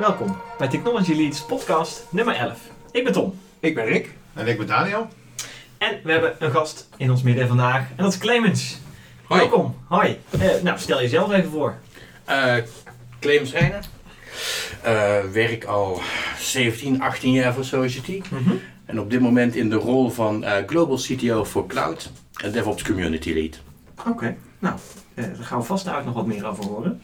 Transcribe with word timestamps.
Welkom 0.00 0.36
bij 0.58 0.68
Technology 0.68 1.14
Leads 1.14 1.44
podcast 1.44 2.06
nummer 2.10 2.34
11. 2.34 2.58
Ik 2.90 3.04
ben 3.04 3.12
Tom. 3.12 3.38
Ik 3.58 3.74
ben 3.74 3.84
Rick. 3.84 4.14
En 4.34 4.46
ik 4.46 4.58
ben 4.58 4.66
Daniel. 4.66 5.08
En 5.78 6.00
we 6.04 6.12
hebben 6.12 6.36
een 6.38 6.50
gast 6.50 6.88
in 6.96 7.10
ons 7.10 7.22
midden 7.22 7.48
vandaag. 7.48 7.88
En 7.96 8.04
dat 8.04 8.12
is 8.12 8.18
Clemens. 8.18 8.78
Hoi. 9.24 9.40
Welkom. 9.40 9.76
Hoi. 9.84 10.18
Eh, 10.30 10.62
nou, 10.62 10.78
stel 10.78 11.00
jezelf 11.00 11.32
even 11.32 11.50
voor. 11.50 11.78
Eh 12.24 12.56
Clemens 13.18 13.52
Reiner. 13.52 13.84
Eh, 14.82 15.18
werk 15.32 15.64
al 15.64 16.00
17, 16.38 17.02
18 17.02 17.32
jaar 17.32 17.54
voor 17.54 17.64
Society. 17.64 18.22
En 18.84 19.00
op 19.00 19.10
dit 19.10 19.20
moment 19.20 19.54
in 19.54 19.68
de 19.70 19.76
rol 19.76 20.10
van 20.10 20.44
eh, 20.44 20.66
Global 20.66 20.96
CTO 20.96 21.44
voor 21.44 21.66
Cloud 21.66 22.10
en 22.42 22.52
DevOps 22.52 22.84
Community 22.84 23.32
Lead. 23.32 23.60
Oké. 24.06 24.36
Nou, 24.58 24.76
eh, 25.14 25.24
daar 25.24 25.44
gaan 25.44 25.58
we 25.58 25.64
vast 25.64 25.84
daar 25.84 25.98
ook 25.98 26.04
nog 26.04 26.14
wat 26.14 26.26
meer 26.26 26.46
over 26.46 26.64
horen. 26.64 27.02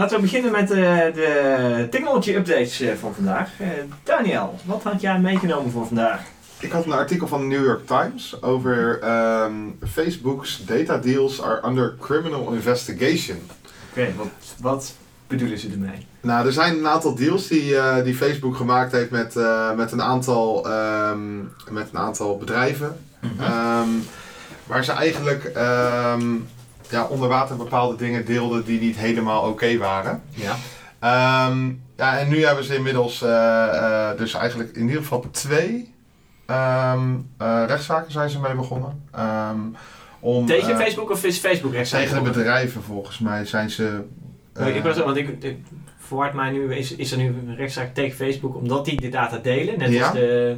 Laten 0.00 0.16
we 0.16 0.22
beginnen 0.22 0.52
met 0.52 0.70
eh, 0.70 0.76
de 1.14 1.86
technology 1.90 2.34
updates 2.34 2.80
eh, 2.80 2.94
van 3.00 3.14
vandaag. 3.14 3.50
Eh, 3.58 3.68
Daniel, 4.02 4.58
wat 4.64 4.82
had 4.82 5.00
jij 5.00 5.18
meegenomen 5.18 5.70
voor 5.70 5.86
vandaag? 5.86 6.20
Ik 6.58 6.72
had 6.72 6.84
een 6.84 6.92
artikel 6.92 7.26
van 7.26 7.40
de 7.40 7.46
New 7.46 7.64
York 7.64 7.86
Times 7.86 8.42
over 8.42 9.00
ehm, 9.00 9.52
Facebook's 9.92 10.64
data 10.64 10.98
deals 10.98 11.42
are 11.42 11.66
under 11.66 11.96
criminal 11.98 12.52
investigation. 12.52 13.38
Oké, 13.90 14.12
wat, 14.16 14.28
wat 14.60 14.94
bedoelen 15.26 15.58
ze 15.58 15.70
ermee? 15.70 16.06
Nou, 16.20 16.46
er 16.46 16.52
zijn 16.52 16.78
een 16.78 16.88
aantal 16.88 17.14
deals 17.14 17.46
die, 17.46 17.74
die 18.04 18.14
Facebook 18.14 18.56
gemaakt 18.56 18.92
heeft 18.92 19.10
met, 19.10 19.34
met, 19.76 19.92
een, 19.92 20.02
aantal, 20.02 20.68
ehm, 20.68 21.38
met 21.70 21.88
een 21.92 21.98
aantal 21.98 22.38
bedrijven. 22.38 22.96
Ehm, 23.38 23.88
waar 24.66 24.84
ze 24.84 24.92
eigenlijk 24.92 25.52
ja, 26.90 27.04
onder 27.04 27.28
water 27.28 27.56
bepaalde 27.56 27.96
dingen 27.96 28.24
deelden 28.26 28.64
die 28.64 28.80
niet 28.80 28.96
helemaal 28.96 29.42
oké 29.48 29.76
waren. 29.78 30.22
Ja. 30.30 30.56
Ehm, 30.98 31.68
ja, 31.96 32.18
en 32.18 32.28
nu 32.28 32.44
hebben 32.44 32.64
ze 32.64 32.74
inmiddels 32.76 33.22
eh, 33.22 33.66
eh, 34.10 34.18
dus 34.18 34.34
eigenlijk 34.34 34.76
in 34.76 34.82
ieder 34.86 35.02
geval 35.02 35.24
twee 35.30 35.94
ehm, 36.46 37.14
eh, 37.38 37.62
rechtszaken 37.66 38.12
zijn 38.12 38.30
ze 38.30 38.40
mee 38.40 38.54
begonnen. 38.54 39.02
Ehm, 39.12 39.58
om, 40.20 40.46
Tegen 40.46 40.76
Facebook 40.76 41.10
of 41.10 41.24
is 41.24 41.38
Facebook 41.38 41.72
rechtszaak? 41.72 42.00
Tegen 42.00 42.24
de 42.24 42.30
bedrijven 42.30 42.82
volgens 42.82 43.18
mij 43.18 43.44
zijn 43.44 43.70
ze... 43.70 44.00
eh, 44.52 44.76
ik 44.76 44.82
was, 44.82 44.98
want 44.98 45.16
ik, 45.16 45.44
ik 45.44 45.56
verward 45.98 46.34
mij 46.34 46.50
nu, 46.50 46.74
is, 46.74 46.94
is 46.94 47.12
er 47.12 47.18
nu 47.18 47.26
een 47.26 47.56
rechtszaak 47.56 47.94
tegen 47.94 48.16
Facebook 48.16 48.56
omdat 48.56 48.84
die 48.84 49.00
de 49.00 49.08
data 49.08 49.36
delen? 49.36 49.78
Net 49.78 49.90
Ja. 49.90 50.04
als 50.04 50.12
de... 50.14 50.56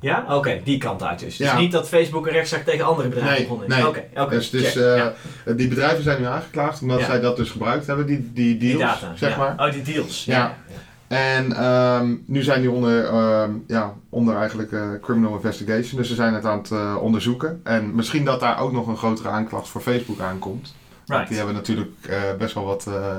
Ja? 0.00 0.24
Oké, 0.28 0.60
die 0.64 0.78
kant 0.78 1.02
uit 1.02 1.18
dus. 1.18 1.36
Dus 1.36 1.46
Ja. 1.46 1.58
niet 1.58 1.72
dat 1.72 1.88
Facebook 1.88 2.26
een 2.26 2.32
rechtszaak 2.32 2.64
tegen 2.64 2.84
andere 2.84 3.08
bedrijven 3.08 3.32
Nee, 3.34 3.42
begonnen 3.42 3.68
is? 3.68 3.74
nee. 3.74 3.86
Oké, 3.88 4.04
oké. 4.14 4.34
dus 4.34 4.50
dus 4.50 4.76
eh, 4.76 4.96
Ja. 4.96 5.12
die 5.56 5.68
bedrijven 5.68 6.02
zijn 6.02 6.20
nu 6.20 6.26
aangeklaagd 6.26 6.82
omdat 6.82 6.98
Ja. 7.00 7.04
zij 7.06 7.20
dat 7.20 7.36
dus 7.36 7.50
gebruikt 7.50 7.86
hebben, 7.86 8.06
die, 8.06 8.30
die 8.32 8.56
Die 8.56 8.76
deals, 8.76 9.00
data. 9.00 9.16
zeg 9.16 9.30
ja. 9.30 9.36
maar. 9.36 9.66
Oh, 9.66 9.72
die 9.72 9.82
deals. 9.82 10.24
Ja. 10.24 10.56
En 11.08 11.52
ehm, 11.56 12.14
nu 12.26 12.42
zijn 12.42 12.60
die 12.60 12.70
onder, 12.70 13.04
ehm, 13.06 13.50
ja, 13.66 13.92
onder 14.08 14.36
eigenlijk 14.36 14.72
eh, 14.72 14.80
criminal 15.02 15.34
investigation. 15.34 15.98
Dus 16.00 16.08
ze 16.08 16.14
zijn 16.14 16.34
het 16.34 16.44
aan 16.44 16.58
het 16.58 16.70
eh, 16.70 16.96
onderzoeken. 17.00 17.60
En 17.64 17.94
misschien 17.94 18.24
dat 18.24 18.40
daar 18.40 18.60
ook 18.60 18.72
nog 18.72 18.86
een 18.86 18.96
grotere 18.96 19.28
aanklacht 19.28 19.68
voor 19.68 19.80
Facebook 19.80 20.20
aankomt. 20.20 20.74
Want 21.06 21.06
Right. 21.06 21.28
die 21.28 21.36
hebben 21.36 21.54
natuurlijk 21.54 21.90
eh, 22.08 22.18
best 22.38 22.54
wel 22.54 22.64
wat, 22.64 22.86
eh, 22.88 23.16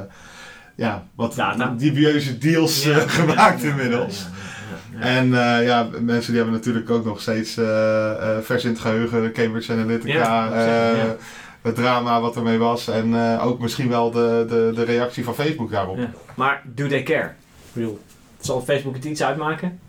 ja, 0.75 1.03
wat 1.15 1.35
Data. 1.35 1.73
dubieuze 1.77 2.37
deals 2.37 2.83
Ja, 2.83 2.97
ja, 2.97 3.07
gemaakt 3.07 3.61
ja, 3.61 3.67
inmiddels. 3.69 4.27
En 4.99 5.25
eh, 5.33 5.65
ja, 5.65 5.87
mensen 6.01 6.31
die 6.33 6.41
hebben 6.41 6.59
natuurlijk 6.59 6.89
ook 6.89 7.05
nog 7.05 7.21
steeds 7.21 7.57
eh, 7.57 8.37
vers 8.41 8.63
in 8.63 8.69
het 8.69 8.79
geheugen 8.79 9.21
de 9.23 9.31
Cambridge 9.31 9.71
Analytica. 9.73 10.45
Ja. 10.65 11.15
Het 11.61 11.75
drama 11.75 12.21
wat 12.21 12.35
ermee 12.35 12.57
was. 12.57 12.87
En 12.87 13.15
ook 13.39 13.59
misschien 13.59 13.89
wel 13.89 14.11
de, 14.11 14.45
de, 14.49 14.71
de 14.75 14.83
reactie 14.83 15.23
van 15.23 15.35
Facebook 15.35 15.71
daarop. 15.71 15.97
Ja. 15.97 16.11
Maar 16.35 16.61
do 16.65 16.87
they 16.87 17.03
care? 17.03 17.27
Ik 17.27 17.73
bedoel, 17.73 17.99
zal 18.39 18.61
Facebook 18.61 18.95
het 18.95 19.05
iets 19.05 19.23
uitmaken? 19.23 19.79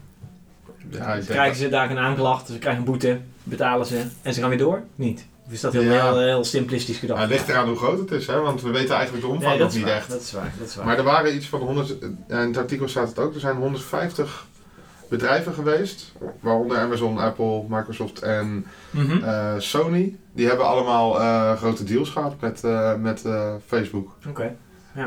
Ja, 0.90 1.18
Krijgen 1.26 1.56
ze 1.56 1.68
daar 1.68 1.90
een 1.90 1.98
aanklacht, 1.98 2.46
ze 2.46 2.58
krijgen 2.58 2.80
een 2.82 2.90
boete, 2.90 3.18
betalen 3.42 3.86
ze 3.86 4.02
en 4.22 4.34
ze 4.34 4.40
gaan 4.40 4.48
weer 4.48 4.58
door? 4.58 4.82
Niet. 4.94 5.26
Of 5.46 5.52
is 5.52 5.60
dat 5.60 5.72
heel, 5.72 5.82
Ja. 5.82 6.04
heel, 6.12 6.18
heel 6.20 6.44
simplistisch 6.44 6.98
gedacht? 6.98 7.20
Het 7.20 7.30
ligt 7.30 7.48
eraan 7.48 7.68
hoe 7.68 7.76
groot 7.76 7.98
het 7.98 8.10
is, 8.10 8.26
hè? 8.26 8.40
want 8.40 8.62
we 8.62 8.70
weten 8.70 8.94
eigenlijk 8.94 9.26
de 9.26 9.30
omvang 9.32 9.52
Nee, 9.54 9.62
nog 9.62 9.74
niet 9.74 9.84
waar. 9.84 9.92
echt. 9.96 10.10
Dat 10.10 10.20
is 10.20 10.32
waar. 10.32 10.52
Dat 10.58 10.68
is 10.68 10.74
waar. 10.74 10.86
Maar 10.86 10.96
er 10.98 11.02
waren 11.04 11.34
iets 11.34 11.46
van 11.46 11.60
100, 11.60 11.98
en 11.98 12.18
in 12.28 12.36
het 12.36 12.56
artikel 12.56 12.88
staat 12.88 13.08
het 13.08 13.18
ook, 13.18 13.34
er 13.34 13.40
zijn 13.40 13.56
150 13.56 14.46
bedrijven 15.08 15.52
geweest, 15.54 16.12
waaronder 16.40 16.78
Amazon, 16.78 17.18
Apple, 17.18 17.62
Microsoft 17.68 18.20
en 18.22 18.66
Mhm. 18.90 19.22
eh, 19.24 19.54
Sony. 19.58 20.16
Die 20.32 20.46
hebben 20.46 20.66
allemaal 20.66 21.20
eh, 21.20 21.52
grote 21.56 21.84
deals 21.84 22.10
gehad 22.10 22.34
met, 22.40 22.64
eh, 22.64 22.94
met 22.94 23.24
eh, 23.24 23.52
Facebook. 23.66 24.16
Oké. 24.28 24.56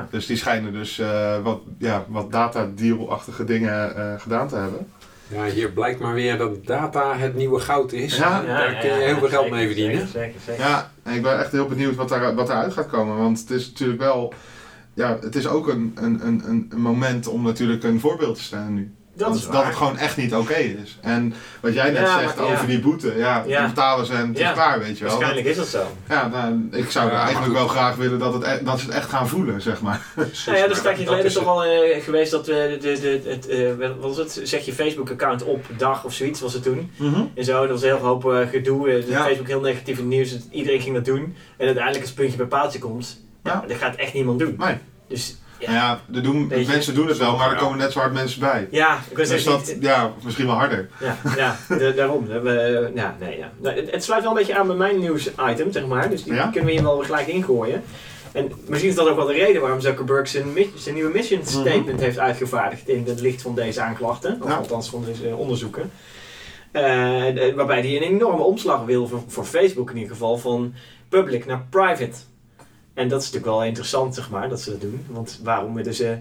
Dus 0.09 0.25
die 0.25 0.37
schijnen 0.37 0.73
dus 0.73 0.99
eh, 0.99 1.37
wat, 1.43 1.59
ja, 1.77 2.05
wat 2.07 2.31
data 2.31 2.69
deal-achtige 2.75 3.43
dingen 3.43 3.95
eh, 3.95 4.19
gedaan 4.21 4.47
te 4.47 4.55
hebben. 4.55 4.87
Ja, 5.27 5.45
hier 5.45 5.71
blijkt 5.71 5.99
maar 5.99 6.13
weer 6.13 6.37
dat 6.37 6.65
data 6.65 7.15
het 7.17 7.35
nieuwe 7.35 7.59
goud 7.59 7.91
is. 7.91 8.17
Ja. 8.17 8.41
Daar 8.43 8.75
kun 8.77 8.89
je 8.89 8.95
heel 8.95 9.17
veel 9.17 9.27
geld 9.27 9.49
mee 9.49 9.65
verdienen. 9.65 9.95
Zeker, 10.07 10.11
zeker, 10.11 10.39
zeker. 10.45 10.63
Ja, 10.65 10.91
en 11.03 11.15
ik 11.15 11.21
ben 11.21 11.39
echt 11.39 11.51
heel 11.51 11.67
benieuwd 11.67 11.95
wat, 11.95 12.09
daar, 12.09 12.35
wat 12.35 12.49
eruit 12.49 12.73
gaat 12.73 12.87
komen. 12.87 13.17
Want 13.17 13.39
het 13.39 13.49
is 13.49 13.67
natuurlijk 13.69 13.99
wel, 13.99 14.33
ja, 14.93 15.17
het 15.21 15.35
is 15.35 15.47
ook 15.47 15.67
een, 15.67 15.91
een, 15.95 16.27
een, 16.27 16.41
een- 16.47 16.67
een 16.69 16.81
moment 16.81 17.27
om 17.27 17.43
natuurlijk 17.43 17.83
een 17.83 17.99
voorbeeld 17.99 18.35
te 18.35 18.41
stellen 18.43 18.73
nu. 18.73 18.93
Dat 19.13 19.35
is 19.35 19.47
dat 19.47 19.63
het 19.65 19.75
gewoon 19.75 19.97
echt 19.97 20.17
niet 20.17 20.35
oké 20.35 20.53
is. 20.53 20.97
En 21.01 21.33
wat 21.61 21.73
jij 21.73 21.89
net 21.91 22.01
Ja, 22.01 22.19
zegt 22.19 22.35
maar- 22.35 22.45
ja. 22.45 22.51
over 22.53 22.67
die 22.67 22.79
boete, 22.79 23.13
ja, 23.17 23.43
Ja. 23.47 23.59
die 23.59 23.67
betalen 23.67 24.05
ze 24.05 24.13
en 24.13 24.27
het 24.27 24.37
Ja. 24.37 24.47
is 24.49 24.53
klaar, 24.53 24.79
weet 24.79 24.97
je 24.97 25.03
wel. 25.03 25.13
Waarschijnlijk 25.13 25.47
is 25.47 25.55
dat 25.55 25.67
zo. 25.67 25.83
Ja, 26.09 26.27
nou, 26.27 26.67
ik 26.71 26.91
zou 26.91 27.07
Ja, 27.07 27.13
maar 27.13 27.23
eigenlijk 27.23 27.53
wel 27.53 27.67
graag 27.67 27.95
willen 27.95 28.19
dat, 28.19 28.33
het, 28.33 28.43
e- 28.43 28.63
dat 28.63 28.79
ze 28.79 28.85
het 28.85 28.95
echt 28.95 29.09
gaan 29.09 29.27
voelen, 29.27 29.61
zeg 29.61 29.81
maar. 29.81 30.01
Nou 30.15 30.25
ja, 30.25 30.25
er 30.25 30.53
is 30.53 30.67
maar 30.67 30.75
een 30.77 30.81
tijdje 30.81 31.03
geleden 31.05 31.25
is 31.25 31.33
toch 31.33 31.45
al 31.47 31.63
eh, 31.63 32.03
geweest 32.03 32.31
dat 32.31 32.45
we 32.47 32.77
de, 32.81 32.99
de, 32.99 33.29
het, 33.29 33.47
eh, 33.47 33.69
wat 33.79 33.95
was 33.99 34.17
het, 34.17 34.41
zeg 34.43 34.65
je 34.65 34.73
Facebook-account 34.73 35.43
op 35.43 35.65
dag 35.77 36.05
of 36.05 36.13
zoiets 36.13 36.41
was 36.41 36.53
het 36.53 36.63
toen. 36.63 36.91
En 37.35 37.43
zo, 37.45 37.59
dat 37.61 37.69
was 37.69 37.81
een 37.81 37.87
heel 37.87 37.97
hoop 37.97 38.31
eh, 38.31 38.47
gedoe. 38.49 38.89
eh, 38.89 39.07
Ja. 39.09 39.23
Facebook 39.23 39.47
heel 39.47 39.61
negatief 39.61 39.97
in 39.97 40.03
het 40.03 40.13
nieuws. 40.13 40.29
dus 40.31 40.41
Iedereen 40.51 40.81
ging 40.81 40.95
dat 40.95 41.05
doen. 41.05 41.35
En 41.57 41.65
uiteindelijk 41.65 41.99
als 41.99 42.09
het 42.09 42.15
puntje 42.19 42.37
bij 42.37 42.45
paaltje 42.45 42.79
komt, 42.79 43.19
ja. 43.43 43.51
Ja. 43.61 43.67
dat 43.67 43.77
gaat 43.77 43.95
echt 43.95 44.13
niemand 44.13 44.39
doen. 44.39 44.55
Nee. 44.57 44.75
Dus 45.07 45.37
Ja, 45.61 45.71
ja 45.73 45.99
er 46.13 46.23
doen, 46.23 46.47
mensen 46.67 46.95
doen 46.95 47.07
het 47.07 47.17
wel, 47.17 47.37
maar 47.37 47.51
er 47.51 47.57
komen 47.57 47.77
net 47.77 47.91
zo 47.91 47.99
hard 47.99 48.13
mensen 48.13 48.39
bij. 48.39 48.67
ja, 48.71 48.99
ik 49.09 49.17
was 49.17 49.29
Dus 49.29 49.43
dat, 49.43 49.67
niet... 49.67 49.77
ja, 49.79 50.11
misschien 50.23 50.45
wel 50.45 50.55
harder. 50.55 50.89
Ja, 50.99 51.17
ja 51.37 51.57
de- 51.67 51.93
daarom. 51.95 52.25
We 52.25 52.31
hebben, 52.33 52.91
ja, 52.95 53.15
nee, 53.19 53.37
ja. 53.37 53.51
Nou, 53.61 53.75
het, 53.75 53.91
het 53.91 54.03
sluit 54.03 54.21
wel 54.21 54.31
een 54.31 54.37
beetje 54.37 54.55
aan 54.57 54.67
bij 54.67 54.75
mijn 54.75 54.99
nieuws-item, 54.99 55.71
zeg 55.71 55.85
maar. 55.85 56.09
Dus 56.09 56.23
die 56.23 56.33
Ja? 56.33 56.43
kunnen 56.47 56.65
we 56.65 56.71
hier 56.71 56.83
wel 56.83 56.97
gelijk 56.97 57.27
ingooien. 57.27 57.83
En 58.31 58.51
misschien 58.67 58.89
is 58.89 58.95
dat 58.95 59.07
ook 59.07 59.15
wel 59.15 59.25
de 59.25 59.33
reden 59.33 59.61
waarom 59.61 59.79
Zuckerberg 59.81 60.27
zijn, 60.27 60.53
nieuwe 60.93 61.11
mission 61.13 61.41
statement 61.45 61.99
heeft 61.99 62.19
uitgevaardigd 62.19 62.87
in 62.89 63.03
het 63.07 63.19
licht 63.21 63.41
van 63.41 63.55
deze 63.55 63.81
aanklachten. 63.81 64.37
Of 64.41 64.49
Ja. 64.49 64.55
althans 64.55 64.89
van 64.89 65.03
deze 65.05 65.27
eh, 65.27 65.39
onderzoeken. 65.39 65.91
Eh, 66.71 66.81
de- 67.35 67.53
waarbij 67.55 67.79
hij 67.81 67.95
een 67.95 68.01
enorme 68.01 68.43
omslag 68.43 68.85
wil 68.85 69.07
voor, 69.07 69.23
voor 69.27 69.45
Facebook 69.45 69.89
in 69.89 69.95
ieder 69.95 70.11
geval, 70.11 70.37
van 70.37 70.73
public 71.09 71.45
naar 71.45 71.65
private. 71.69 72.17
En 72.93 73.07
dat 73.07 73.19
is 73.21 73.25
natuurlijk 73.25 73.53
wel 73.53 73.63
interessant, 73.63 74.15
zeg 74.15 74.29
maar, 74.29 74.49
dat 74.49 74.61
ze 74.61 74.71
dat 74.71 74.81
doen. 74.81 75.05
Want 75.09 75.39
waarom 75.43 75.73
willen 75.73 75.93
ze... 75.93 76.17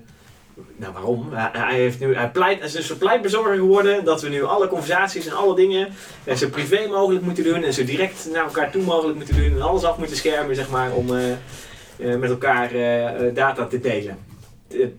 Nou, 0.76 0.92
waarom? 0.92 1.28
Hij, 1.32 1.74
heeft 1.74 2.00
nu, 2.00 2.14
hij, 2.14 2.30
pleit, 2.30 2.58
hij 2.58 2.66
is 2.68 2.74
een 2.74 2.82
soort 2.82 2.98
pleitbezorger 2.98 3.54
geworden 3.54 4.04
dat 4.04 4.22
we 4.22 4.28
nu 4.28 4.42
alle 4.44 4.68
conversaties 4.68 5.26
en 5.26 5.32
alle 5.36 5.54
dingen 5.54 5.88
eh, 6.24 6.36
zo 6.36 6.48
privé 6.48 6.86
mogelijk 6.88 7.24
moeten 7.24 7.44
doen 7.44 7.62
en 7.62 7.74
zo 7.74 7.84
direct 7.84 8.28
naar 8.32 8.44
elkaar 8.44 8.70
toe 8.70 8.82
mogelijk 8.82 9.16
moeten 9.16 9.36
doen 9.36 9.52
en 9.52 9.62
alles 9.62 9.84
af 9.84 9.98
moeten 9.98 10.16
schermen, 10.16 10.56
zeg 10.56 10.70
maar, 10.70 10.92
om 10.92 11.16
eh, 11.16 11.32
eh, 11.32 12.18
met 12.18 12.30
elkaar 12.30 12.70
data 13.34 13.66
te 13.66 13.80
delen. 13.80 14.18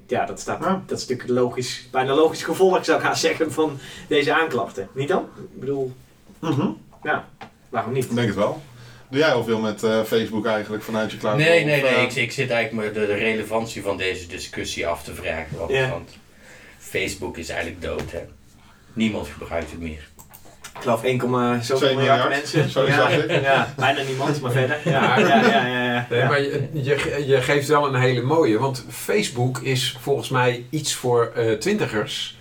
Ja, 0.08 0.26
dat, 0.26 0.40
staat, 0.40 0.64
Ja. 0.64 0.84
dat 0.86 0.98
is 1.00 1.08
natuurlijk 1.08 1.40
logisch, 1.40 1.88
bijna 1.92 2.14
logisch 2.14 2.44
gevolg, 2.44 2.86
zou 2.86 3.00
ik 3.00 3.06
haast 3.06 3.22
zeggen, 3.30 3.52
van 3.52 3.78
deze 4.08 4.34
aanklachten. 4.34 4.88
Niet 4.94 5.08
dan? 5.08 5.26
Ik 5.53 5.59
bedoel, 5.59 5.92
ja, 7.03 7.28
waarom 7.70 7.94
niet? 7.94 8.03
Ik 8.06 8.16
denk 8.16 8.28
het 8.28 8.36
wel. 8.36 8.62
Doe 9.11 9.19
jij 9.19 9.31
al 9.31 9.44
veel 9.44 9.59
met 9.59 9.83
eh, 9.83 10.01
Facebook 10.03 10.45
eigenlijk 10.45 10.83
vanuit 10.83 11.11
je 11.11 11.17
cloud? 11.17 11.38
Nee, 11.38 11.66
nee, 11.66 11.81
nee. 11.81 11.91
eh, 11.95 12.01
Ik, 12.03 12.16
ik 12.16 12.31
zit 12.31 12.49
eigenlijk 12.49 12.94
me 12.95 12.99
de, 12.99 13.05
de 13.07 13.13
relevantie 13.13 13.81
van 13.81 13.97
deze 13.97 14.27
discussie 14.27 14.87
af 14.87 15.03
te 15.03 15.13
vragen. 15.16 15.58
Want, 15.58 15.72
want 15.90 16.09
Facebook 16.79 17.37
is 17.37 17.49
eigenlijk 17.49 17.81
dood, 17.81 18.11
hè. 18.11 18.19
Niemand 18.93 19.28
gebruikt 19.28 19.72
het 19.72 19.79
meer. 19.79 20.09
Ik 20.75 20.81
geloof 20.87 21.03
1, 21.03 21.19
zoveel 21.19 21.78
Twee 21.78 21.96
miljard, 21.96 21.97
miljard, 22.23 22.29
mensen. 22.29 22.69
zo 22.69 22.85
ja, 22.87 22.96
zag 22.96 23.11
ik. 23.11 23.41
ja, 23.41 23.73
bijna 23.78 24.02
niemand, 24.02 24.41
maar 24.41 24.52
verder. 24.52 24.79
Ja, 24.85 25.19
ja, 25.19 25.28
ja, 25.46 25.66
ja, 25.67 26.07
ja, 26.09 26.28
maar 26.28 26.41
je, 26.41 26.69
je, 26.73 27.23
je 27.28 27.41
geeft 27.41 27.67
wel 27.67 27.87
een 27.87 28.02
hele 28.02 28.22
mooie, 28.22 28.57
want 28.59 28.85
Facebook 28.90 29.59
is 29.59 29.97
volgens 30.02 30.29
mij 30.29 30.66
iets 30.69 30.93
voor 30.93 31.31
eh, 31.35 31.52
twintigers. 31.53 32.37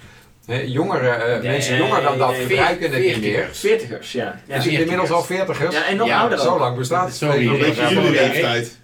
Hè, 0.50 0.62
jongeren, 0.66 1.26
eh, 1.34 1.40
Nee, 1.42 1.50
mensen 1.50 1.76
jonger 1.76 2.02
dan 2.02 2.18
dat 2.18 2.30
nee, 2.30 2.40
gebruiken 2.46 2.90
het 2.92 3.00
niet 3.02 3.20
meer. 3.20 3.48
veertigers. 3.52 4.12
Ja. 4.12 4.40
ja. 4.46 4.56
Is 4.56 4.64
het 4.64 4.72
inmiddels 4.72 5.10
al 5.10 5.22
veertigers? 5.22 5.74
Ja, 5.74 5.86
en 5.86 5.96
nog 5.96 6.06
Ja, 6.08 6.20
ouder 6.20 6.38
Zo 6.38 6.58
lang 6.58 6.76
bestaat 6.76 7.06
het. 7.06 7.16
Sorry, 7.16 7.58
beetje 7.58 7.82
Ja, 7.82 7.90
jullie 7.90 8.10
leeftijd. 8.10 8.78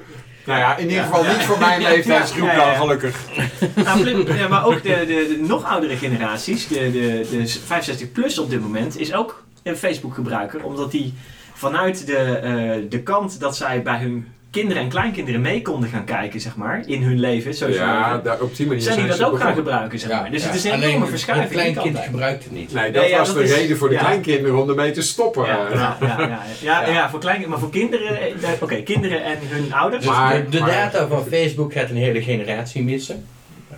Nou 0.44 0.58
ja, 0.58 0.76
in 0.76 0.82
ieder 0.82 0.96
Ja. 0.96 1.02
geval 1.02 1.22
niet 1.24 1.42
voor 1.42 1.58
mijn 1.58 1.82
leeftijdsgroep 1.88 2.46
Ja, 2.46 2.52
ja, 2.54 2.60
ja. 2.62 2.66
dan, 2.66 2.80
gelukkig. 2.80 3.16
Nou, 3.84 4.00
Flip, 4.00 4.28
ja, 4.36 4.48
maar 4.48 4.66
ook 4.66 4.82
de, 4.82 4.88
de, 5.06 5.06
de 5.06 5.38
nog 5.46 5.64
oudere 5.64 5.96
generaties, 5.96 6.68
de, 6.68 6.74
de, 6.92 7.26
de 7.30 7.46
65 7.66 8.12
plus 8.12 8.38
op 8.38 8.50
dit 8.50 8.60
moment, 8.60 8.98
is 8.98 9.14
ook 9.14 9.44
een 9.62 9.76
Facebook 9.76 10.14
gebruiker. 10.14 10.64
Omdat 10.64 10.90
die 10.90 11.14
vanuit 11.54 12.06
de, 12.06 12.16
eh, 12.16 12.90
de 12.90 13.02
kant 13.02 13.40
dat 13.40 13.56
zij 13.56 13.82
bij 13.82 13.98
hun 13.98 14.28
kinderen 14.56 14.82
en 14.82 14.88
kleinkinderen 14.88 15.40
mee 15.40 15.62
konden 15.62 15.88
gaan 15.88 16.04
kijken, 16.04 16.40
zeg 16.40 16.56
maar, 16.56 16.82
in 16.86 17.02
hun 17.02 17.20
leven, 17.20 17.54
social 17.54 17.86
Ja, 17.86 18.18
daar, 18.18 18.40
op 18.40 18.56
die 18.56 18.66
manier 18.66 18.82
zijn 18.82 18.98
die 18.98 19.06
dat 19.06 19.22
ook 19.22 19.40
gaan 19.40 19.54
gebruiken, 19.54 19.98
zeg 19.98 20.10
maar. 20.10 20.30
Dus 20.30 20.40
Ja, 20.42 20.46
het 20.46 20.56
is 20.56 20.64
een 20.64 20.72
alleen 20.72 20.88
enorme 20.88 21.06
verschuiving. 21.06 21.48
Een 21.50 21.56
klein 21.56 21.72
die 21.72 21.82
kind 21.82 21.94
kant 21.94 22.04
uit. 22.04 22.14
gebruikt 22.14 22.44
het 22.44 22.52
niet. 22.52 22.72
Nee, 22.72 22.92
dat 22.92 23.02
Nee, 23.02 23.10
ja, 23.10 23.18
was 23.18 23.26
dat 23.28 23.36
de 23.36 23.42
is- 23.42 23.54
reden 23.54 23.76
voor 23.76 23.88
de 23.88 23.94
ja. 23.94 24.00
kleinkinderen 24.00 24.62
om 24.62 24.68
ermee 24.68 24.90
te 24.90 25.02
stoppen. 25.02 25.46
Ja, 25.46 25.66
ja, 25.72 25.96
ja, 26.00 26.16
ja, 26.18 26.42
ja, 26.62 26.86
ja, 26.86 26.92
Ja. 26.96 27.10
voor 27.10 27.20
klein, 27.20 27.48
maar 27.48 27.58
voor 27.58 27.70
kinderen, 27.70 28.20
eh, 28.20 28.48
oké, 28.60 28.82
kinderen 28.82 29.24
en 29.24 29.38
hun 29.42 29.72
ouders. 29.74 30.04
Dus 30.04 30.12
Maar- 30.14 30.42
de, 30.44 30.48
de 30.48 30.60
maar- 30.60 30.70
data 30.70 31.06
van 31.06 31.26
Facebook 31.26 31.72
gaat 31.72 31.90
een 31.90 31.96
hele 31.96 32.22
generatie 32.22 32.82
missen. 32.82 33.26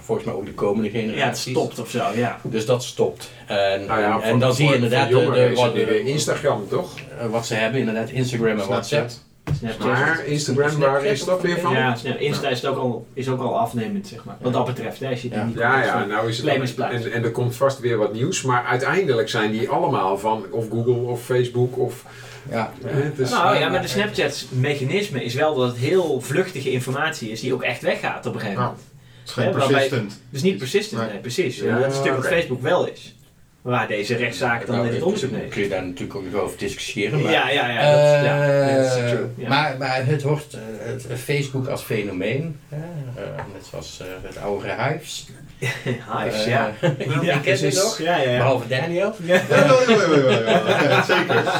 Volgens 0.00 0.26
mij 0.26 0.36
ook 0.36 0.46
de 0.46 0.52
komende 0.54 1.14
ja, 1.16 1.26
het 1.26 1.38
stopt 1.38 1.78
of 1.78 1.90
zo, 1.90 2.02
ja. 2.14 2.38
Dus 2.42 2.66
dat 2.66 2.84
stopt. 2.84 3.30
En, 3.46 3.84
Nou 3.86 4.00
ja, 4.00 4.20
en 4.20 4.30
voor- 4.30 4.38
dan 4.38 4.54
zie 4.54 4.68
je 4.68 4.74
inderdaad 4.74 5.08
de, 5.08 5.30
de, 5.30 5.52
wat, 5.54 5.72
weer 5.72 6.06
Instagram, 6.06 6.68
toch? 6.68 6.94
eh, 7.20 7.26
wat 7.26 7.46
ze 7.46 7.54
hebben, 7.54 7.80
inderdaad 7.80 8.10
Instagram 8.10 8.58
en 8.58 8.66
WhatsApp. 8.66 9.10
Snapchat. 9.58 9.86
Maar 9.86 10.24
Instagram, 10.26 10.78
waar 10.78 11.04
is 11.04 11.24
dat 11.24 11.42
weer 11.42 11.58
van? 11.58 11.72
Ja, 11.72 11.96
Insta 12.18 12.48
is, 12.48 12.60
het 12.62 12.70
ook 12.70 12.78
al, 12.78 13.06
is 13.14 13.28
ook 13.28 13.40
al 13.40 13.58
afnemend, 13.58 14.06
zeg 14.06 14.24
maar. 14.24 14.36
Wat 14.40 14.52
dat 14.52 14.66
betreft, 14.66 15.00
hè, 15.00 15.08
als 15.08 15.22
je 15.22 15.28
die 15.28 15.38
Ja. 15.38 15.44
niet 15.44 15.56
Ja, 15.58 15.84
ja, 15.84 16.04
nou 16.04 16.28
is 16.28 16.38
het 16.38 16.78
en, 16.78 17.12
en 17.12 17.24
er 17.24 17.30
komt 17.30 17.56
vast 17.56 17.80
weer 17.80 17.96
wat 17.96 18.12
nieuws, 18.12 18.42
maar 18.42 18.64
uiteindelijk 18.64 19.28
zijn 19.28 19.50
die 19.50 19.68
allemaal 19.68 20.18
van 20.18 20.44
of 20.50 20.68
Google 20.68 20.92
of 20.94 21.24
Facebook 21.24 21.78
of. 21.78 22.04
Ja. 22.50 22.72
is- 23.16 23.30
Nou 23.30 23.56
ja, 23.58 23.68
maar 23.68 23.82
de 23.82 23.88
Snapchat's 23.88 24.46
mechanisme 24.50 25.24
is 25.24 25.34
wel 25.34 25.54
dat 25.54 25.68
het 25.68 25.76
heel 25.76 26.20
vluchtige 26.20 26.70
informatie 26.70 27.30
is 27.30 27.40
die 27.40 27.54
ook 27.54 27.62
echt 27.62 27.82
weggaat 27.82 28.26
op 28.26 28.34
een 28.34 28.40
gegeven 28.40 28.62
moment. 28.62 28.80
Het 28.80 29.28
is 29.28 29.32
geen 29.44 29.52
persistent. 29.52 30.20
Dus 30.30 30.42
niet 30.42 30.58
persistent, 30.58 31.00
Nee. 31.00 31.10
nee, 31.10 31.20
precies. 31.20 31.58
Ja, 31.58 31.64
Ja, 31.66 31.78
dat 31.78 31.90
is 31.90 31.96
natuurlijk 31.96 32.22
wat. 32.24 32.32
Facebook 32.32 32.62
wel 32.62 32.86
is. 32.86 33.14
Waar 33.62 33.88
deze 33.88 34.16
rechtszaak 34.16 34.66
dan 34.66 34.76
Nou, 34.76 34.90
dit 34.90 35.02
onderzoek 35.02 35.30
neemt. 35.30 35.48
kun 35.52 35.62
je 35.62 35.68
daar 35.68 35.82
natuurlijk 35.84 36.14
ook 36.18 36.24
nog 36.32 36.40
over 36.40 36.58
discussiëren. 36.58 37.22
Maar, 37.22 37.32
Ja, 37.32 37.50
ja, 37.50 37.70
ja. 37.70 37.90
Dat, 37.92 38.24
ja, 38.24 38.48
Eh, 38.68 38.76
dat 38.76 38.86
is 38.86 39.10
true. 39.10 39.26
Ja. 39.36 39.48
maar, 39.48 39.76
maar 39.78 40.06
het 40.06 40.22
wordt 40.22 40.54
eh, 40.54 40.60
het 40.80 41.06
Facebook 41.20 41.66
als 41.66 41.82
fenomeen, 41.82 42.58
hè, 42.68 42.76
eh, 43.22 43.34
net 43.52 43.64
zoals 43.70 44.00
eh, 44.00 44.06
het 44.22 44.36
oude 44.38 44.66
Hives. 44.74 45.28
Hives, 46.12 46.44
Eh, 46.44 46.46
ja. 46.46 46.72
kent 46.80 47.22
het 47.22 47.42
precies. 47.42 47.74
nog? 47.74 47.98
Ja, 47.98 48.16
ja, 48.16 48.30
ja. 48.30 48.36
Behalve 48.36 48.68
Daniel. 48.68 49.14
Ja. 49.24 49.34
Ja, 49.34 49.56
ja, 49.56 49.64
ja, 49.88 49.96
ja, 50.16 50.30
ja, 50.30 50.60
ja, 50.68 50.88
ja, 50.88 51.02
zeker. 51.04 51.52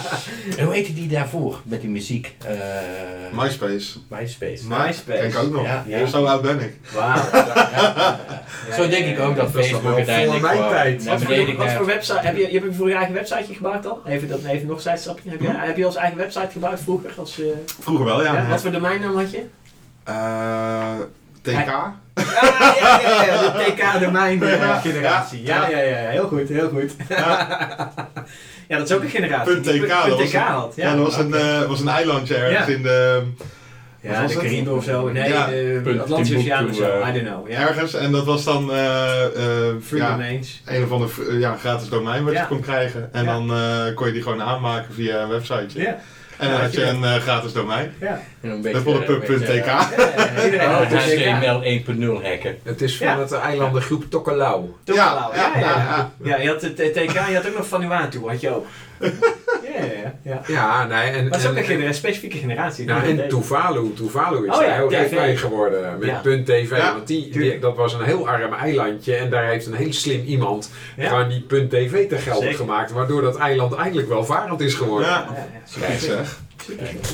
En 0.58 0.64
hoe 0.64 0.74
heette 0.74 0.94
die 0.94 1.08
daarvoor 1.08 1.60
met 1.64 1.80
die 1.80 1.90
muziek? 1.90 2.34
Eh, 2.44 2.54
MySpace. 3.32 3.98
MySpace. 4.08 4.66
MySpace. 4.68 5.18
Kijk 5.18 5.36
ook 5.38 5.52
nog. 5.52 5.62
Ja, 5.64 5.84
ja. 5.86 6.06
Zo 6.06 6.24
oud 6.24 6.42
ben 6.42 6.60
ik. 6.60 6.72
Wauw. 6.94 7.16
Zo 8.76 8.88
denk 8.88 9.06
ik 9.06 9.18
ook 9.20 9.36
dat 9.36 9.52
Dat 9.52 9.62
is 9.64 9.70
Facebook 9.70 9.94
uiteindelijk 9.96 10.46
voor 10.46 10.56
mijn 10.58 10.70
tijd. 10.70 11.04
Wat 11.04 11.22
voor, 11.22 11.56
wat 11.76 11.86
website, 11.86 12.20
heb 12.26 12.36
je, 12.36 12.52
je 12.52 12.58
hebt 12.60 12.76
voor 12.76 12.88
je 12.88 12.94
eigen 12.94 13.14
websiteje 13.14 13.54
gebruikt 13.54 13.86
al? 13.86 14.00
Even, 14.06 14.28
dat, 14.28 14.44
even 14.44 14.66
nog 14.66 14.76
een 14.76 14.82
zijstapje. 14.82 15.30
Heb 15.30 15.40
je, 15.40 15.48
heb 15.50 15.76
je 15.76 15.84
als 15.84 15.96
eigen 15.96 16.18
website 16.18 16.48
gebruikt 16.52 16.80
vroeger? 16.80 17.10
Als, 17.16 17.40
eh, 17.40 17.46
Vroeger 17.80 18.04
wel, 18.06 18.22
ja. 18.24 18.32
ja, 18.34 18.46
Wat 18.48 18.60
voor 18.60 18.70
domeinnaam 18.72 19.16
had 19.16 19.30
je? 19.30 19.42
Eh, 20.04 20.94
TK? 21.42 21.70
Ah, 22.18 22.76
ja, 22.80 23.00
ja, 23.00 23.24
ja, 23.24 23.40
de 23.40 23.72
TK-domein 23.72 24.38
Ja, 24.46 24.78
generatie. 24.80 25.42
Ja, 25.44 25.68
ja, 25.68 25.78
ja, 25.78 25.96
heel 26.08 26.26
goed, 26.28 26.48
heel 26.48 26.68
goed. 26.68 26.92
Ja, 27.08 27.58
dat 28.78 28.88
is 28.90 28.96
ook 28.96 29.02
een 29.02 29.08
generatie. 29.08 29.52
Punt 29.52 29.64
die 29.64 29.80
TK, 29.82 29.88
dat 29.88 30.02
punt 30.04 30.16
was 30.18 30.28
TK 30.28 30.34
een- 30.34 30.40
had. 30.40 30.72
Ja, 30.76 30.94
dat 30.96 31.04
was 31.04 31.16
een, 31.16 31.34
eh, 31.34 31.62
was 31.64 31.80
een 31.80 31.88
eilandje 31.88 32.34
ergens 32.36 32.66
Ja. 32.66 32.74
in 32.74 32.82
de... 32.82 33.22
Ja, 34.00 34.10
Wat 34.12 34.20
was 34.22 34.32
de 34.32 34.38
het? 34.38 34.48
Cariben 34.48 34.74
of 34.76 34.84
zo. 34.84 35.08
Nee, 35.08 35.28
Ja. 35.28 35.46
de 35.46 35.80
Punt 35.84 36.00
Atlantische 36.00 36.36
Oceaan 36.38 36.64
of 36.64 36.70
Timbuktu, 36.70 36.96
zo. 36.96 37.00
eh, 37.02 37.08
I 37.08 37.12
don't 37.12 37.26
know. 37.34 37.50
Ja. 37.50 37.60
Ergens. 37.68 37.94
En 37.94 38.12
dat 38.12 38.24
was 38.24 38.44
dan 38.44 38.72
eh, 38.72 39.24
eh, 39.24 39.74
Free 39.82 40.00
ja, 40.00 40.10
domains. 40.10 40.62
een 40.66 40.82
of 40.84 40.90
ander 40.92 41.10
eh, 41.28 41.40
ja, 41.40 41.56
gratis 41.56 41.88
domein 41.88 42.24
wat 42.24 42.32
Ja. 42.32 42.40
je 42.40 42.46
kon 42.46 42.60
krijgen. 42.60 43.08
En 43.12 43.24
Ja. 43.24 43.32
dan 43.32 43.52
eh, 43.52 43.94
kon 43.94 44.06
je 44.06 44.12
die 44.12 44.22
gewoon 44.22 44.42
aanmaken 44.42 44.94
via 44.94 45.20
een 45.22 45.28
websiteje. 45.28 45.80
Ja. 45.86 45.98
En 46.38 46.50
dan 46.50 46.60
had 46.60 46.72
je 46.72 46.82
een 46.84 47.04
eh, 47.04 47.14
gratis 47.14 47.52
domein. 47.52 47.94
Ja. 48.00 48.06
En 48.40 48.50
een 48.50 48.50
Dat 48.50 48.62
beetje, 48.62 48.80
vond 48.80 49.00
ik 49.00 49.08
een 49.08 49.18
punt 49.20 49.38
beetje, 49.46 49.60
TK. 49.60 49.66
eh, 49.66 49.98
Ja, 50.16 50.32
ja, 50.36 50.44
iedereen 50.44 50.68
Oh, 50.68 50.74
had 50.76 50.92
een 50.92 50.98
TK. 50.98 51.24
HTML 51.28 51.62
1.0 51.62 52.22
hacken. 52.28 52.58
Het 52.62 52.82
is 52.82 52.96
van 52.96 53.06
Ja. 53.06 53.18
het 53.18 53.32
eilandengroep 53.32 54.04
Tokelau. 54.10 54.64
Tokelau, 54.84 55.34
Ja, 55.36 55.50
ja, 55.54 55.58
ja, 55.58 55.60
ja, 55.60 55.68
ja. 55.68 56.10
ja. 56.22 56.36
Ja, 56.36 56.42
je 56.42 56.48
had 56.48 56.62
het 56.62 56.76
TK, 56.76 57.12
je 57.28 57.34
had 57.34 57.46
ook 57.48 57.56
nog 57.56 57.66
Vanuatu, 57.66 58.20
had 58.26 58.40
je 58.40 58.50
ook. 58.54 58.66
Ja, 60.22 60.42
ja, 60.46 60.86
nee, 60.86 60.98
en, 61.10 61.22
Maar 61.28 61.32
het 61.32 61.34
is 61.44 61.46
ook 61.50 61.56
en, 61.56 61.86
een 61.86 61.94
specifieke 61.94 62.38
generatie. 62.38 62.86
nou, 62.86 63.02
en 63.18 63.28
Tuvalu, 63.28 63.92
Tuvalu 63.94 64.46
is 64.48 64.54
Oh 64.54 64.60
ja, 64.62 64.66
daar 64.68 64.76
heel 64.76 64.88
TV. 64.88 64.94
erg 64.98 65.10
mee 65.10 65.36
geworden 65.36 65.98
met 65.98 66.08
Ja. 66.08 66.18
punt 66.18 66.46
.tv. 66.46 66.70
Ja, 66.76 66.92
want 66.94 67.06
die, 67.06 67.58
dat 67.58 67.76
was 67.76 67.92
een 67.94 68.02
heel 68.02 68.28
arm 68.28 68.52
eilandje 68.52 69.14
en 69.14 69.30
daar 69.30 69.44
heeft 69.46 69.66
een 69.66 69.74
heel 69.74 69.92
slim 69.92 70.24
iemand 70.24 70.70
gewoon 70.98 71.28
die 71.28 71.40
punt 71.40 71.70
.tv 71.70 72.08
te 72.08 72.16
gelden 72.18 72.42
Zeker. 72.42 72.58
gemaakt. 72.58 72.92
Waardoor 72.92 73.22
dat 73.22 73.36
eiland 73.36 73.74
eigenlijk 73.74 74.08
welvarend 74.08 74.60
is 74.60 74.74
geworden. 74.74 75.08
Ja. 75.08 75.28
Zeg. 75.98 76.38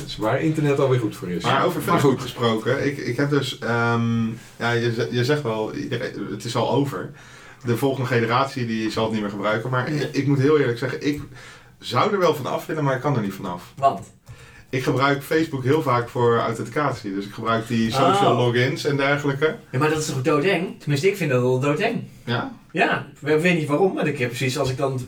Dus 0.03 0.17
waar 0.17 0.41
internet 0.41 0.79
alweer 0.79 0.99
goed 0.99 1.15
voor 1.15 1.29
is. 1.29 1.43
Maar 1.43 1.65
over 1.65 1.81
Maar 1.85 1.93
Facebook 1.93 2.11
goed. 2.11 2.21
gesproken, 2.21 2.85
ik, 2.85 2.97
ik 2.97 3.17
heb 3.17 3.29
dus, 3.29 3.59
ehm, 3.59 4.25
ja, 4.57 4.71
je, 4.71 5.07
je 5.11 5.23
zegt 5.25 5.41
wel, 5.41 5.71
het 6.31 6.43
is 6.45 6.55
al 6.55 6.71
over. 6.71 7.09
De 7.65 7.77
volgende 7.77 8.07
generatie 8.09 8.65
die 8.65 8.91
zal 8.91 9.03
het 9.03 9.11
niet 9.13 9.21
meer 9.21 9.29
gebruiken. 9.29 9.69
Maar 9.69 9.87
ik, 9.89 10.09
ik 10.11 10.27
moet 10.27 10.39
heel 10.39 10.59
eerlijk 10.59 10.77
zeggen, 10.77 11.07
ik 11.07 11.21
zou 11.85 12.11
er 12.13 12.19
wel 12.19 12.35
van 12.35 12.45
af 12.45 12.65
willen, 12.65 12.83
maar 12.83 12.95
ik 12.95 13.01
kan 13.01 13.15
er 13.15 13.21
niet 13.21 13.33
vanaf. 13.33 13.63
Want? 13.77 14.13
Ik 14.69 14.83
gebruik 14.83 15.23
Facebook 15.23 15.63
heel 15.63 15.81
vaak 15.81 16.09
voor 16.09 16.39
authenticatie. 16.39 17.15
Dus 17.15 17.25
ik 17.25 17.33
gebruik 17.33 17.67
die 17.67 17.91
social 17.91 18.31
Oh. 18.31 18.37
logins 18.37 18.85
en 18.85 18.97
dergelijke. 18.97 19.55
Ja, 19.71 19.79
maar 19.79 19.89
dat 19.89 19.97
is 19.99 20.05
toch 20.05 20.21
doodeng? 20.21 20.79
Tenminste, 20.79 21.07
ik 21.07 21.17
vind 21.17 21.31
dat 21.31 21.41
wel 21.41 21.59
doodeng. 21.59 22.03
Ja? 22.25 22.51
Ja, 22.71 23.05
ik 23.25 23.39
weet 23.39 23.57
niet 23.57 23.67
waarom, 23.67 23.93
maar 23.93 24.07
ik 24.07 24.17
heb 24.19 24.27
precies 24.27 24.57
als 24.59 24.69
ik 24.69 24.77
dan 24.77 24.99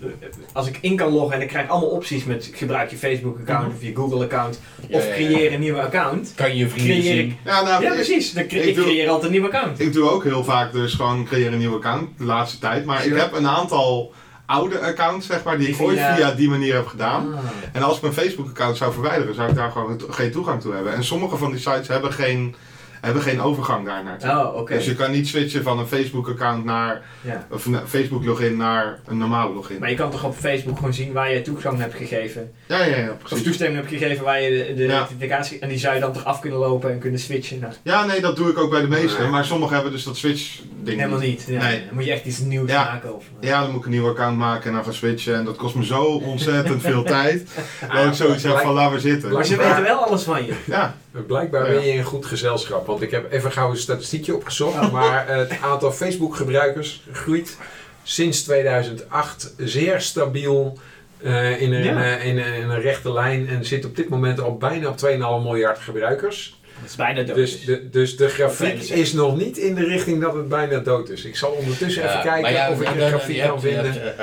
als 0.53 0.68
ik 0.68 0.77
in 0.81 0.95
kan 0.95 1.12
loggen 1.12 1.35
en 1.35 1.41
ik 1.41 1.47
krijg 1.47 1.69
allemaal 1.69 1.89
opties 1.89 2.24
met 2.24 2.50
gebruik 2.53 2.89
je 2.89 2.97
Facebook 2.97 3.39
account 3.39 3.73
of 3.73 3.81
je 3.83 3.95
Google 3.95 4.23
account 4.23 4.59
Ja, 4.88 4.97
of 4.97 5.03
ja, 5.03 5.09
ja. 5.09 5.15
creëer 5.15 5.53
een 5.53 5.59
nieuwe 5.59 5.81
account. 5.81 6.31
Kan 6.35 6.56
je 6.56 6.69
vrienden 6.69 6.95
Creëer 7.00 7.15
zien? 7.15 7.25
ik. 7.30 7.35
Ja, 7.45 7.62
nou, 7.63 7.83
Ja, 7.83 7.94
precies. 7.94 8.31
Dan 8.33 8.47
cre- 8.47 8.59
ik 8.59 8.65
ik 8.65 8.75
doe- 8.75 8.83
creëer 8.85 9.07
altijd 9.07 9.25
een 9.25 9.31
nieuwe 9.31 9.47
account. 9.47 9.80
ik 9.80 9.94
doe 9.94 10.09
ook 10.09 10.23
heel 10.23 10.44
vaak 10.44 10.71
dus 10.71 10.94
gewoon 10.94 11.25
creëren 11.25 11.53
een 11.53 11.59
nieuw 11.59 11.75
account 11.75 12.09
de 12.18 12.23
laatste 12.23 12.59
tijd. 12.59 12.85
Maar 12.85 13.06
ik 13.06 13.15
heb 13.15 13.33
een 13.33 13.47
aantal 13.47 14.13
oude 14.47 14.79
accounts, 14.79 15.25
zeg 15.27 15.44
maar, 15.44 15.57
die, 15.57 15.67
ik 15.67 15.81
ooit 15.81 15.97
via- 15.97 16.15
via 16.15 16.31
die 16.31 16.49
manier 16.49 16.73
heb 16.73 16.88
gedaan. 16.88 17.33
Ah. 17.33 17.39
En 17.71 17.83
als 17.83 17.95
ik 17.95 18.01
mijn 18.01 18.13
Facebook-account 18.13 18.77
zou 18.77 18.94
verwijderen, 18.94 19.35
zou 19.35 19.49
ik 19.49 19.55
daar 19.55 19.71
gewoon 19.71 20.01
geen 20.09 20.31
toegang 20.31 20.61
toe 20.61 20.73
hebben. 20.73 20.94
En 20.94 21.03
sommige 21.03 21.38
van 21.38 21.51
die 21.51 21.59
sites 21.59 21.88
hebben 21.88 22.13
geen, 22.13 22.55
hebben 23.01 23.21
geen 23.21 23.41
overgang 23.41 23.85
daar 23.85 24.03
naartoe. 24.03 24.29
Oh, 24.29 24.55
oké. 24.55 24.73
Dus 24.73 24.85
je 24.85 24.95
kan 24.95 25.11
niet 25.11 25.27
switchen 25.27 25.63
van 25.63 25.79
een 25.79 25.88
Facebook-account 25.88 26.65
naar, 26.65 27.01
Ja. 27.21 27.47
of 27.51 27.65
een 27.65 27.79
Facebook-login 27.88 28.57
naar 28.57 28.99
een 29.05 29.17
normale 29.17 29.53
login. 29.53 29.79
Maar 29.79 29.89
je 29.89 29.95
kan 29.95 30.11
toch 30.11 30.23
op 30.23 30.35
Facebook 30.35 30.75
gewoon 30.77 30.94
zien 30.94 31.13
waar 31.13 31.33
je 31.33 31.41
toegang 31.41 31.79
hebt 31.79 31.94
gegeven. 31.95 32.51
Ja, 32.67 32.83
ja, 32.83 32.95
ja, 32.97 33.09
Of 33.11 33.17
precies. 33.17 33.44
toestemming 33.45 33.79
hebt 33.79 33.94
gegeven 34.01 34.23
waar 34.23 34.41
je 34.41 34.49
de, 34.67 34.73
de 34.73 34.83
Ja. 34.83 34.95
identificatie... 34.95 35.59
En 35.59 35.69
die 35.69 35.77
zou 35.77 35.94
je 35.95 35.99
dan 36.01 36.13
toch 36.13 36.25
af 36.25 36.39
kunnen 36.39 36.59
lopen 36.59 36.91
en 36.91 36.99
kunnen 36.99 37.19
switchen 37.19 37.59
naar... 37.59 37.73
Ja, 37.83 38.05
nee, 38.05 38.21
dat 38.21 38.35
doe 38.35 38.49
ik 38.49 38.57
ook 38.57 38.69
bij 38.69 38.81
de 38.81 38.88
meeste. 38.88 39.27
Maar 39.27 39.45
sommigen 39.45 39.73
hebben 39.75 39.91
dus 39.94 40.03
dat 40.03 40.17
switch-ding 40.17 40.99
Helemaal 40.99 41.19
niet. 41.19 41.45
Ja. 41.47 41.61
Nee. 41.63 41.85
Dan 41.85 41.94
moet 41.94 42.06
je 42.06 42.11
echt 42.11 42.25
iets 42.25 42.39
nieuws 42.39 42.71
Ja. 42.71 42.83
maken. 42.83 43.16
Of, 43.16 43.25
Ja, 43.39 43.61
dan 43.61 43.69
moet 43.71 43.80
ik 43.80 43.85
een 43.85 43.92
nieuw 43.92 44.07
account 44.09 44.37
maken 44.37 44.68
en 44.68 44.73
dan 44.73 44.83
gaan 44.83 44.94
switchen. 44.94 45.35
En 45.35 45.45
dat 45.45 45.56
kost 45.56 45.75
me 45.75 45.85
zo 45.85 46.04
ontzettend 46.04 46.81
veel 46.81 47.04
tijd. 47.18 47.47
Dat 47.94 48.06
ik 48.06 48.13
zoiets 48.13 48.44
heb 48.44 48.57
van, 48.57 48.73
laat 48.73 48.89
maar 48.92 48.99
zitten. 48.99 49.31
Maar 49.31 49.45
ze 49.45 49.56
weten 49.57 49.83
wel 49.83 50.06
alles 50.06 50.23
van 50.23 50.45
je. 50.45 50.54
Ja, 50.66 50.95
Blijkbaar 51.26 51.64
ben 51.68 51.86
je 51.86 51.92
in 51.94 52.04
goed 52.04 52.26
gezelschap. 52.26 52.86
Want 52.88 53.02
ik 53.02 53.12
heb 53.12 53.31
even 53.31 53.52
gauw 53.52 53.69
een 53.69 53.78
statistiekje 53.78 54.36
opgezocht. 54.36 54.92
Maar 54.92 55.28
het 55.28 55.52
aantal 55.62 55.92
Facebook-gebruikers 55.92 57.02
groeit 57.12 57.57
sinds 58.04 58.44
2008 58.44 59.54
zeer 59.57 60.02
stabiel 60.02 60.78
eh, 61.24 61.62
in, 61.62 61.74
een, 61.74 61.83
Ja. 61.83 62.04
eh, 62.18 62.26
in, 62.26 62.38
een- 62.38 62.54
in 62.54 62.69
een 62.69 62.81
rechte 62.81 63.14
lijn. 63.14 63.47
En 63.50 63.66
zit 63.66 63.86
op 63.86 63.95
dit 63.95 64.09
moment 64.09 64.40
al 64.42 64.57
bijna 64.57 64.88
op 64.90 64.97
2,5 64.97 65.44
miljard 65.44 65.80
gebruikers. 65.80 66.59
Dat 66.81 66.90
is 66.90 66.96
bijna 66.96 67.24
dood. 67.24 67.36
Dus 67.36 67.66
de, 67.66 67.90
dus 67.90 68.18
de 68.18 68.28
grafiek 68.30 68.81
is 68.81 69.14
nog 69.14 69.38
niet 69.38 69.57
in 69.57 69.76
de 69.76 69.84
richting 69.86 70.22
dat 70.22 70.34
het 70.34 70.50
bijna 70.50 70.80
dood 70.80 71.10
is. 71.10 71.26
Ik 71.26 71.36
zal 71.36 71.50
ondertussen 71.52 72.04
Ja, 72.04 72.10
even 72.10 72.22
kijken 72.22 72.52
ja, 72.52 72.72
of 72.72 72.81
ik 72.81 72.88
hebt- 72.88 73.04
grafiek 73.07 73.42
kan 73.42 73.62
vinden. 73.62 74.18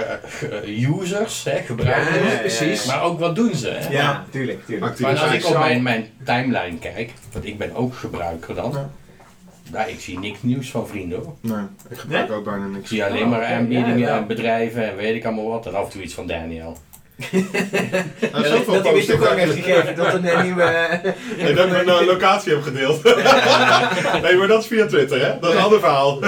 eh, 0.65 0.89
users, 1.01 1.45
hè, 1.45 1.59
gebruikers. 1.61 2.33
Ja, 2.33 2.39
precies. 2.39 2.85
Maar 2.87 3.03
ook 3.03 3.19
wat 3.21 3.35
doen 3.37 3.55
ze? 3.55 3.69
Hè? 3.71 3.93
ja, 3.93 4.25
tuurlijk, 4.31 4.67
tuurlijk. 4.67 4.99
Maar 5.01 5.19
als 5.19 5.33
ik 5.33 5.47
op 5.47 5.59
mijn, 5.59 5.83
mijn 5.83 6.07
timeline 6.25 6.79
kijk, 6.79 7.11
want 7.33 7.47
ik 7.47 7.59
ben 7.59 7.75
ook 7.75 7.95
gebruiker 7.95 8.55
dan, 8.55 8.71
Ja. 8.73 8.91
daar, 9.71 9.91
ik 9.91 10.01
zie 10.01 10.19
niks 10.19 10.39
nieuws 10.43 10.71
van 10.71 10.89
vrienden 10.89 11.19
hoor. 11.19 11.35
Nee, 11.41 11.65
ik 11.91 11.99
gebruik 11.99 12.31
ook 12.33 12.45
bijna 12.45 12.65
Ik 12.67 12.73
niks. 12.73 12.89
zie 12.89 13.05
alleen 13.05 13.23
Oh, 13.23 13.29
maar 13.31 13.41
oké. 13.43 13.49
aanbiedingen 13.53 13.99
Ja, 13.99 14.09
ja. 14.09 14.17
en 14.17 14.27
bedrijven 14.27 14.91
en 14.91 14.97
weet 14.97 15.15
ik 15.15 15.25
allemaal 15.25 15.49
wat. 15.49 15.67
En 15.67 15.75
af 15.75 15.85
en 15.85 15.91
toe 15.91 16.03
iets 16.03 16.15
van 16.15 16.27
Daniel. 16.27 16.77
Nou, 17.17 18.45
Ja, 18.45 18.49
zoveel 18.49 18.73
dat 18.73 18.85
hij 18.85 18.93
weer 18.93 19.07
toegang 19.07 19.39
heeft 19.39 19.53
gegeven 19.53 19.95
tot 19.95 20.13
een 20.13 20.43
nieuwe... 20.43 21.01
Dat 21.39 21.49
ik 21.49 21.87
een 21.87 22.05
locatie 22.05 22.53
heb 22.53 22.63
gedeeld. 22.63 23.03
nee, 24.23 24.37
maar 24.37 24.47
dat 24.49 24.61
is 24.61 24.67
via 24.67 24.87
Twitter, 24.87 25.21
hè? 25.21 25.39
Dat 25.41 25.51
is 25.51 25.57
een 25.57 25.63
ander 25.63 25.81
verhaal. 25.81 26.19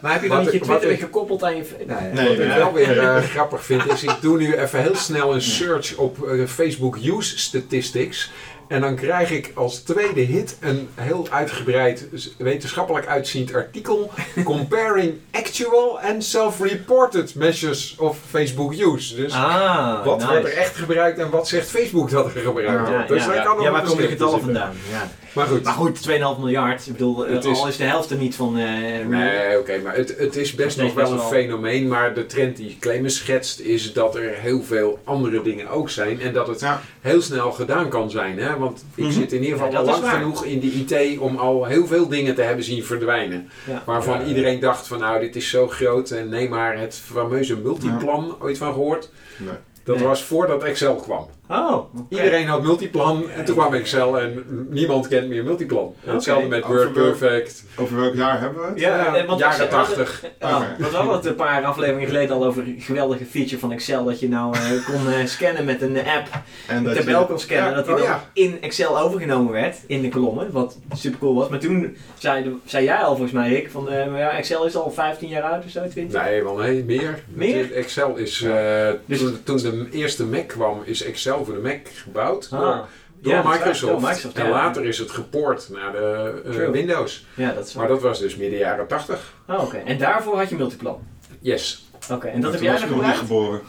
Maar 0.00 0.12
heb 0.12 0.22
je 0.22 0.28
dan 0.28 0.36
Wat 0.36 0.44
niet 0.44 0.52
je 0.52 0.60
Twitter 0.60 0.88
weer 0.88 0.98
gekoppeld 0.98 1.42
aan 1.42 1.56
je... 1.56 1.62
Nee, 1.86 2.12
Nee, 2.12 2.28
Wat 2.28 2.46
ik 2.46 2.52
wel 2.52 2.72
weer 2.72 2.98
eh, 2.98 3.22
grappig 3.22 3.64
vind 3.64 3.86
is, 3.92 4.02
ik 4.02 4.16
doe 4.20 4.38
nu 4.38 4.54
even 4.56 4.82
heel 4.82 4.96
snel 4.96 5.34
een 5.34 5.42
search 5.42 5.96
op 5.96 6.28
eh, 6.28 6.46
Facebook 6.46 6.96
Use 6.96 7.38
Statistics. 7.38 8.30
En 8.68 8.80
dan 8.80 8.94
krijg 8.96 9.30
ik 9.30 9.50
als 9.54 9.78
tweede 9.78 10.20
hit 10.20 10.56
een 10.60 10.88
heel 10.94 11.26
uitgebreid, 11.30 12.06
wetenschappelijk 12.38 13.06
uitziend 13.06 13.54
artikel. 13.54 14.10
Comparing 14.44 15.14
actual 15.32 16.00
and 16.00 16.24
self-reported 16.24 17.34
measures 17.34 17.94
of 17.98 18.18
Facebook 18.30 18.72
use. 18.74 19.14
Dus 19.16 19.32
Ah, 19.32 20.04
wat 20.04 20.16
nice. 20.18 20.30
wordt 20.30 20.44
er 20.46 20.52
echt 20.56 20.76
gebruikt 20.76 21.18
en 21.18 21.30
wat 21.30 21.48
zegt 21.48 21.70
Facebook 21.70 22.10
dat 22.10 22.24
er 22.34 22.40
gebruikt 22.40 22.86
Ja, 22.86 22.92
wordt. 22.92 23.08
Dus 23.08 23.24
ja, 23.24 23.32
daar 23.32 23.44
kan 23.44 23.60
ja, 23.60 23.66
een 23.66 23.72
waar 23.72 23.82
komen 23.82 23.96
de 24.02 24.08
verschil 24.08 24.28
getallen 24.28 24.34
tussen 24.34 24.54
vandaan? 24.54 24.74
Ja. 24.90 25.08
Maar 25.32 25.46
goed. 25.46 25.62
Maar 25.62 25.72
goed, 25.74 26.02
2,5 26.08 26.38
miljard. 26.38 26.86
Ik 26.86 26.92
bedoel, 26.92 27.26
Het 27.26 27.44
is- 27.44 27.58
al 27.58 27.68
is 27.68 27.76
de 27.76 27.84
helft 27.84 28.10
er 28.10 28.16
niet 28.16 28.34
van. 28.34 28.58
eh 28.58 29.06
Nee, 29.06 29.58
oké, 29.58 29.78
maar 29.84 29.94
het, 29.96 30.14
het 30.18 30.36
is 30.36 30.54
best 30.54 30.76
Nog 30.76 30.94
wel 30.94 31.12
een 31.12 31.20
fenomeen. 31.20 31.88
Maar 31.88 32.14
de 32.14 32.26
trend 32.26 32.56
die 32.56 32.76
Clemens 32.80 33.16
schetst 33.16 33.60
is 33.60 33.92
dat 33.92 34.14
er 34.16 34.30
heel 34.34 34.62
veel 34.62 34.98
andere 35.04 35.42
dingen 35.42 35.68
ook 35.68 35.90
zijn. 35.90 36.20
En 36.20 36.32
dat 36.32 36.46
het 36.46 36.60
Ja. 36.60 36.80
heel 37.00 37.22
snel 37.22 37.52
gedaan 37.52 37.88
kan 37.88 38.10
zijn. 38.10 38.38
Hè? 38.38 38.57
Want 38.58 38.84
ik 38.94 39.04
Mhm. 39.04 39.12
zit 39.12 39.32
in 39.32 39.42
ieder 39.42 39.56
geval 39.58 39.72
Ja, 39.72 39.78
al 39.78 39.84
lang 39.84 40.02
waar. 40.02 40.14
genoeg 40.14 40.44
in 40.44 40.60
de 40.60 40.66
IT 40.66 41.18
om 41.18 41.36
al 41.36 41.64
heel 41.64 41.86
veel 41.86 42.08
dingen 42.08 42.34
te 42.34 42.42
hebben 42.42 42.64
zien 42.64 42.84
verdwijnen. 42.84 43.48
Ja. 43.66 43.82
Waarvan 43.86 44.20
Ja. 44.20 44.26
iedereen 44.26 44.60
dacht 44.60 44.86
van 44.86 44.98
nou 44.98 45.20
dit 45.20 45.36
is 45.36 45.48
zo 45.48 45.68
groot. 45.68 46.10
En 46.10 46.28
neem 46.28 46.50
maar 46.50 46.78
het 46.78 46.94
fameuze 46.94 47.56
multiplan 47.56 48.36
ooit 48.40 48.58
van 48.58 48.72
gehoord. 48.72 49.10
Nee. 49.36 49.54
Dat 49.84 49.96
Nee. 49.96 50.06
was 50.06 50.22
voordat 50.22 50.62
Excel 50.64 50.94
kwam. 50.96 51.26
Oh. 51.50 51.94
Iedereen 52.08 52.46
had 52.46 52.62
multiplan 52.62 53.30
en 53.30 53.44
toen 53.44 53.54
kwam 53.56 53.74
Excel 53.74 54.20
en 54.20 54.44
niemand 54.70 55.08
kent 55.08 55.28
meer 55.28 55.44
multiplan. 55.44 55.94
Hetzelfde 56.04 56.48
met 56.48 56.64
Word 56.66 56.92
Perfect. 56.92 57.64
Over 57.76 57.96
welk 58.00 58.14
jaar 58.14 58.40
hebben 58.40 58.60
we 58.62 58.68
het? 58.68 58.80
Ja, 58.80 58.96
Ja, 58.96 59.14
eh, 59.16 59.26
want 59.26 59.40
jaren 59.40 59.54
Excel- 59.66 59.78
80. 59.84 60.24
Ja, 60.40 60.56
Oké. 60.56 60.66
want 60.78 60.90
we 60.90 60.96
hadden 60.96 61.14
het 61.14 61.24
een 61.26 61.34
paar 61.34 61.64
afleveringen 61.64 62.06
geleden 62.08 62.36
al 62.36 62.44
over 62.46 62.62
een 62.62 62.76
geweldige 62.80 63.24
feature 63.24 63.58
van 63.58 63.72
Excel. 63.72 64.04
Dat 64.04 64.20
je 64.20 64.28
nou 64.28 64.54
eh, 64.56 64.62
kon 64.86 65.12
eh, 65.12 65.24
scannen 65.26 65.64
met 65.64 65.82
een 65.82 65.96
app. 65.98 66.28
En 66.66 66.76
Een 66.76 66.84
dat 66.84 66.96
tabel 66.96 67.20
je, 67.20 67.26
kon 67.26 67.38
scannen. 67.38 67.68
Ja, 67.68 67.74
dat 67.74 67.84
die 67.84 67.94
oh 67.94 68.00
dan 68.00 68.08
ja. 68.08 68.24
in 68.32 68.58
Excel 68.62 68.98
overgenomen 69.00 69.52
werd. 69.52 69.76
In 69.86 70.02
de 70.02 70.08
kolommen. 70.08 70.52
Wat 70.52 70.78
super 70.94 71.18
cool 71.18 71.34
was. 71.34 71.48
Maar 71.48 71.58
toen 71.58 71.96
zei, 72.18 72.42
de- 72.42 72.56
zei 72.64 72.84
jij 72.84 72.96
al 72.98 73.10
volgens 73.10 73.32
mij, 73.32 73.48
Rick. 73.48 73.70
Van, 73.70 73.90
eh, 73.90 74.06
maar 74.10 74.18
ja, 74.20 74.30
Excel 74.30 74.64
is 74.66 74.76
al 74.76 74.90
15 74.90 75.28
jaar 75.28 75.42
oud 75.42 75.64
of 75.64 75.70
zo, 75.70 75.88
20. 75.88 76.22
Nee, 76.22 76.42
wel 76.44 76.56
nee, 76.56 76.84
meer. 76.84 77.22
Meer? 77.28 77.72
Excel 77.72 78.16
is, 78.16 78.42
eh, 78.42 78.88
Dus- 79.06 79.18
toen, 79.18 79.38
toen 79.44 79.56
de 79.56 79.86
eerste 79.92 80.24
Mac 80.24 80.46
kwam, 80.48 80.80
is 80.84 81.02
Excel 81.02 81.37
voor 81.44 81.54
de 81.54 81.60
Mac 81.60 81.88
gebouwd 81.88 82.48
Ah. 82.52 82.60
door, 82.60 82.86
door 83.20 83.32
Ja, 83.32 83.42
Microsoft. 83.42 83.92
door 83.92 84.00
Microsoft, 84.00 84.36
en 84.38 84.44
ja. 84.44 84.50
later 84.50 84.84
is 84.84 84.98
het 84.98 85.10
gepoord 85.10 85.68
naar 85.72 85.92
de 85.92 86.42
eh. 86.46 86.70
Windows. 86.70 87.26
Ja, 87.34 87.52
dat 87.52 87.66
is 87.66 87.74
Maar 87.74 87.88
dat 87.88 88.02
was 88.02 88.18
dus 88.18 88.36
midden 88.36 88.58
jaren 88.58 88.86
80. 88.86 89.34
Oh, 89.48 89.62
oké. 89.62 89.76
En 89.76 89.98
daarvoor 89.98 90.36
had 90.38 90.48
je 90.48 90.56
multiplan. 90.56 91.06
Yes. 91.40 91.88
Oké, 92.12 92.26
en 92.28 92.40
dat 92.40 92.52
heb 92.52 92.60
jij 92.62 92.78
nog 92.88 93.06
niet 93.06 93.16
geboren. 93.16 93.60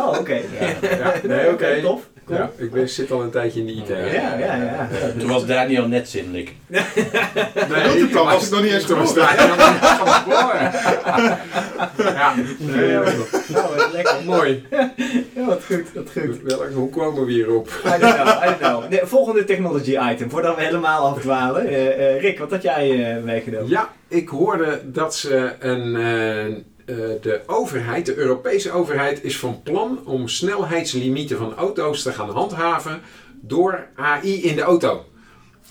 Oh, 0.00 0.18
oké. 0.18 0.40
Ja, 0.80 1.14
nee, 1.22 1.50
oké. 1.52 1.80
Tof. 1.82 2.08
Cool. 2.28 2.40
Ja, 2.40 2.50
ik 2.56 2.70
ben, 2.70 2.88
zit 2.88 3.10
al 3.10 3.22
een 3.22 3.30
tijdje 3.30 3.60
in 3.60 3.66
de 3.66 3.72
IT. 3.72 3.88
Ja, 3.88 3.96
ja, 3.98 4.36
ja. 4.38 4.54
ja. 4.56 4.88
Toen 5.18 5.28
was 5.28 5.46
Daniel 5.46 5.88
net 5.88 6.08
zindelijk. 6.08 6.52
Nee, 7.68 7.86
Multiplan 7.86 8.24
was 8.24 8.44
ik 8.44 8.50
nog 8.50 8.62
niet 8.62 8.72
eens 8.72 8.84
toen 8.86 8.98
was. 8.98 9.14
Daniel 9.14 9.46
nog 9.48 9.56
niet 9.70 9.78
geboren. 9.80 10.70
Ja, 11.96 12.34
nee, 12.58 12.88
Ja, 12.90 13.02
Nou, 13.48 13.92
lekker. 13.92 14.16
mooi. 14.24 14.66
Ja, 14.70 15.44
wat 15.46 15.64
goed, 15.64 15.92
wat 15.94 16.10
goed. 16.12 16.42
Welk, 16.42 16.72
hoe 16.72 16.90
komen 16.90 17.24
we 17.26 17.32
hierop? 17.32 17.68
I 17.86 17.88
don't 18.00 18.14
know, 18.14 18.28
I 18.42 18.46
don't 18.46 18.58
know. 18.58 18.88
Nee, 18.90 19.00
volgende 19.04 19.44
technology 19.44 19.98
item, 20.12 20.30
voordat 20.30 20.56
we 20.56 20.62
helemaal 20.62 21.06
afdwalen. 21.08 21.66
Eh, 21.66 22.14
eh, 22.14 22.20
Rick, 22.20 22.38
wat 22.38 22.50
had 22.50 22.62
jij 22.62 23.14
eh, 23.16 23.22
meegenomen? 23.22 23.68
Ja, 23.68 23.92
ik 24.08 24.28
hoorde 24.28 24.80
dat 24.84 25.14
ze 25.14 25.52
een, 25.58 25.96
de 26.96 27.40
overheid, 27.46 28.06
de 28.06 28.16
Europese 28.16 28.70
overheid, 28.70 29.24
is 29.24 29.38
van 29.38 29.62
plan 29.62 30.00
om 30.04 30.28
snelheidslimieten 30.28 31.38
van 31.38 31.54
auto's 31.54 32.02
te 32.02 32.12
gaan 32.12 32.30
handhaven 32.30 33.00
door 33.40 33.88
AI 33.94 34.42
in 34.42 34.56
de 34.56 34.62
auto. 34.62 35.04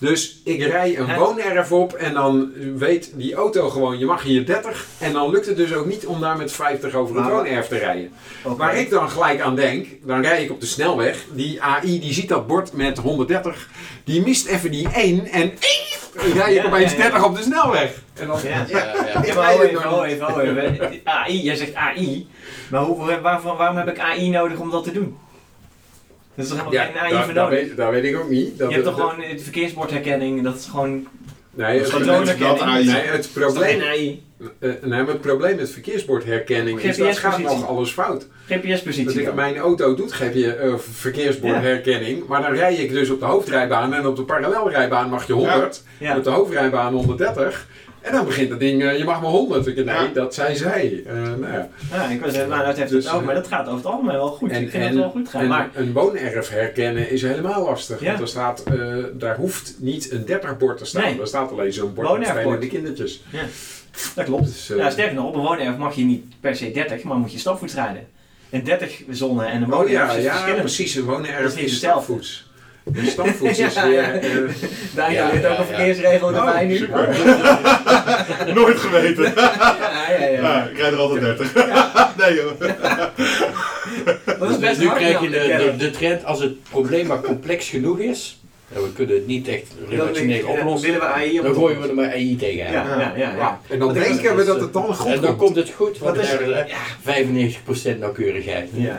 Dus 0.00 0.40
ik 0.44 0.62
rij 0.62 0.98
een 0.98 1.14
woonerf 1.14 1.72
op 1.72 1.92
en 1.92 2.14
dan 2.14 2.52
weet 2.76 3.10
die 3.14 3.34
auto 3.34 3.68
gewoon, 3.70 3.98
je 3.98 4.04
mag 4.06 4.22
hier 4.22 4.46
30. 4.46 4.86
En 4.98 5.12
dan 5.12 5.30
lukt 5.30 5.46
het 5.46 5.56
dus 5.56 5.74
ook 5.74 5.86
niet 5.86 6.06
om 6.06 6.20
daar 6.20 6.36
met 6.36 6.52
50 6.52 6.94
over 6.94 7.14
het 7.14 7.24
Maar- 7.24 7.32
woonerf 7.34 7.66
te 7.68 7.78
rijden. 7.78 8.12
Waar 8.42 8.76
ik 8.76 8.90
dan 8.90 9.10
gelijk 9.10 9.40
aan 9.40 9.54
denk, 9.56 9.86
dan 10.02 10.22
rij 10.22 10.42
ik 10.42 10.50
op 10.50 10.60
de 10.60 10.66
snelweg. 10.66 11.24
Die 11.32 11.62
AI 11.62 12.00
die 12.00 12.12
ziet 12.12 12.28
dat 12.28 12.46
bord 12.46 12.72
met 12.72 12.98
130. 12.98 13.68
Die 14.04 14.22
mist 14.22 14.46
even 14.46 14.70
die 14.70 14.88
1 14.94 15.26
en 15.26 15.52
dan 16.14 16.32
rij 16.32 16.54
ik 16.54 16.62
Ja, 16.62 16.66
opeens 16.68 16.90
ja, 16.92 16.96
ja. 16.96 17.02
30 17.02 17.24
op 17.24 17.36
de 17.36 17.42
snelweg. 17.42 17.90
En 18.14 18.26
dan, 18.26 18.38
Ja. 18.42 18.64
Ja, 18.68 18.78
ja. 19.24 19.34
Maar 19.34 19.50
even, 19.60 20.04
even, 20.04 20.40
even. 20.40 21.00
AI, 21.04 21.42
jij 21.42 21.56
zegt 21.56 21.74
AI. 21.74 22.26
Maar 22.70 22.80
hoe, 22.82 23.20
waarvan, 23.20 23.56
waarom 23.56 23.76
heb 23.76 23.88
ik 23.88 23.98
AI 23.98 24.30
nodig 24.30 24.58
om 24.58 24.70
dat 24.70 24.84
te 24.84 24.92
doen? 24.92 25.16
Dat 26.38 26.46
is 26.46 26.52
helemaal 26.52 26.72
Ja, 26.72 26.84
geen 26.84 26.98
AI 26.98 27.10
daar, 27.12 27.24
voor 27.24 27.34
daar, 27.34 27.44
nodig? 27.50 27.66
weet, 27.66 27.76
daar 27.76 27.90
weet 27.90 28.04
ik 28.04 28.16
ook 28.16 28.28
niet. 28.30 28.58
Dat 28.58 28.68
Je 28.68 28.74
hebt 28.74 28.86
het- 28.86 28.96
toch 28.96 29.10
gewoon 29.10 29.24
de 29.36 29.38
verkeersbordherkenning, 29.42 30.42
dat 30.42 30.54
is 30.56 30.66
gewoon... 30.66 31.06
Nee, 31.54 31.78
het, 31.78 31.90
Gewoon 31.90 32.06
dat 32.38 32.60
AI. 32.60 32.84
nee, 32.86 32.94
het 32.94 33.30
probleem, 33.32 33.80
AI? 33.80 34.22
eh, 34.58 34.70
nee, 34.82 35.02
maar 35.02 35.06
het 35.06 35.20
probleem 35.20 35.56
met 35.56 35.70
verkeersbordherkenning 35.70 36.80
is 36.80 36.96
dat 36.96 37.18
gaat 37.18 37.38
nog 37.38 37.66
alles 37.66 37.90
fout. 37.90 38.26
Dat 38.48 38.58
GPS-positie 38.58 39.32
mijn 39.32 39.56
auto 39.56 39.94
doet 39.94 40.12
geef 40.12 40.34
je 40.34 40.54
eh, 40.54 40.74
verkeersbordherkenning, 40.78 42.26
maar 42.26 42.42
dan 42.42 42.52
rij 42.54 42.74
ik 42.74 42.90
dus 42.90 43.10
op 43.10 43.20
de 43.20 43.26
hoofdrijbaan 43.26 43.94
en 43.94 44.06
op 44.06 44.16
de 44.16 44.22
parallelrijbaan 44.22 45.08
mag 45.08 45.26
je 45.26 45.32
100, 45.32 45.82
Ja. 45.98 46.16
op 46.16 46.24
de 46.24 46.30
hoofdrijbaan 46.30 46.92
130. 46.94 47.66
En 48.00 48.12
dan 48.12 48.24
begint 48.24 48.50
het 48.50 48.60
ding, 48.60 48.82
eh, 48.82 48.98
je 48.98 49.04
mag 49.04 49.20
maar 49.20 49.30
100. 49.30 49.66
Ik, 49.66 49.74
nee, 49.76 49.84
Ja. 49.84 50.06
dat 50.14 50.34
zijn 50.34 50.56
zij. 50.56 51.02
Eh, 51.06 51.14
nou 51.14 51.52
ja. 51.52 51.68
Ja, 51.92 52.08
ik 52.08 52.20
was 52.20 52.32
nou, 52.34 52.64
dat 52.64 52.76
heeft 52.76 52.90
Dus, 52.90 53.04
het 53.04 53.14
ook, 53.14 53.20
eh, 53.20 53.26
maar 53.26 53.34
dat 53.34 53.46
gaat 53.46 53.66
over 53.66 53.76
het 53.76 53.86
algemeen 53.86 54.16
wel 54.16 54.28
goed. 54.28 54.50
En, 54.50 54.62
ik 54.62 54.70
vind 54.70 54.82
en, 54.82 54.88
het 54.88 54.98
wel 54.98 55.10
goed 55.10 55.28
gaan. 55.28 55.40
en 55.42 55.48
Maar, 55.48 55.70
een 55.74 55.92
woonerf 55.92 56.48
herkennen 56.48 57.10
is 57.10 57.22
helemaal 57.22 57.64
lastig. 57.64 58.00
Ja. 58.00 58.06
Want 58.06 58.20
er 58.20 58.28
staat, 58.28 58.64
daar 59.12 59.36
hoeft 59.36 59.74
niet 59.78 60.10
een 60.12 60.24
30-bord 60.26 60.78
te 60.78 60.84
staan. 60.84 61.02
Nee. 61.02 61.20
Er 61.20 61.26
staat 61.26 61.50
alleen 61.50 61.72
zo'n 61.72 61.94
bord 61.94 62.18
met 62.18 62.28
spelende 62.28 62.66
kindertjes. 62.66 63.22
dat 64.14 64.24
klopt. 64.24 64.44
Dus, 64.44 64.72
Ja, 64.76 64.90
sterker 64.90 65.14
nog, 65.14 65.26
op 65.26 65.34
een 65.34 65.40
woonerf 65.40 65.76
mag 65.76 65.94
je 65.94 66.04
niet 66.04 66.24
per 66.40 66.56
se 66.56 66.70
30, 66.70 67.02
maar 67.02 67.16
moet 67.16 67.32
je 67.32 67.38
stapvoets 67.38 67.74
rijden. 67.74 68.06
En 68.50 68.64
30 68.64 69.02
zonnen 69.10 69.46
en 69.46 69.62
een 69.62 69.72
oh 69.72 69.76
woonerf 69.78 69.92
ja, 69.92 70.12
is 70.12 70.24
ja 70.24 70.54
precies. 70.54 70.94
Een 70.94 71.06
Dat 71.06 71.14
woonerf 71.14 71.56
is 71.58 71.76
stapvoets. 71.76 72.47
Een 72.94 73.06
stapvoets 73.06 73.58
is 73.58 73.74
weer... 73.82 73.92
ja. 73.92 74.10
eh, 74.12 74.30
Daniel 74.94 75.24
Ja, 75.26 75.30
leert 75.32 75.42
ja, 75.42 75.48
ook 75.48 75.58
een 75.58 75.64
ja. 75.66 75.74
verkeersregel 75.74 76.34
erbij 76.34 76.64
nu. 76.64 76.76
super. 76.76 77.08
Nooit 78.54 78.78
geweten. 78.78 79.32
Ja, 79.36 79.52
ja, 80.18 80.26
ja. 80.26 80.40
Ja, 80.40 80.64
ik 80.64 80.78
rijd 80.78 80.92
er 80.92 80.98
altijd 80.98 81.20
30. 81.20 81.54
nee 82.20 82.34
joh. 82.34 82.60
Dat 84.38 84.42
is 84.42 84.48
Dus 84.48 84.58
best 84.58 84.80
nu 84.80 84.88
krijg 84.88 85.20
je 85.20 85.30
de, 85.30 85.38
de, 85.38 85.76
de 85.76 85.90
trend 85.90 86.24
als 86.24 86.40
het 86.40 86.62
probleem 86.70 87.06
maar 87.06 87.20
complex 87.20 87.68
genoeg 87.68 87.98
is. 87.98 88.40
En 88.74 88.82
we 88.82 88.92
kunnen 88.92 89.14
het 89.14 89.26
niet 89.26 89.48
echt 89.48 89.66
relationeel 89.88 90.46
willen 90.46 90.60
oplossen. 90.60 90.92
we 90.92 91.00
AI 91.04 91.38
op 91.38 91.44
Dan 91.44 91.54
gooien 91.54 91.80
we 91.80 91.88
er 91.88 91.94
maar 91.94 92.10
AI 92.10 92.36
tegenaan. 92.36 92.72
Ja, 92.72 92.98
ja, 92.98 93.12
ja. 93.16 93.36
ja. 93.36 93.60
en 93.68 93.78
dan 93.78 93.92
denken 93.92 94.36
we 94.36 94.44
dat 94.44 94.56
eh, 94.56 94.62
het 94.62 94.72
dan 94.72 94.94
goed 94.94 95.06
En 95.12 95.20
dan 95.20 95.24
komt. 95.36 95.38
komt 95.38 95.56
het 95.56 95.70
goed, 95.76 95.98
want 95.98 96.16
Wat 96.16 96.24
is- 96.24 96.32
er 96.32 96.66
is 96.66 97.94
95% 97.94 97.98
nauwkeurigheid. 97.98 98.68
Ja. 98.72 98.96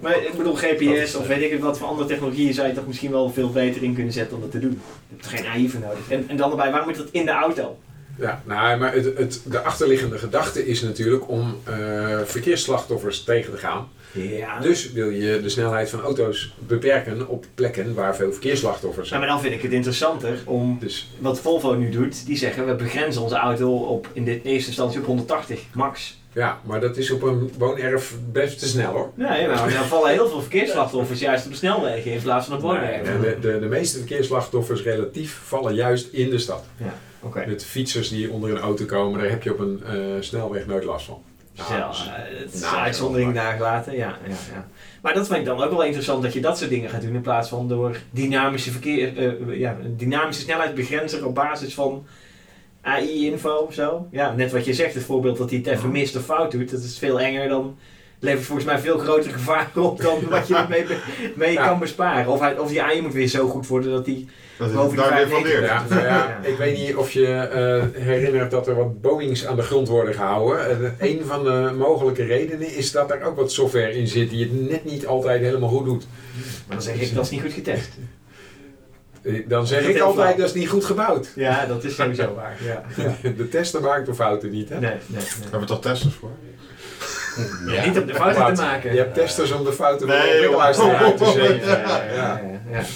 Maar 0.00 0.16
ik 0.22 0.32
bedoel, 0.36 0.54
GPS 0.54 1.14
of 1.14 1.26
weet 1.26 1.52
ik 1.52 1.60
wat 1.60 1.78
voor 1.78 1.86
andere 1.88 2.08
technologieën 2.08 2.54
zou 2.54 2.68
je 2.68 2.74
toch 2.74 2.86
misschien 2.86 3.10
wel 3.10 3.30
veel 3.30 3.50
beter 3.50 3.82
in 3.82 3.94
kunnen 3.94 4.12
zetten 4.12 4.36
om 4.36 4.42
dat 4.42 4.50
te 4.50 4.58
doen. 4.58 4.80
Je 5.08 5.14
hebt 5.16 5.24
er 5.24 5.38
geen 5.38 5.46
AI 5.46 5.68
voor 5.68 5.80
nodig. 5.80 5.98
En, 6.08 6.24
en 6.28 6.36
dan 6.36 6.50
erbij, 6.50 6.70
waarom 6.70 6.88
moet 6.88 6.98
dat 6.98 7.08
in 7.10 7.24
de 7.24 7.30
auto? 7.32 7.78
Ja, 8.18 8.42
nou, 8.46 8.78
maar 8.78 8.92
het, 8.94 9.04
het, 9.16 9.40
de 9.44 9.60
achterliggende 9.60 10.18
gedachte 10.18 10.66
is 10.66 10.82
natuurlijk 10.82 11.28
om 11.28 11.56
eh, 11.64 11.74
verkeersslachtoffers 12.24 13.24
tegen 13.24 13.52
te 13.52 13.58
gaan. 13.58 13.88
Ja. 14.12 14.60
Dus 14.60 14.92
wil 14.92 15.10
je 15.10 15.40
de 15.42 15.48
snelheid 15.48 15.90
van 15.90 16.00
auto's 16.00 16.54
beperken 16.58 17.28
op 17.28 17.44
plekken 17.54 17.94
waar 17.94 18.16
veel 18.16 18.32
verkeersslachtoffers 18.32 19.02
Ja, 19.02 19.08
zijn. 19.08 19.20
maar 19.20 19.28
dan 19.28 19.40
vind 19.40 19.54
ik 19.54 19.62
het 19.62 19.72
interessanter 19.72 20.38
om 20.44 20.76
Dus 20.80 21.10
wat 21.18 21.40
Volvo 21.40 21.74
nu 21.74 21.90
doet. 21.90 22.26
Die 22.26 22.36
zeggen 22.36 22.66
we 22.66 22.74
begrenzen 22.74 23.22
onze 23.22 23.34
auto 23.36 23.76
op 23.76 24.08
in 24.12 24.24
dit 24.24 24.44
eerste 24.44 24.68
instantie 24.68 25.00
op 25.00 25.06
180 25.06 25.60
max. 25.74 26.20
ja, 26.32 26.60
maar 26.64 26.80
dat 26.80 26.96
is 26.96 27.10
op 27.10 27.22
een 27.22 27.52
woonerf 27.58 28.14
best 28.32 28.58
te 28.58 28.68
snel 28.68 28.92
hoor. 28.92 29.10
Nee, 29.14 29.46
maar 29.48 29.56
dan 29.70 29.84
vallen 29.94 30.10
heel 30.10 30.28
veel 30.28 30.40
verkeersslachtoffers 30.40 31.20
juist 31.20 31.44
op 31.44 31.50
de 31.50 31.56
snelwegen 31.56 32.12
in 32.12 32.22
plaats 32.22 32.46
van 32.46 32.56
op 32.56 32.62
woonwegen. 32.62 33.20
Nee, 33.20 33.34
de, 33.34 33.40
de, 33.40 33.58
de 33.58 33.66
meeste 33.66 33.98
verkeersslachtoffers 33.98 34.82
relatief 34.82 35.40
vallen 35.44 35.74
juist 35.74 36.12
in 36.12 36.30
de 36.30 36.38
stad. 36.38 36.64
Oké. 37.20 37.44
Met 37.46 37.64
fietsers 37.64 38.08
die 38.08 38.30
onder 38.30 38.50
een 38.50 38.58
auto 38.58 38.84
komen, 38.84 39.20
daar 39.20 39.30
heb 39.30 39.42
je 39.42 39.52
op 39.52 39.58
een 39.58 39.82
eh, 39.84 39.92
snelweg 40.20 40.66
nooit 40.66 40.84
last 40.84 41.06
van. 41.06 41.22
Eh, 41.58 42.40
het 42.42 42.54
is 42.54 42.60
nou, 42.60 42.76
uitzondering 42.76 43.34
maar- 43.34 43.42
daar 43.44 43.56
gelaten, 43.56 43.92
ja, 43.96 44.18
ja, 44.26 44.34
ja. 44.54 44.66
Maar 45.02 45.14
dat 45.14 45.26
vind 45.26 45.38
ik 45.38 45.44
dan 45.44 45.62
ook 45.62 45.70
wel 45.70 45.84
interessant 45.84 46.22
dat 46.22 46.32
je 46.32 46.40
dat 46.40 46.58
soort 46.58 46.70
dingen 46.70 46.90
gaat 46.90 47.02
doen 47.02 47.14
in 47.14 47.20
plaats 47.20 47.48
van 47.48 47.68
door 47.68 47.96
dynamische 48.10 48.70
verkeer, 48.70 49.18
eh, 49.18 49.58
ja, 49.58 49.76
dynamische 49.96 50.42
snelheidsbegrenzer 50.42 51.26
op 51.26 51.34
basis 51.34 51.74
van 51.74 52.06
AI-info 52.82 53.54
of 53.56 53.74
zo. 53.74 54.08
Ja, 54.10 54.32
net 54.32 54.52
wat 54.52 54.64
je 54.64 54.74
zegt, 54.74 54.94
het 54.94 55.04
voorbeeld 55.04 55.38
dat 55.38 55.50
hij 55.50 55.58
het 55.58 55.66
even 55.68 55.90
mist 55.90 56.16
of 56.16 56.24
fout 56.24 56.50
doet, 56.50 56.70
dat 56.70 56.80
is 56.82 56.98
veel 56.98 57.20
enger 57.20 57.48
dan, 57.48 57.78
levert 58.18 58.44
volgens 58.44 58.66
mij 58.66 58.78
veel 58.78 58.98
grotere 58.98 59.32
gevaren 59.32 59.82
op 59.82 60.00
dan 60.00 60.28
wat 60.28 60.48
je 60.48 60.56
ermee 60.56 60.84
be- 60.84 60.98
mee 61.34 61.52
Ja. 61.52 61.66
kan 61.66 61.78
besparen. 61.78 62.32
Of, 62.32 62.40
hij, 62.40 62.58
of 62.58 62.68
die 62.68 62.82
AI 62.82 63.00
moet 63.02 63.12
weer 63.12 63.26
zo 63.28 63.48
goed 63.48 63.66
worden 63.66 63.90
dat 63.92 64.04
die 64.04 64.28
Dat 64.58 64.72
Boven 64.72 64.96
daar 64.96 65.14
weer 65.14 65.28
van 65.28 65.42
95. 65.42 65.50
leert. 65.60 65.66
Ja, 65.66 65.94
nou 65.94 66.06
ja, 66.06 66.38
ik 66.42 66.56
weet 66.56 66.76
niet 66.78 66.96
of 66.96 67.10
je 67.10 67.26
eh, 67.36 68.02
herinnert 68.02 68.50
dat 68.50 68.66
er 68.66 68.74
wat 68.74 69.00
Boeings 69.00 69.46
aan 69.46 69.56
de 69.56 69.62
grond 69.62 69.88
worden 69.88 70.14
gehouden. 70.14 70.70
En 70.70 70.94
een 70.98 71.22
van 71.26 71.44
de 71.44 71.72
mogelijke 71.78 72.24
redenen 72.24 72.74
is 72.76 72.92
dat 72.92 73.10
er 73.10 73.22
ook 73.22 73.36
wat 73.36 73.52
software 73.52 73.92
in 73.92 74.06
zit 74.08 74.30
die 74.30 74.42
het 74.44 74.70
net 74.70 74.84
niet 74.84 75.06
altijd 75.06 75.40
helemaal 75.40 75.68
goed 75.68 75.84
doet. 75.84 76.06
Maar 76.66 76.76
dan 76.76 76.82
zeg 76.82 77.00
ik, 77.00 77.14
dat 77.14 77.24
is 77.24 77.30
niet 77.30 77.40
goed 77.42 77.52
getest. 77.52 77.88
Eh, 79.22 79.48
Dan 79.48 79.66
zeg 79.66 79.80
Dat 79.86 79.90
ik 79.94 80.00
altijd, 80.00 80.26
flauw. 80.26 80.36
dat 80.38 80.46
is 80.46 80.60
niet 80.60 80.68
goed 80.68 80.84
gebouwd. 80.84 81.32
Ja, 81.34 81.66
dat 81.66 81.84
is 81.84 81.94
sowieso 81.94 82.34
waar. 82.34 82.56
Ja. 82.64 82.84
De 83.36 83.48
tester 83.48 83.80
maakt 83.80 84.06
de 84.06 84.14
fouten 84.14 84.50
niet, 84.50 84.68
hè? 84.68 84.80
Nee, 84.80 84.90
nee, 84.90 84.98
nee. 85.06 85.20
Daar 85.20 85.40
hebben 85.42 85.60
we 85.60 85.66
toch 85.66 85.80
testers 85.80 86.14
voor? 86.14 86.30
Ja. 87.66 87.86
Niet 87.86 87.98
om 87.98 88.06
de 88.06 88.14
fouten 88.14 88.54
te 88.54 88.62
maken. 88.62 88.92
Je 88.92 88.98
hebt 88.98 89.14
testers 89.14 89.50
om 89.52 89.64
de 89.64 89.72
fouten 89.72 90.08
van 90.08 90.16
Nee, 90.16 90.26
de 90.26 90.32
ontwikkelaars 90.32 90.76
te 90.76 90.84
Ja, 91.24 91.32
zetten. 91.32 91.68
ja, 92.14 92.40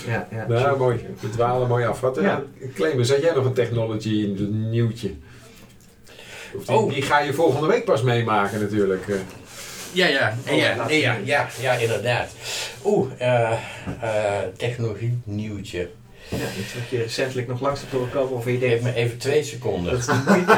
ja, 0.06 0.26
ja. 0.30 0.46
Nou, 0.48 0.78
mooi. 0.78 1.06
We 1.20 1.30
dwalen 1.30 1.68
mooi 1.68 1.84
af. 1.86 2.00
Wat, 2.00 2.18
eh, 2.18 2.24
Ja. 2.24 2.42
Clemens, 2.74 3.10
had 3.10 3.22
jij 3.22 3.34
nog 3.34 3.44
een 3.44 3.52
technology 3.52 4.34
nieuwtje? 4.50 5.14
Of 6.54 6.64
die, 6.64 6.76
Oh. 6.76 6.92
die 6.92 7.02
ga 7.02 7.18
je 7.20 7.32
volgende 7.32 7.66
week 7.66 7.84
pas 7.84 8.02
meemaken 8.02 8.60
natuurlijk. 8.60 9.08
eh. 9.08 9.14
Ja, 9.92 10.06
ja, 10.06 10.34
Oh, 10.50 10.56
ja, 10.56 10.88
ja, 10.88 11.16
ja, 11.24 11.46
ja, 11.60 11.72
inderdaad. 11.72 12.28
Oeh, 12.84 13.10
eh 13.18 13.52
eh 13.52 13.58
technologie 14.56 15.20
nieuwtje. 15.24 15.88
Ja, 16.30 16.36
iets 16.60 16.74
wat 16.74 16.88
je 16.90 16.98
recentelijk 16.98 17.48
nog 17.48 17.60
langs 17.60 17.80
hebt 17.80 17.92
horen 17.92 18.10
komen 18.10 18.32
of 18.36 18.44
je 18.44 18.50
Geef 18.50 18.60
denkt, 18.60 18.82
me 18.84 18.94
even 18.94 19.18
twee 19.18 19.42
seconden. 19.42 19.90
dat 19.90 20.00
is 20.00 20.06
de 20.06 20.22
moeite, 20.26 20.56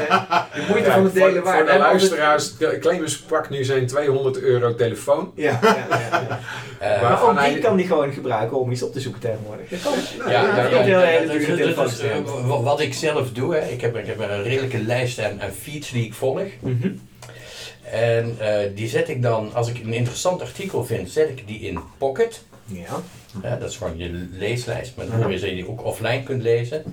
de 0.55 0.64
moeite 0.69 0.88
Ja, 0.88 0.95
van 0.95 1.05
het 1.05 1.12
voor- 1.19 1.26
delen 1.29 1.43
waard. 1.43 1.59
Voor 1.59 1.73
de 1.73 1.79
luisteraars, 1.79 2.57
de- 2.57 2.79
Clemens 2.81 3.19
pakt 3.19 3.50
nu 3.50 3.64
zijn 3.64 3.87
200 3.87 4.38
euro 4.41 4.75
telefoon. 4.75 5.33
Ja, 5.35 5.59
ja, 5.62 5.87
ja, 5.91 5.99
ja. 6.29 6.41
Eh, 6.79 7.02
Maar- 7.02 7.23
ook 7.23 7.45
die 7.45 7.59
kan 7.59 7.76
die 7.76 7.87
gewoon 7.87 8.12
gebruiken 8.12 8.59
om 8.61 8.71
iets 8.73 8.83
op 8.83 8.93
te 8.93 9.00
zoeken 9.00 9.21
tegenwoordig. 9.21 9.69
Dat 9.69 9.83
kan. 9.83 9.93
Nou, 10.19 10.31
Ja, 10.31 10.43
dat- 10.62 10.71
dat- 10.71 12.47
dat- 12.47 12.62
Wat 12.62 12.81
ik 12.81 12.95
zelf 12.95 13.31
doe, 13.33 13.55
hè, 13.55 13.69
ik, 13.69 13.81
heb, 13.81 13.97
ik 13.97 14.07
heb 14.07 14.19
een 14.19 14.43
redelijke 14.43 14.79
lijst 14.83 15.21
aan, 15.21 15.43
aan 15.43 15.50
feeds 15.61 15.91
die 15.91 16.05
ik 16.05 16.14
volg. 16.14 16.43
Mhm. 16.61 16.88
En 17.91 18.37
eh, 18.38 18.69
die 18.75 18.88
zet 18.88 19.09
ik 19.09 19.23
dan, 19.23 19.50
als 19.55 19.69
ik 19.69 19.79
een 19.85 19.93
interessant 19.93 20.41
artikel 20.41 20.85
vind, 20.85 21.11
zet 21.11 21.29
ik 21.29 21.47
die 21.47 21.61
in 21.61 21.79
Pocket. 21.99 22.43
Ja. 22.73 23.00
Ja, 23.43 23.57
dat 23.57 23.71
is 23.71 23.76
gewoon 23.76 23.97
je 23.99 24.26
leeslijst, 24.33 24.93
maar 24.97 25.07
dan 25.07 25.23
hoor 25.23 25.33
je 25.33 25.38
dat 25.41 25.49
je 25.49 25.55
die 25.55 25.69
ook 25.69 25.85
offline 25.85 26.23
kunt 26.23 26.43
lezen. 26.43 26.85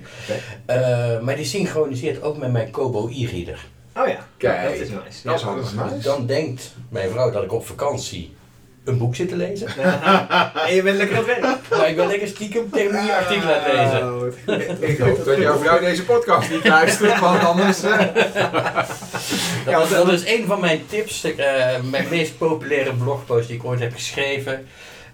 Eh, 0.65 1.19
maar 1.19 1.35
die 1.35 1.45
synchroniseert 1.45 2.21
ook 2.21 2.37
met 2.37 2.51
mijn 2.51 2.71
Kobo 2.71 3.07
e-reader. 3.13 3.65
Oh 3.95 4.07
ja, 4.07 4.27
Kijk, 4.37 4.63
dat 4.63 4.73
is 4.73 4.89
nice. 4.89 4.99
dat 5.23 5.35
is 5.35 5.41
Ja. 5.41 5.47
handig. 5.47 5.65
Is 5.65 5.73
nice. 5.73 5.99
Dan 6.07 6.25
denkt 6.25 6.73
mijn 6.89 7.09
vrouw 7.09 7.31
dat 7.31 7.43
ik 7.43 7.53
op 7.53 7.65
vakantie 7.67 8.37
een 8.85 8.97
boek 8.97 9.15
zit 9.15 9.29
te 9.29 9.35
lezen. 9.35 9.67
En 10.67 10.75
je 10.75 10.81
bent 10.83 10.97
lekker 10.97 11.17
aan 11.17 11.23
het 11.27 11.39
werk. 11.39 11.69
Maar 11.69 11.89
ik 11.89 11.95
ben 11.95 12.07
lekker 12.07 12.27
stiekem 12.27 12.69
tegen 12.71 13.01
die 13.01 13.11
artikelen 13.11 13.55
aan 13.55 13.63
het 13.77 13.91
lezen. 14.45 14.79
Oh, 14.79 14.89
Ik 14.89 14.97
hoop 14.97 15.25
dat 15.25 15.37
jouw 15.37 15.57
vrouw 15.57 15.79
deze 15.79 16.05
podcast 16.05 16.49
niet 16.49 16.67
luistert, 16.67 17.19
want 17.19 17.43
anders... 17.43 17.83
eh, 17.83 17.99
Dat, 19.65 19.83
is, 19.83 19.89
dat 19.89 20.11
is 20.11 20.25
een 20.25 20.45
van 20.45 20.59
mijn 20.59 20.81
tips, 20.87 21.23
eh, 21.23 21.35
mijn 21.89 22.05
meest 22.09 22.37
populaire 22.37 22.93
blogpost 22.93 23.47
die 23.47 23.55
ik 23.57 23.65
ooit 23.65 23.79
heb 23.79 23.93
geschreven. 23.93 24.67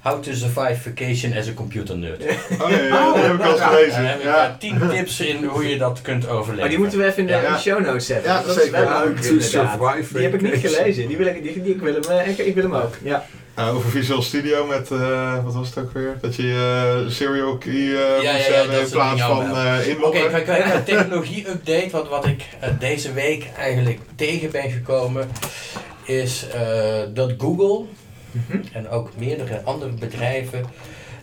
How 0.05 0.21
to 0.23 0.33
survive 0.33 0.75
vacation 0.81 1.37
as 1.37 1.47
a 1.47 1.53
computer 1.53 1.97
nerd. 1.97 2.21
Oh 2.61 2.67
nee, 2.69 2.83
ja, 2.87 3.13
die 3.13 3.21
heb 3.23 3.33
ik 3.33 3.41
al 3.41 3.51
eens 3.51 3.61
gelezen. 3.61 4.07
heb 4.09 4.17
ik 4.19 4.23
Ja. 4.23 4.47
eh, 4.47 4.57
10 4.59 4.81
tips 4.89 5.19
in 5.19 5.43
hoe 5.43 5.69
je 5.69 5.77
dat 5.77 6.01
kunt 6.01 6.27
overleven. 6.27 6.59
Maar 6.59 6.69
die 6.69 6.77
moeten 6.77 6.97
we 6.97 7.05
even 7.05 7.17
in 7.19 7.25
de, 7.27 7.33
Ja. 7.33 7.57
show 7.57 7.79
notes 7.85 8.05
zetten. 8.05 8.31
Ja, 8.31 8.41
dat 8.41 8.55
is 8.57 8.63
zeker. 8.63 8.71
wel 8.89 8.99
leuk 9.05 9.17
To 9.21 9.27
inderdaad. 9.29 9.49
survive 9.79 10.13
Die 10.13 10.23
heb 10.23 10.33
ik 10.33 10.41
niet 10.41 10.71
gelezen. 10.73 11.07
Die 11.07 11.17
wil 11.17 11.25
ik, 11.27 11.43
die, 11.43 11.61
die, 11.63 11.73
ik 11.73 11.81
wil 11.81 11.93
hem, 11.93 12.03
eh, 12.03 12.27
ik, 12.27 12.37
ik 12.37 12.53
wil 12.55 12.63
hem 12.63 12.73
ook. 12.75 12.93
Ja. 13.03 13.25
Uh, 13.59 13.75
over 13.75 13.89
Visual 13.89 14.21
Studio 14.21 14.65
met, 14.65 14.91
eh, 14.91 15.43
wat 15.43 15.53
was 15.53 15.67
het 15.69 15.77
ook 15.77 15.91
weer? 15.93 16.17
Dat 16.21 16.35
je 16.35 17.01
eh 17.05 17.11
serial 17.13 17.57
key 17.57 17.71
eh 17.73 18.23
ja, 18.23 18.31
moest 18.31 18.47
ja, 18.47 18.53
hebben 18.53 18.75
dat 18.75 18.85
in 18.85 18.89
plaats 18.91 19.21
van 19.21 19.41
eh 19.45 19.75
Oké, 19.79 19.89
inloggen. 19.89 20.23
ik 20.23 20.29
ga 20.31 20.39
kijken 20.39 20.75
een 20.75 20.83
technologie-update. 20.83 21.89
Wat, 21.91 22.09
wat 22.09 22.25
ik 22.25 22.43
eh, 22.59 22.69
deze 22.79 23.13
week 23.13 23.47
eigenlijk 23.57 23.99
tegen 24.15 24.51
ben 24.51 24.69
gekomen, 24.71 25.29
is 26.03 26.45
eh, 26.53 26.61
dat 27.13 27.33
Google 27.37 27.85
Mhm. 28.47 28.57
en 28.73 28.89
ook 28.89 29.09
meerdere 29.17 29.61
andere 29.63 29.91
bedrijven 29.91 30.65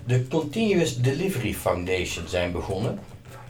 de 0.06 0.28
Continuous 0.28 1.00
Delivery 1.00 1.54
Foundation 1.54 2.28
zijn 2.28 2.52
begonnen. 2.52 2.98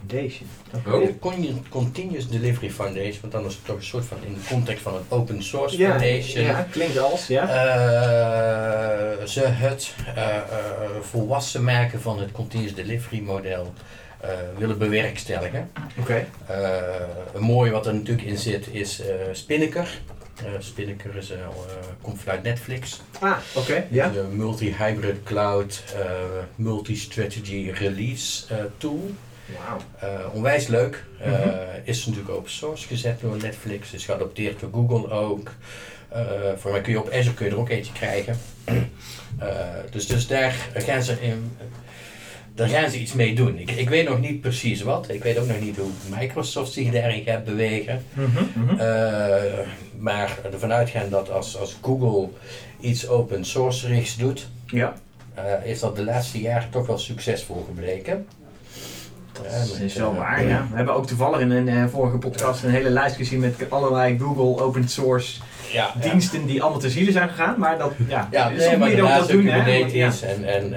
Foundation. 0.07 0.49
Oh. 0.87 1.05
De 1.05 1.19
Con- 1.19 1.65
Continuous 1.69 2.29
Delivery 2.29 2.69
Foundation, 2.71 3.17
want 3.21 3.33
dan 3.33 3.45
is 3.45 3.53
het 3.53 3.65
toch 3.65 3.75
een 3.75 3.83
soort 3.83 4.05
van 4.05 4.17
in 4.25 4.33
de 4.33 4.39
context 4.49 4.81
van 4.83 4.95
een 4.95 5.01
open 5.09 5.43
source 5.43 5.77
Ja, 5.77 5.89
foundation. 5.89 6.43
ja, 6.43 6.67
klinkt 6.71 6.97
als, 6.99 7.27
ja. 7.27 7.41
Eh, 7.47 9.25
ze 9.25 9.41
het 9.45 9.93
eh, 10.15 10.35
eh, 10.37 10.41
volwassen 11.01 11.63
maken 11.63 12.01
van 12.01 12.19
het 12.19 12.31
continuous 12.31 12.75
delivery 12.75 13.21
model 13.21 13.73
willen 14.57 14.77
bewerkstelligen. 14.77 15.71
Oké. 15.99 16.25
Een 17.33 17.41
mooie 17.41 17.71
wat 17.71 17.85
er 17.87 17.93
natuurlijk 17.93 18.27
in 18.27 18.37
zit 18.37 18.67
is 18.71 19.01
Spinnaker. 19.31 19.99
Eh 20.35 20.51
Spinnaker 20.59 21.17
eh, 21.17 21.39
eh, 21.39 21.47
komt 22.01 22.21
vanuit 22.21 22.43
Netflix. 22.43 23.01
Ah, 23.19 23.37
oké. 23.55 23.85
Ja. 23.89 24.09
De 24.09 24.23
multi-hybrid 24.31 25.23
cloud 25.23 25.83
multi-strategy 26.55 27.71
release 27.71 28.43
tool. 28.77 29.11
Wauw. 29.45 30.31
Onwijs 30.33 30.67
leuk. 30.67 31.05
Mhm. 31.19 31.49
Is 31.83 32.05
natuurlijk 32.05 32.33
open 32.33 32.51
source 32.51 32.87
gezet 32.87 33.19
door 33.19 33.37
Netflix. 33.37 33.93
Is 33.93 34.05
geadopteerd 34.05 34.59
door 34.59 34.69
Google 34.71 35.09
ook. 35.09 35.51
Eh, 36.13 36.21
voor 36.57 36.71
mij 36.71 36.81
kun 36.81 36.91
je 36.91 36.99
op 36.99 37.11
Azure 37.11 37.33
kun 37.33 37.45
je 37.45 37.51
er 37.51 37.57
ook 37.57 37.69
eentje 37.69 37.93
krijgen. 37.93 38.37
Dus, 39.91 40.07
dus 40.07 40.27
daar 40.27 40.55
gaan 40.73 41.03
ze 41.03 41.21
in. 41.21 41.57
Daar 42.55 42.67
gaan 42.67 42.89
ze 42.89 42.99
iets 42.99 43.13
mee 43.13 43.35
doen. 43.35 43.57
Ik, 43.57 43.71
ik 43.71 43.89
weet 43.89 44.09
nog 44.09 44.19
niet 44.19 44.41
precies 44.41 44.81
wat. 44.81 45.09
Ik 45.09 45.23
weet 45.23 45.37
ook 45.39 45.47
nog 45.47 45.59
niet 45.59 45.77
hoe 45.77 45.89
Microsoft 46.19 46.71
zich 46.71 46.91
daarin 46.91 47.23
gaat 47.23 47.43
bewegen. 47.43 48.03
Mhm. 48.13 48.79
Eh, 48.79 49.59
maar 49.97 50.37
ervan 50.51 50.71
uitgaan 50.73 51.09
dat 51.09 51.31
als, 51.31 51.57
als 51.57 51.77
Google 51.81 52.29
iets 52.79 53.07
open 53.07 53.45
source-richts 53.45 54.17
doet, 54.17 54.47
Ja. 54.65 54.93
eh, 55.33 55.43
is 55.63 55.79
dat 55.79 55.95
de 55.95 56.03
laatste 56.03 56.41
jaren 56.41 56.69
toch 56.69 56.87
wel 56.87 56.97
succesvol 56.97 57.63
gebleken. 57.67 58.27
Dat 59.31 59.79
is 59.81 59.95
wel 59.95 60.11
eh, 60.11 60.17
waar, 60.17 60.47
ja. 60.47 60.67
We 60.69 60.75
hebben 60.75 60.93
ook 60.95 61.07
toevallig 61.07 61.39
in 61.39 61.51
een 61.51 61.89
vorige 61.89 62.17
podcast 62.17 62.63
een 62.63 62.69
hele 62.69 62.89
lijst 62.89 63.15
gezien 63.15 63.39
met 63.39 63.55
allerlei 63.69 64.19
Google 64.19 64.63
open 64.63 64.89
source 64.89 65.41
Ja, 65.71 65.91
ja. 66.01 66.09
diensten 66.09 66.45
die 66.45 66.61
allemaal 66.61 66.79
te 66.79 66.89
zielen 66.89 67.13
zijn 67.13 67.29
gegaan. 67.29 67.59
Maar 67.59 67.77
dat, 67.77 67.91
ja, 68.07 68.27
Ja, 68.31 68.49
is 68.49 68.65
nee, 68.67 68.77
maar 68.77 68.95
dat 68.95 69.27
doen, 69.27 69.45
hè? 69.45 69.57
Kubernetes 69.63 70.21
en... 70.21 70.45
en 70.45 70.73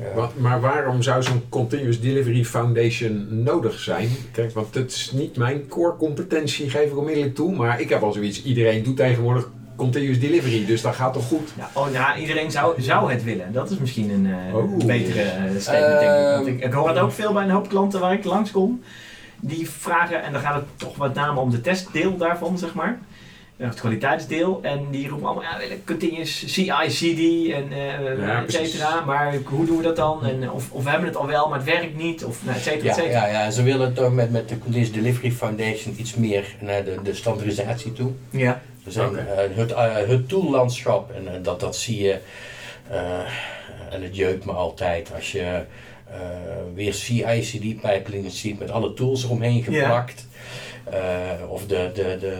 Ja. 0.00 0.06
ja. 0.08 0.14
Wat- 0.14 0.36
maar 0.36 0.60
waarom 0.60 1.02
zou 1.02 1.22
zo'n 1.22 1.42
Continuous 1.48 2.00
Delivery 2.00 2.44
Foundation 2.44 3.26
nodig 3.42 3.78
zijn? 3.78 4.08
Kijk, 4.32 4.52
want 4.52 4.74
het 4.74 4.90
is 4.90 5.10
niet 5.14 5.36
mijn 5.36 5.68
core 5.68 5.96
competentie, 5.96 6.70
geef 6.70 6.90
ik 6.90 6.96
onmiddellijk 6.98 7.34
toe. 7.34 7.54
Maar 7.56 7.80
ik 7.80 7.88
heb 7.88 8.02
al 8.02 8.12
zoiets, 8.12 8.42
iedereen 8.44 8.82
doet 8.82 8.96
tegenwoordig 8.96 9.48
Continuous 9.76 10.20
Delivery, 10.20 10.66
dus 10.66 10.82
dat 10.82 10.94
gaat 10.94 11.12
toch 11.12 11.26
goed? 11.26 11.52
Ja, 11.56 11.70
oh, 11.72 11.92
ja, 11.92 12.16
iedereen 12.16 12.50
zou, 12.50 12.82
zou 12.82 13.12
het 13.12 13.24
willen. 13.24 13.52
Dat 13.52 13.70
is 13.70 13.78
misschien 13.78 14.10
een 14.10 14.26
eh, 14.26 14.54
Oh. 14.56 14.76
betere 14.86 15.22
eh, 15.22 15.42
statement, 15.58 16.00
denk 16.00 16.12
ik. 16.12 16.34
Want 16.34 16.46
Ehm. 16.46 16.56
ik. 16.56 16.64
Ik 16.64 16.72
hoor 16.72 16.88
het 16.88 16.98
ook 16.98 17.12
veel 17.12 17.32
bij 17.32 17.44
een 17.44 17.50
hoop 17.50 17.68
klanten 17.68 18.00
waar 18.00 18.12
ik 18.12 18.24
langskom. 18.24 18.82
Die 19.40 19.70
vragen, 19.70 20.22
en 20.22 20.32
dan 20.32 20.40
gaat 20.40 20.54
het 20.54 20.64
toch 20.76 20.96
met 20.96 21.14
name 21.14 21.40
om 21.40 21.50
de 21.50 21.60
testdeel 21.60 22.16
daarvan, 22.16 22.58
zeg 22.58 22.74
maar. 22.74 22.98
Ja, 23.58 23.66
Het 23.66 23.80
kwaliteitsdeel. 23.80 24.58
En 24.62 24.86
die 24.90 25.08
roepen 25.08 25.26
allemaal, 25.26 25.44
ja, 25.44 25.58
willen 25.58 25.84
continuous 25.84 26.44
CI, 26.54 26.70
CD 26.88 27.52
en 27.52 27.72
eh 27.72 28.18
Ja, 28.18 28.42
et 28.44 28.52
cetera. 28.52 29.04
Maar 29.04 29.34
hoe 29.44 29.66
doen 29.66 29.76
we 29.76 29.82
dat 29.82 29.96
dan? 29.96 30.24
En 30.26 30.50
of, 30.50 30.70
of 30.70 30.84
we 30.84 30.90
hebben 30.90 31.08
het 31.08 31.16
al 31.16 31.26
wel, 31.26 31.48
maar 31.48 31.58
het 31.58 31.66
werkt 31.68 31.96
niet. 31.96 32.24
Of 32.24 32.44
nou, 32.44 32.56
et 32.56 32.62
cetera, 32.62 32.90
et 32.90 32.96
Ja, 32.96 33.02
cetera. 33.02 33.26
ja, 33.26 33.44
ja, 33.44 33.50
ze 33.50 33.62
willen 33.62 33.94
toch 33.94 34.12
met, 34.12 34.30
met 34.30 34.48
de 34.48 34.58
Continuous 34.58 34.92
Delivery 34.92 35.30
Foundation 35.32 35.94
iets 35.98 36.14
meer 36.14 36.54
naar 36.60 36.84
de, 36.84 36.96
de 37.02 37.14
standaardisatie 37.14 37.92
toe. 37.92 38.10
Ja. 38.30 38.62
Oké. 38.98 39.18
eh, 39.18 39.56
het, 39.56 39.72
eh, 39.72 39.94
het 40.08 40.28
toollandschap, 40.28 41.10
en 41.14 41.34
eh, 41.34 41.42
dat, 41.42 41.60
dat 41.60 41.76
zie 41.76 42.02
je, 42.02 42.18
eh, 42.90 43.00
en 43.90 44.02
het 44.02 44.16
jeukt 44.16 44.44
me 44.44 44.52
altijd 44.52 45.10
als 45.14 45.32
je 45.32 45.62
eh, 46.10 46.18
weer 46.74 46.94
CI-CD 46.94 47.80
pipelines 47.80 48.40
ziet 48.40 48.58
met 48.58 48.70
alle 48.70 48.94
tools 48.94 49.24
eromheen 49.24 49.64
Ja. 49.68 50.04
Eh, 50.90 50.98
of 51.48 51.66
de, 51.66 51.90
de, 51.94 52.16
de 52.20 52.30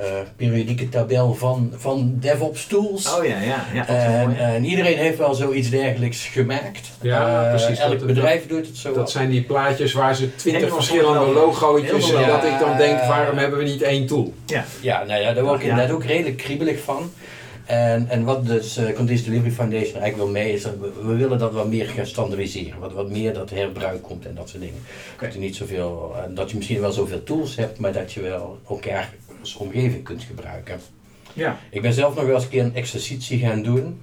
eh, 0.00 0.06
periodieke 0.36 0.88
tabel 0.88 1.34
van, 1.34 1.72
van 1.76 2.16
DevOps 2.20 2.66
tools. 2.66 3.14
Oh 3.16 3.24
ja, 3.24 3.40
ja. 3.40 3.64
ja 3.74 3.84
wel 3.86 3.96
En, 3.96 4.26
mooi. 4.28 4.38
en 4.40 4.64
iedereen 4.64 4.96
heeft 4.96 5.18
wel 5.18 5.34
zoiets 5.34 5.70
dergelijks 5.70 6.26
gemaakt. 6.26 6.90
Ja, 7.00 7.42
Eh, 7.44 7.48
precies. 7.50 7.78
Elk 7.78 7.98
Dat- 7.98 8.06
bedrijf 8.06 8.46
doet 8.46 8.66
het 8.66 8.76
zo. 8.76 8.92
Dat 8.92 9.10
zijn 9.10 9.30
die 9.30 9.42
plaatjes 9.42 9.92
waar 9.92 10.14
ze 10.16 10.34
twintig 10.34 10.74
verschillende 10.74 11.32
logootjes, 11.32 12.12
en 12.12 12.26
dat 12.28 12.44
ik 12.44 12.58
dan 12.58 12.76
denk, 12.76 12.98
Ja. 13.00 13.08
waarom 13.08 13.36
hebben 13.38 13.58
we 13.58 13.64
niet 13.64 13.82
één 13.82 14.06
tool? 14.06 14.32
Ja, 14.80 15.04
nou 15.04 15.20
ja, 15.20 15.32
daar 15.32 15.44
word 15.44 15.56
ik 15.60 15.64
Ja. 15.64 15.70
inderdaad 15.70 15.94
ook 15.94 16.04
redelijk 16.04 16.36
kriebelig 16.36 16.80
van. 16.82 17.10
En, 17.66 18.08
en 18.08 18.24
wat 18.24 18.46
dus 18.46 18.76
eh 18.76 18.84
Continuous 18.84 19.24
Delivery 19.24 19.52
Foundation 19.52 20.00
eigenlijk 20.00 20.16
wil 20.16 20.28
mee 20.42 20.52
is, 20.52 20.62
dat 20.62 20.78
we, 20.80 20.92
we 21.02 21.14
willen 21.14 21.38
dat 21.38 21.52
wat 21.52 21.68
meer 21.68 21.86
gaan 21.86 22.06
standaardiseren. 22.06 22.80
Wat, 22.80 22.92
wat 22.92 23.10
meer 23.10 23.34
dat 23.34 23.50
herbruik 23.50 24.02
komt 24.02 24.26
en 24.26 24.34
dat 24.34 24.48
soort 24.48 24.62
dingen. 24.62 24.80
Dat, 25.20 25.32
je 25.32 25.38
niet 25.38 25.56
zoveel, 25.56 26.14
eh, 26.16 26.22
dat 26.34 26.50
je 26.50 26.56
misschien 26.56 26.80
wel 26.80 26.92
zoveel 26.92 27.22
tools 27.22 27.56
hebt, 27.56 27.78
maar 27.78 27.92
dat 27.92 28.12
je 28.12 28.20
wel 28.20 28.58
elkaar 28.68 29.14
als 29.40 29.56
omgeving 29.56 30.04
kunt 30.04 30.22
gebruiken. 30.22 30.80
Ja. 31.32 31.58
Ik 31.70 31.82
ben 31.82 31.92
zelf 31.92 32.14
nog 32.14 32.24
wel 32.24 32.34
eens 32.34 32.44
een 32.44 32.50
keer 32.50 32.64
een 32.64 32.74
exercitie 32.74 33.38
gaan 33.38 33.62
doen. 33.62 34.00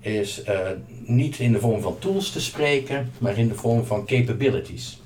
Is 0.00 0.42
eh, 0.42 0.58
niet 1.04 1.38
in 1.38 1.52
de 1.52 1.60
vorm 1.60 1.80
van 1.80 1.98
tools 1.98 2.30
te 2.30 2.40
spreken, 2.40 3.12
maar 3.18 3.38
in 3.38 3.48
de 3.48 3.54
vorm 3.54 3.84
van 3.84 4.06
capabilities. 4.06 5.00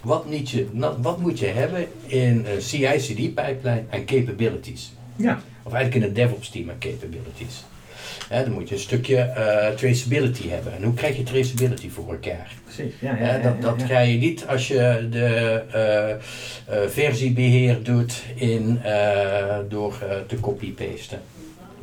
Wat, 0.00 0.28
niet 0.28 0.50
je, 0.50 0.66
wat 1.00 1.18
moet 1.18 1.38
je 1.38 1.46
hebben 1.46 1.86
in 2.06 2.46
een 2.46 2.62
CI-CD 2.62 3.34
pipeline 3.34 3.84
aan 3.90 4.04
capabilities? 4.04 4.92
Ja. 5.16 5.40
Of 5.66 5.72
eigenlijk 5.72 6.04
in 6.04 6.10
een 6.10 6.14
DevOps 6.14 6.48
team 6.48 6.70
aan 6.70 6.78
capabilities. 6.78 7.64
Hè, 8.28 8.42
dan 8.42 8.52
moet 8.52 8.68
je 8.68 8.74
een 8.74 8.80
stukje 8.80 9.16
eh, 9.16 9.74
traceability 9.74 10.48
hebben. 10.48 10.76
En 10.76 10.82
hoe 10.82 10.94
krijg 10.94 11.16
je 11.16 11.22
traceability 11.22 11.90
voor 11.90 12.10
elkaar? 12.10 12.52
Precies. 12.64 12.94
Ja, 13.00 13.16
ja, 13.16 13.26
ja, 13.26 13.32
dat 13.32 13.54
ja, 13.54 13.60
dat 13.60 13.80
ja. 13.80 13.86
krijg 13.86 14.10
je 14.10 14.18
niet 14.18 14.46
als 14.46 14.68
je 14.68 15.06
de 15.10 15.62
eh, 15.72 16.10
eh, 16.10 16.18
versiebeheer 16.88 17.82
doet 17.82 18.22
in, 18.34 18.80
door 19.68 19.98
te 20.26 20.40
copy-pasten. 20.40 21.20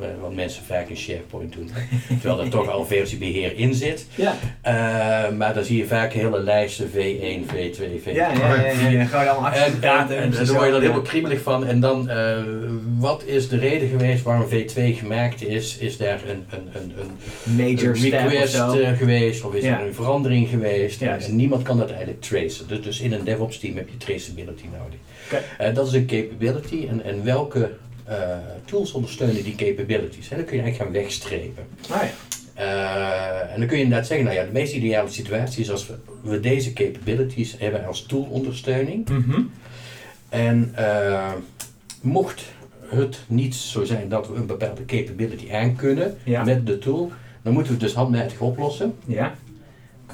Eh, 0.00 0.06
wat 0.20 0.34
mensen 0.34 0.62
vaak 0.64 0.88
in 0.88 0.96
SharePoint 0.96 1.52
doen. 1.52 1.70
Terwijl 2.20 2.40
er 2.40 2.48
toch 2.48 2.70
al 2.70 2.86
versiebeheer 2.86 3.56
in 3.58 3.74
zit. 3.74 4.06
Ja, 4.14 4.34
Eh, 4.62 5.36
maar 5.36 5.54
dan 5.54 5.64
zie 5.64 5.76
je 5.76 5.86
vaak 5.86 6.12
hele 6.12 6.40
lijsten 6.42 6.90
V1, 6.90 7.44
V2, 7.46 8.00
V3. 8.00 8.12
ja, 8.12 8.32
ja, 8.32 8.54
ja, 8.54 8.70
ja, 8.70 8.88
ja. 8.88 9.04
Gewoon 9.04 9.28
allemaal 9.28 9.50
En, 9.52 9.58
en, 9.58 9.64
actiedata. 9.64 10.14
en, 10.14 10.30
daar 10.30 10.46
word 10.52 10.64
je 10.64 10.70
dan 10.70 10.80
helemaal 10.80 11.02
kriebelig 11.02 11.40
van. 11.42 11.66
En 11.66 11.80
dan, 11.80 12.08
eh, 12.08 12.42
wat 12.98 13.24
is 13.24 13.48
de 13.48 13.58
reden 13.58 13.88
geweest 13.88 14.22
waarom 14.22 14.46
V2 14.48 14.94
gemaakt 14.94 15.46
is? 15.46 15.78
Is 15.78 15.96
daar 15.96 16.20
een, 16.28 16.44
een, 16.50 16.68
een, 16.74 16.92
een, 16.98 17.56
Major 17.56 17.84
een 17.84 17.90
of 17.90 18.00
request 18.02 18.54
eh, 18.54 18.92
geweest? 18.98 19.44
Of 19.44 19.54
is 19.54 19.64
Ja. 19.64 19.80
er 19.80 19.86
een 19.86 19.94
verandering 19.94 20.48
geweest? 20.48 21.00
Ja, 21.00 21.12
En 21.18 21.20
ja. 21.26 21.32
Niemand 21.32 21.62
kan 21.62 21.78
dat 21.78 21.88
eigenlijk 21.88 22.20
tracen. 22.20 22.68
Dus, 22.68 22.82
dus 22.82 23.00
in 23.00 23.12
een 23.12 23.24
DevOps 23.24 23.58
team 23.58 23.76
heb 23.76 23.88
je 23.88 23.96
traceability 23.96 24.64
nodig. 24.78 24.98
Oké. 25.26 25.42
Eh, 25.58 25.74
dat 25.74 25.86
is 25.86 25.92
een 25.92 26.06
capability. 26.06 26.86
En, 26.90 27.04
en 27.04 27.24
welke 27.24 27.70
eh, 28.04 28.36
tools 28.64 28.92
ondersteunen 28.92 29.42
die 29.44 29.54
capabilities? 29.54 30.28
Hè? 30.28 30.36
Dan 30.36 30.44
kun 30.44 30.56
je 30.56 30.62
eigenlijk 30.62 30.92
gaan 30.92 31.02
wegstrepen. 31.02 31.66
Ah, 31.90 32.02
ja. 32.02 32.10
Eh, 32.54 33.52
en 33.52 33.58
dan 33.58 33.68
kun 33.68 33.76
je 33.76 33.82
inderdaad 33.82 34.06
zeggen, 34.06 34.26
nou 34.26 34.38
ja, 34.38 34.44
de 34.44 34.52
meest 34.52 34.74
ideale 34.74 35.08
situatie 35.10 35.62
is 35.62 35.70
als 35.70 35.86
we, 35.86 35.94
we 36.22 36.40
deze 36.40 36.72
capabilities 36.72 37.54
hebben 37.58 37.86
als 37.86 38.06
toolondersteuning. 38.06 39.08
Mhm. 39.08 39.40
En 40.28 40.70
eh, 40.74 41.32
mocht 42.00 42.44
het 42.88 43.18
niet 43.26 43.54
zo 43.54 43.84
zijn 43.84 44.08
dat 44.08 44.28
we 44.28 44.34
een 44.34 44.46
bepaalde 44.46 44.84
capability 44.84 45.52
aankunnen 45.52 46.16
Ja. 46.24 46.44
met 46.44 46.66
de 46.66 46.78
tool, 46.78 47.12
dan 47.42 47.52
moeten 47.52 47.72
we 47.72 47.78
het 47.78 47.86
dus 47.88 47.96
handmatig 47.96 48.40
oplossen. 48.40 48.94
Ja, 49.06 49.34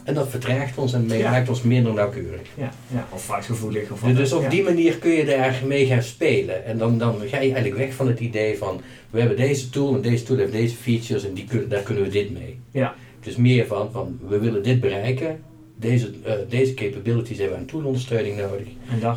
En 0.04 0.14
dat 0.14 0.28
vertraagt 0.28 0.78
ons 0.78 0.92
en 0.92 1.08
Ja. 1.08 1.30
maakt 1.30 1.48
ons 1.48 1.62
minder 1.62 1.92
nauwkeurig. 1.92 2.48
ja, 2.54 2.70
ja. 2.92 3.06
Of 3.10 3.24
foutgevoelig 3.24 3.90
of 3.90 4.00
wat. 4.00 4.16
Dus 4.16 4.32
op 4.32 4.42
ja. 4.42 4.48
die 4.48 4.62
manier 4.62 4.98
kun 4.98 5.10
je 5.10 5.24
daar 5.24 5.60
mee 5.66 5.86
gaan 5.86 6.02
spelen. 6.02 6.64
En 6.64 6.78
dan, 6.78 6.98
dan 6.98 7.14
ga 7.20 7.36
je 7.36 7.52
eigenlijk 7.52 7.76
weg 7.76 7.94
van 7.94 8.06
het 8.06 8.20
idee 8.20 8.58
van, 8.58 8.80
we 9.10 9.18
hebben 9.18 9.36
deze 9.36 9.70
tool 9.70 9.94
en 9.94 10.00
deze 10.00 10.24
tool 10.24 10.36
heeft 10.36 10.52
deze 10.52 10.76
features 10.76 11.24
en 11.24 11.34
die 11.34 11.44
kun, 11.44 11.68
daar 11.68 11.82
kunnen 11.82 12.02
we 12.02 12.08
dit 12.08 12.30
mee. 12.32 12.58
Ja. 12.70 12.94
Het 13.18 13.28
is 13.28 13.36
meer 13.36 13.66
van, 13.66 13.88
van 13.92 14.18
we 14.28 14.38
willen 14.38 14.62
dit 14.62 14.80
bereiken, 14.80 15.40
deze, 15.76 16.10
eh, 16.24 16.32
deze 16.48 16.74
capabilities 16.74 17.38
hebben 17.38 17.56
we 17.56 17.62
een 17.62 17.68
toolondersteuning 17.68 18.36
nodig. 18.36 18.66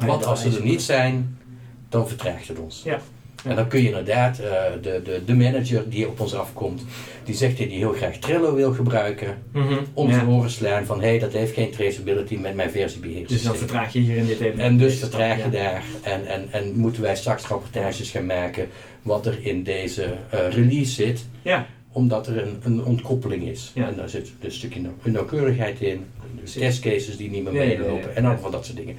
Dan 0.06 0.24
als 0.24 0.42
ze 0.42 0.50
er 0.58 0.64
niet 0.64 0.82
zijn, 0.82 1.38
dan 1.90 2.08
vertraagt 2.08 2.48
het 2.48 2.60
ons. 2.60 2.82
Ja. 2.86 3.02
En 3.44 3.56
dan 3.56 3.68
kun 3.68 3.82
je 3.82 3.88
inderdaad, 3.88 4.40
eh, 4.40 4.46
de, 4.82 5.02
de, 5.04 5.22
de 5.26 5.34
manager 5.36 5.90
die 5.90 6.08
op 6.08 6.20
ons 6.20 6.34
afkomt, 6.34 6.84
die 7.24 7.36
zegt 7.36 7.58
dat 7.58 7.68
hij 7.68 7.76
heel 7.78 7.92
graag 7.94 8.18
Trello 8.18 8.56
wil 8.56 8.74
gebruiken, 8.74 9.38
Mhm. 9.52 9.74
om 9.94 10.10
Ja. 10.10 10.20
te 10.20 10.26
horen 10.26 10.50
slaan 10.50 10.86
van 10.86 11.02
hé, 11.02 11.08
hey, 11.08 11.20
dat 11.20 11.34
heeft 11.34 11.54
geen 11.54 11.72
traceability 11.72 12.36
met 12.36 12.56
mijn 12.56 12.72
versiebeheer. 12.72 13.28
Dus 13.28 13.44
dan 13.44 13.56
vertraag 13.56 13.94
je 13.94 14.00
hier 14.00 14.16
in 14.18 14.26
dit 14.26 14.40
even. 14.40 14.60
En 14.60 14.78
dus 14.78 15.00
vertraag 15.00 15.38
je 15.38 15.44
ja. 15.44 15.50
daar. 15.50 15.84
En, 16.02 16.28
en, 16.28 16.48
en 16.52 16.74
moeten 16.76 17.02
wij 17.02 17.16
straks 17.16 17.48
rapportages 17.48 18.10
gaan 18.10 18.26
maken 18.26 18.68
wat 19.02 19.26
er 19.26 19.38
in 19.42 19.64
deze 19.64 20.04
eh, 20.30 20.40
release 20.50 20.92
zit, 20.92 21.26
Ja, 21.42 21.66
omdat 21.92 22.28
er 22.28 22.42
een, 22.42 22.60
een 22.64 22.84
ontkoppeling 22.84 23.44
is. 23.48 23.72
Ja. 23.76 23.88
En 23.88 23.96
daar 23.96 24.10
zit 24.10 24.26
dus 24.40 24.54
een 24.54 24.60
stukje 24.60 24.80
een 25.04 25.12
nauwkeurigheid 25.12 25.82
in, 25.82 26.06
dus 26.42 26.54
testcases 26.54 27.18
die 27.18 27.30
niet 27.30 27.44
meer 27.44 27.54
meelopen 27.54 28.10
ja. 28.10 28.16
en 28.16 28.24
allemaal 28.26 28.42
van 28.42 28.52
dat 28.52 28.66
soort 28.66 28.78
dingen. 28.78 28.96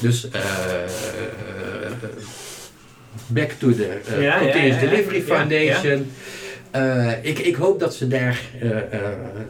Dus 0.00 0.28
eh, 0.30 0.40
back 3.26 3.50
to 3.50 3.70
the 3.74 3.86
eh, 3.86 4.22
Ja, 4.22 4.22
ja, 4.22 4.38
Continuous 4.38 4.74
ja, 4.76 4.82
ja. 4.82 4.88
Delivery 4.90 5.20
Foundation. 5.22 6.06
Eh, 6.70 7.12
ik, 7.22 7.38
ik 7.38 7.54
hoop 7.54 7.80
dat 7.80 7.94
ze 7.94 8.08
daar, 8.08 8.40
eh, 8.60 8.70
eh, 8.70 8.80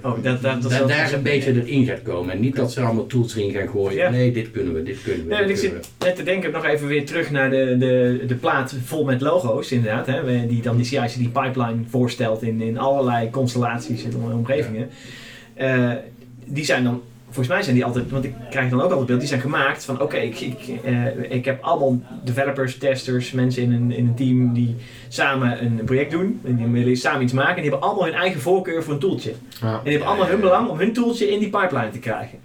Oh, 0.02 0.22
dat, 0.22 0.42
dat, 0.42 0.62
da- 0.62 0.84
daar 0.86 1.12
een 1.12 1.22
beetje 1.22 1.52
erin 1.64 1.84
gaat 1.86 2.02
komen. 2.02 2.34
En 2.34 2.40
niet 2.40 2.56
dat 2.56 2.72
ze 2.72 2.80
allemaal 2.80 3.06
tools 3.06 3.36
erin 3.36 3.52
gaan 3.52 3.68
gooien. 3.68 3.96
Ja. 3.96 4.10
Nee, 4.10 4.32
dit 4.32 4.50
kunnen 4.50 4.74
we, 4.74 4.82
dit 4.82 5.02
kunnen 5.04 5.26
we. 5.26 5.28
Dit 5.28 5.38
ik 5.38 5.44
kunnen 5.56 5.58
zit 5.58 5.88
net 5.98 6.16
te 6.16 6.22
denken, 6.22 6.50
nog 6.50 6.64
even 6.66 6.86
weer 6.86 7.06
terug 7.06 7.30
naar 7.30 7.50
de, 7.50 7.76
de, 7.78 8.24
de 8.26 8.34
plaat 8.34 8.74
vol 8.84 9.04
met 9.04 9.20
logo's, 9.20 9.72
inderdaad. 9.72 10.06
Hè, 10.06 10.46
die 10.46 10.62
dan 10.62 10.76
die 10.76 10.84
CICD 10.84 11.32
pipeline 11.32 11.82
voorstelt 11.88 12.42
in, 12.42 12.60
in 12.60 12.78
allerlei 12.78 13.30
constellaties 13.30 14.04
en 14.04 14.14
om- 14.16 14.32
omgevingen. 14.32 14.90
Eh, 15.54 15.90
die 16.44 16.64
zijn 16.64 16.84
dan, 16.84 17.02
volgens 17.30 17.48
mij 17.48 17.62
zijn 17.62 17.74
die 17.74 17.84
altijd, 17.84 18.10
want 18.10 18.24
ik 18.24 18.34
krijg 18.50 18.70
dan 18.70 18.80
ook 18.80 18.90
altijd 18.90 19.06
beeld, 19.06 19.18
die 19.20 19.28
zijn 19.28 19.40
gemaakt 19.40 19.84
van 19.84 20.00
oké, 20.00 20.16
ik, 20.16 20.40
ik, 20.40 20.58
eh, 20.84 21.30
ik 21.30 21.44
heb 21.44 21.62
allemaal 21.62 22.00
developers, 22.24 22.78
testers, 22.78 23.32
mensen 23.32 23.62
in 23.62 23.72
een, 23.72 23.92
in 23.92 24.06
een 24.06 24.14
team 24.14 24.52
die 24.52 24.76
samen 25.08 25.64
een 25.64 25.80
project 25.84 26.10
doen. 26.10 26.40
En 26.44 26.56
die 26.56 26.66
willen 26.66 26.96
samen 26.96 27.22
iets 27.22 27.32
maken 27.32 27.56
en 27.56 27.62
die 27.62 27.70
hebben 27.70 27.88
allemaal 27.88 28.04
hun 28.04 28.14
eigen 28.20 28.40
voorkeur 28.40 28.82
voor 28.82 28.92
een 28.94 28.98
tooltje. 29.00 29.32
Ja. 29.60 29.72
En 29.72 29.80
die 29.82 29.90
hebben 29.92 30.08
allemaal 30.08 30.26
hun 30.28 30.40
belang 30.40 30.68
om 30.68 30.78
hun 30.78 30.92
tooltje 30.92 31.30
in 31.30 31.38
die 31.38 31.50
pipeline 31.50 31.90
te 31.90 31.98
krijgen. 31.98 32.38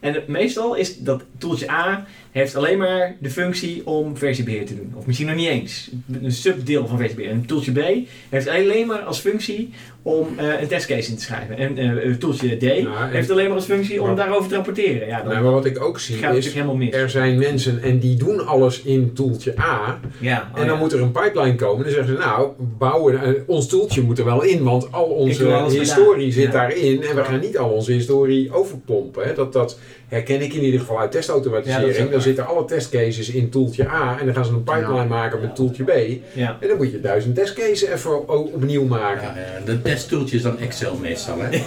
En 0.00 0.14
het- 0.14 0.28
meestal 0.28 0.74
is 0.74 0.98
dat 0.98 1.24
tooltje 1.38 1.70
A 1.70 2.04
heeft 2.30 2.56
alleen 2.56 2.78
maar 2.78 3.16
de 3.20 3.30
functie 3.30 3.86
om 3.86 4.16
versiebeheer 4.16 4.66
te 4.66 4.76
doen. 4.76 4.92
Of 4.94 5.06
misschien 5.06 5.26
nog 5.28 5.36
niet 5.36 5.48
eens. 5.48 5.90
Een 6.22 6.32
subdeel 6.32 6.86
van 6.86 6.98
versiebeheer. 6.98 7.30
En 7.30 7.46
tooltje 7.46 7.72
B 7.72 8.06
heeft 8.28 8.48
alleen 8.48 8.86
maar 8.86 9.00
als 9.00 9.18
functie 9.20 9.70
om 10.02 10.28
eh, 10.36 10.60
een 10.60 10.68
testcase 10.68 11.10
in 11.10 11.16
te 11.16 11.22
schrijven. 11.22 11.56
En 11.56 11.78
eh, 11.78 12.14
tooltje 12.14 12.56
D 12.56 12.62
en- 12.62 12.88
heeft 13.10 13.30
alleen 13.30 13.46
maar 13.46 13.54
als 13.56 13.64
functie 13.64 14.02
om 14.02 14.16
daarover 14.16 14.48
te 14.48 14.54
rapporteren. 14.54 15.06
Ja, 15.08 15.18
dan 15.18 15.28
Nou, 15.28 15.42
maar 15.42 15.52
wat 15.52 15.64
ik 15.64 15.82
ook 15.84 15.98
zie 15.98 16.16
is, 16.16 16.54
er 16.90 17.10
zijn 17.10 17.38
mensen 17.38 17.82
en 17.82 17.98
die 17.98 18.16
doen 18.16 18.46
alles 18.46 18.82
in 18.82 19.12
toeltje 19.12 19.54
A. 19.58 20.00
ja, 20.18 20.50
oh 20.52 20.60
En 20.60 20.66
dan 20.66 20.74
ja. 20.74 20.80
moet 20.82 20.92
er 20.92 21.00
een 21.00 21.12
pipeline 21.12 21.54
komen. 21.54 21.84
Dan 21.84 21.92
zeggen 21.92 22.12
ze, 22.14 22.20
nou, 22.20 22.48
bouwen, 22.58 23.22
eh, 23.22 23.28
ons 23.46 23.68
toeltje 23.68 24.02
moet 24.02 24.18
er 24.18 24.24
wel 24.24 24.42
in, 24.42 24.62
want 24.62 24.92
al 24.92 25.04
onze 25.04 25.68
historie 25.78 26.32
zit 26.32 26.52
daarin. 26.52 27.02
En 27.02 27.16
we 27.16 27.24
gaan 27.24 27.40
niet 27.40 27.58
al 27.58 27.68
onze 27.70 27.92
historie 27.92 28.52
overpompen. 28.52 29.24
Hè. 29.24 29.34
Dat, 29.34 29.52
dat 29.52 29.78
herken 30.12 30.40
ik 30.42 30.52
in 30.52 30.62
ieder 30.62 30.80
geval 30.80 31.00
uit 31.00 31.10
testautomatisering. 31.10 32.10
dan 32.10 32.20
zitten 32.20 32.46
alle 32.46 32.64
testcases 32.64 33.30
in 33.30 33.50
toeltje 33.50 33.88
A 33.88 34.16
en 34.20 34.24
dan 34.26 34.34
gaan 34.34 34.44
ze 34.44 34.52
een 34.52 34.62
pipeline 34.64 34.94
Ja. 34.96 35.04
maken 35.04 35.40
met 35.40 35.54
toeltje 35.54 35.84
B. 35.84 35.90
Ja. 36.32 36.56
En 36.60 36.68
dan 36.68 36.76
moet 36.76 36.90
je 36.90 37.00
duizend 37.00 37.34
testcases 37.34 37.82
even 37.84 38.28
opnieuw 38.28 38.84
maken. 38.84 39.28
De 39.64 39.82
testtoeltje 39.82 40.36
is 40.36 40.42
dan 40.42 40.58
Excel 40.58 40.96
meestal, 41.00 41.36
hè? 41.40 41.48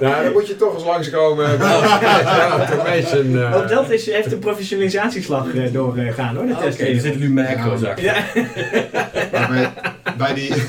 Nou, 0.00 0.22
dan 0.24 0.32
moet 0.32 0.46
je 0.48 0.56
toch 0.56 0.74
eens 0.74 0.84
langskomen. 0.84 1.58
bij 1.58 1.66
automation. 2.58 3.38
eh. 3.38 3.56
Ook 3.56 3.68
dat 3.68 3.90
is, 3.90 4.06
heeft 4.10 4.32
een 4.32 4.38
professionalisatieslag 4.38 5.54
eh, 5.54 5.72
doorgegaan 5.72 6.36
hoor, 6.36 6.46
de 6.46 6.52
Oké, 6.52 6.62
test. 6.62 6.80
er 6.80 7.00
zitten 7.00 7.20
nu 7.20 7.30
macro's 7.30 7.80
Ja. 7.96 8.16
Bij, 10.18 10.34
die... 10.34 10.52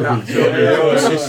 Ja. 0.00 0.20
Precies. 0.90 1.28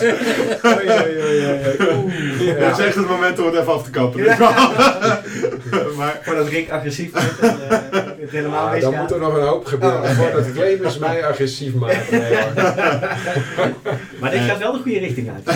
Dat 2.60 2.79
is 2.79 2.86
echt 2.86 2.95
het 2.95 3.10
moment 3.10 3.39
om 3.39 3.45
het 3.45 3.55
even 3.55 3.73
af 3.73 3.83
te 3.83 3.89
kappen. 3.89 4.23
maar 5.97 6.19
Voordat 6.23 6.47
Rick 6.47 6.69
agressief 6.69 7.12
wordt 7.12 7.39
en 7.39 7.69
eh, 7.69 8.05
het 8.19 8.29
helemaal 8.29 8.67
Ah, 8.67 8.81
dan 8.81 8.95
moet 8.95 9.12
er 9.12 9.19
nog 9.19 9.36
een 9.36 9.47
hoop 9.47 9.65
gebeuren 9.65 10.01
Oh. 10.01 10.10
voordat 10.10 10.51
claimers 10.53 10.97
mij 11.07 11.25
agressief. 11.25 11.73
Nee, 11.73 11.95
hoor. 11.95 12.51
Maar 14.19 14.31
dit 14.31 14.39
gaat 14.39 14.57
wel 14.60 14.71
de 14.71 14.79
goede 14.79 14.99
richting 14.99 15.29
uit. 15.29 15.55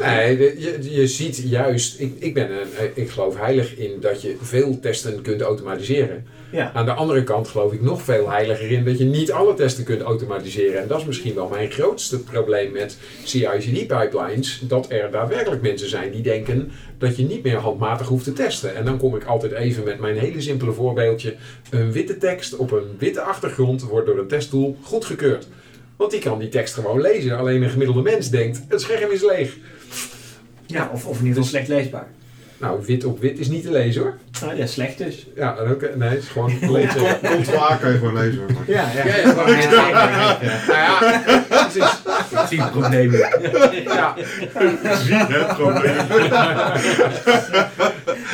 Nee, 0.00 0.38
je, 0.60 0.78
je 0.94 1.06
ziet 1.06 1.42
juist, 1.44 2.00
ik, 2.00 2.12
ik, 2.18 2.34
ben 2.34 2.50
een, 2.50 2.66
eh, 2.78 2.84
ik 2.94 3.10
geloof 3.10 3.36
heilig 3.38 3.76
in 3.76 3.90
dat 4.00 4.22
je 4.22 4.36
veel 4.42 4.80
testen 4.80 5.22
kunt 5.22 5.40
automatiseren. 5.40 6.26
Ja. 6.50 6.70
Aan 6.74 6.84
de 6.84 6.92
andere 6.92 7.24
kant 7.24 7.48
geloof 7.48 7.72
ik 7.72 7.82
nog 7.82 8.02
veel 8.02 8.30
heiliger 8.30 8.70
in 8.70 8.84
dat 8.84 8.98
je 8.98 9.04
niet 9.04 9.32
alle 9.32 9.54
testen 9.54 9.84
kunt 9.84 10.02
automatiseren. 10.02 10.82
En 10.82 10.88
dat 10.88 10.98
is 10.98 11.04
misschien 11.04 11.34
wel 11.34 11.48
mijn 11.48 11.70
grootste 11.70 12.18
probleem 12.22 12.72
met 12.72 12.96
CI/CD 13.24 13.86
pipelines. 13.86 14.60
Dat 14.62 14.86
er 14.90 15.10
daadwerkelijk 15.10 15.62
mensen 15.62 15.88
zijn 15.88 16.10
die 16.10 16.22
denken 16.22 16.70
dat 16.98 17.16
je 17.16 17.24
niet 17.24 17.42
meer 17.42 17.56
handmatig 17.56 18.06
hoeft 18.06 18.24
te 18.24 18.32
testen. 18.32 18.76
En 18.76 18.84
dan 18.84 18.98
kom 18.98 19.16
ik 19.16 19.17
altijd 19.24 19.52
even 19.52 19.84
met 19.84 19.98
mijn 19.98 20.18
hele 20.18 20.40
simpele 20.40 20.72
voorbeeldje. 20.72 21.34
Een 21.70 21.92
witte 21.92 22.18
tekst 22.18 22.56
op 22.56 22.70
een 22.70 22.96
witte 22.98 23.20
achtergrond 23.20 23.82
wordt 23.82 24.06
door 24.06 24.18
een 24.18 24.28
testtool 24.28 24.76
goedgekeurd. 24.82 25.48
Want 25.96 26.10
die 26.10 26.20
kan 26.20 26.38
die 26.38 26.48
tekst 26.48 26.74
gewoon 26.74 27.00
lezen. 27.00 27.38
Alleen 27.38 27.62
een 27.62 27.70
gemiddelde 27.70 28.02
mens 28.02 28.30
denkt, 28.30 28.60
het 28.68 28.80
scherm 28.80 29.10
is 29.10 29.22
leeg. 29.22 29.56
Ja, 30.66 30.90
of, 30.92 31.06
of 31.06 31.18
in 31.18 31.26
ieder 31.26 31.42
geval 31.42 31.44
slecht 31.44 31.68
leesbaar. 31.68 32.08
Nou, 32.58 32.80
wit 32.86 33.04
op 33.04 33.20
wit 33.20 33.38
is 33.38 33.48
niet 33.48 33.62
te 33.62 33.70
lezen 33.70 34.02
hoor. 34.02 34.14
Oh, 34.44 34.56
ja, 34.56 34.66
slecht 34.66 34.98
dus. 34.98 35.26
Ja, 35.36 35.58
en 35.58 35.70
ook, 35.70 35.80
nee, 35.96 36.08
het 36.08 36.22
is 36.22 36.28
gewoon 36.28 36.52
lezen. 36.60 37.18
Ctrl 37.42 37.58
A 37.58 37.76
kan 37.76 37.92
je 37.92 37.98
gewoon 37.98 38.14
lezen. 38.14 38.40
hoor. 38.40 38.50
Ja, 38.66 38.90
ja. 38.94 39.06
Ja, 39.06 39.16
ja, 39.16 39.88
ja, 39.88 40.38
ja, 40.40 40.60
Nou 40.66 40.78
ja, 40.78 41.44
precies. 41.48 41.97
Ik 42.30 42.38
zie 42.48 42.60
het 42.62 42.70
probleem 42.70 43.10
niet. 43.10 43.82
Ja, 43.82 44.14
Zie 44.96 45.14
het 45.14 45.56
probleem. 45.56 45.96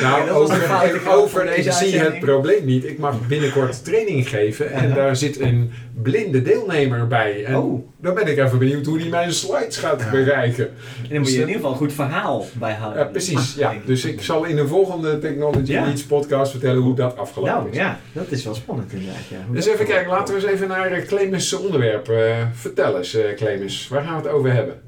Nou, 0.01 0.29
over, 0.29 0.55
grap 0.55 1.13
over 1.15 1.57
ik 1.57 1.71
zie 1.71 1.99
het 1.99 2.19
probleem 2.19 2.65
niet. 2.65 2.85
Ik 2.85 2.97
mag 2.97 3.27
binnenkort 3.27 3.83
training 3.85 4.29
geven 4.29 4.71
en 4.71 4.93
daar 4.95 5.15
zit 5.15 5.39
een 5.39 5.71
blinde 6.01 6.41
deelnemer 6.41 7.07
bij. 7.07 7.43
En 7.45 7.55
Oh. 7.55 7.87
dan 8.01 8.13
ben 8.13 8.27
ik 8.27 8.37
even 8.37 8.57
benieuwd 8.59 8.85
hoe 8.85 8.97
die 8.97 9.09
mijn 9.09 9.33
slides 9.33 9.77
gaat 9.77 10.11
bereiken. 10.11 10.65
En 11.03 11.09
dan 11.09 11.17
moet 11.19 11.27
je 11.29 11.33
in 11.33 11.39
ieder 11.39 11.55
geval 11.55 11.71
een 11.71 11.77
goed 11.77 11.93
verhaal 11.93 12.45
bijhouden. 12.53 12.99
Ja, 13.03 13.07
precies. 13.09 13.55
Ja. 13.55 13.73
Dus 13.85 14.05
ik 14.05 14.21
zal 14.21 14.43
in 14.43 14.57
een 14.57 14.67
volgende 14.67 15.19
Technology 15.19 15.71
Ja. 15.71 15.85
Needs 15.85 16.03
podcast 16.05 16.51
vertellen 16.51 16.81
hoe 16.81 16.95
dat 16.95 17.17
afgelopen 17.17 17.53
Nou 17.53 17.69
is. 17.69 17.77
ja, 17.77 17.99
dat 18.11 18.25
is 18.31 18.43
wel 18.43 18.55
spannend 18.55 18.91
inderdaad. 18.93 19.17
Ja. 19.29 19.37
Dus 19.51 19.65
even 19.67 19.85
kijken, 19.85 20.11
laten 20.11 20.35
we 20.35 20.41
eens 20.41 20.49
even 20.51 20.67
naar 20.67 20.91
uh, 20.99 21.05
Clemens' 21.05 21.53
onderwerp. 21.53 22.09
eh, 22.09 22.35
vertel 22.53 22.97
eens, 22.97 23.13
eh, 23.15 23.23
Clemens, 23.35 23.74
waar 23.87 24.03
gaan 24.03 24.21
we 24.21 24.27
het 24.27 24.37
over 24.37 24.53
hebben? 24.53 24.81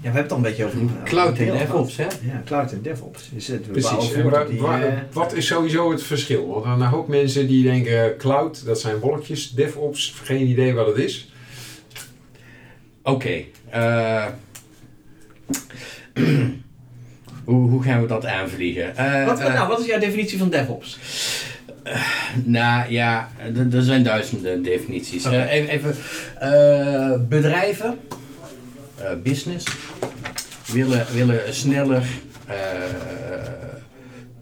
Ja, 0.00 0.14
we 0.14 0.18
hebben 0.18 0.22
het 0.22 0.30
al 0.30 0.36
een 0.36 0.42
beetje 0.42 0.64
over 0.64 0.78
Cloud 1.04 1.38
en 1.38 1.58
DevOps, 1.58 1.96
hè? 1.96 2.04
Ja, 2.04 2.42
Cloud 2.44 2.72
en 2.72 2.82
DevOps. 2.82 3.30
Is 3.34 3.48
het, 3.48 3.72
Precies. 3.72 4.12
En 4.12 4.46
die, 4.48 4.66
eh, 4.66 4.98
wat 5.12 5.32
is 5.32 5.46
sowieso 5.46 5.90
het 5.90 6.02
verschil? 6.02 6.46
Want 6.46 6.64
er 6.64 6.70
zijn 6.70 6.80
een 6.80 6.86
hoop 6.86 7.08
mensen 7.08 7.46
die 7.46 7.62
denken 7.62 8.16
cloud, 8.16 8.64
dat 8.64 8.80
zijn 8.80 8.98
wolkjes. 8.98 9.50
DevOps, 9.50 10.14
geen 10.22 10.46
idee 10.46 10.74
wat 10.74 10.86
het 10.86 10.96
is. 10.96 11.32
Oké. 13.02 13.42
eh, 13.70 14.26
hoe, 17.44 17.70
hoe 17.70 17.82
gaan 17.82 18.00
we 18.00 18.06
dat 18.06 18.26
aanvliegen? 18.26 18.96
Eh, 18.96 19.26
wat, 19.26 19.38
nou, 19.38 19.68
wat 19.68 19.80
is 19.80 19.86
jouw 19.86 19.98
definitie 19.98 20.38
van 20.38 20.50
DevOps? 20.50 20.98
Nou 22.44 22.90
ja, 22.92 23.28
er- 23.72 23.82
zijn 23.82 24.02
duizenden 24.02 24.62
definities. 24.62 25.24
Eh, 25.24 25.52
even 25.52 25.68
even 25.70 25.94
eh, 26.38 27.20
bedrijven, 27.28 27.98
eh, 28.96 29.10
business, 29.22 29.66
willen, 30.72 31.06
willen 31.14 31.54
sneller 31.54 32.02
eh, 32.46 32.56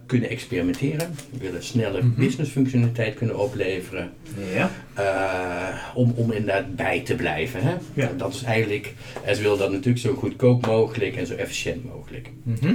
kunnen 0.06 0.28
experimenteren, 0.28 1.14
willen 1.38 1.62
sneller 1.64 2.04
Mhm. 2.04 2.20
businessfunctionaliteit 2.20 3.14
kunnen 3.14 3.38
opleveren. 3.38 4.10
Ja. 4.54 4.70
eh, 4.94 5.76
om, 5.94 6.12
om 6.16 6.32
inderdaad 6.32 6.76
bij 6.76 7.00
te 7.00 7.14
blijven. 7.14 7.60
Hè? 7.62 7.74
Ja. 7.94 8.10
Dat 8.16 8.34
is 8.34 8.42
eigenlijk, 8.42 8.94
en 9.24 9.36
ze 9.36 9.42
willen 9.42 9.58
dat 9.58 9.70
natuurlijk 9.70 9.98
zo 9.98 10.14
goedkoop 10.14 10.66
mogelijk 10.66 11.16
en 11.16 11.26
zo 11.26 11.34
efficiënt 11.34 11.84
mogelijk. 11.84 12.28
Mhm. 12.42 12.74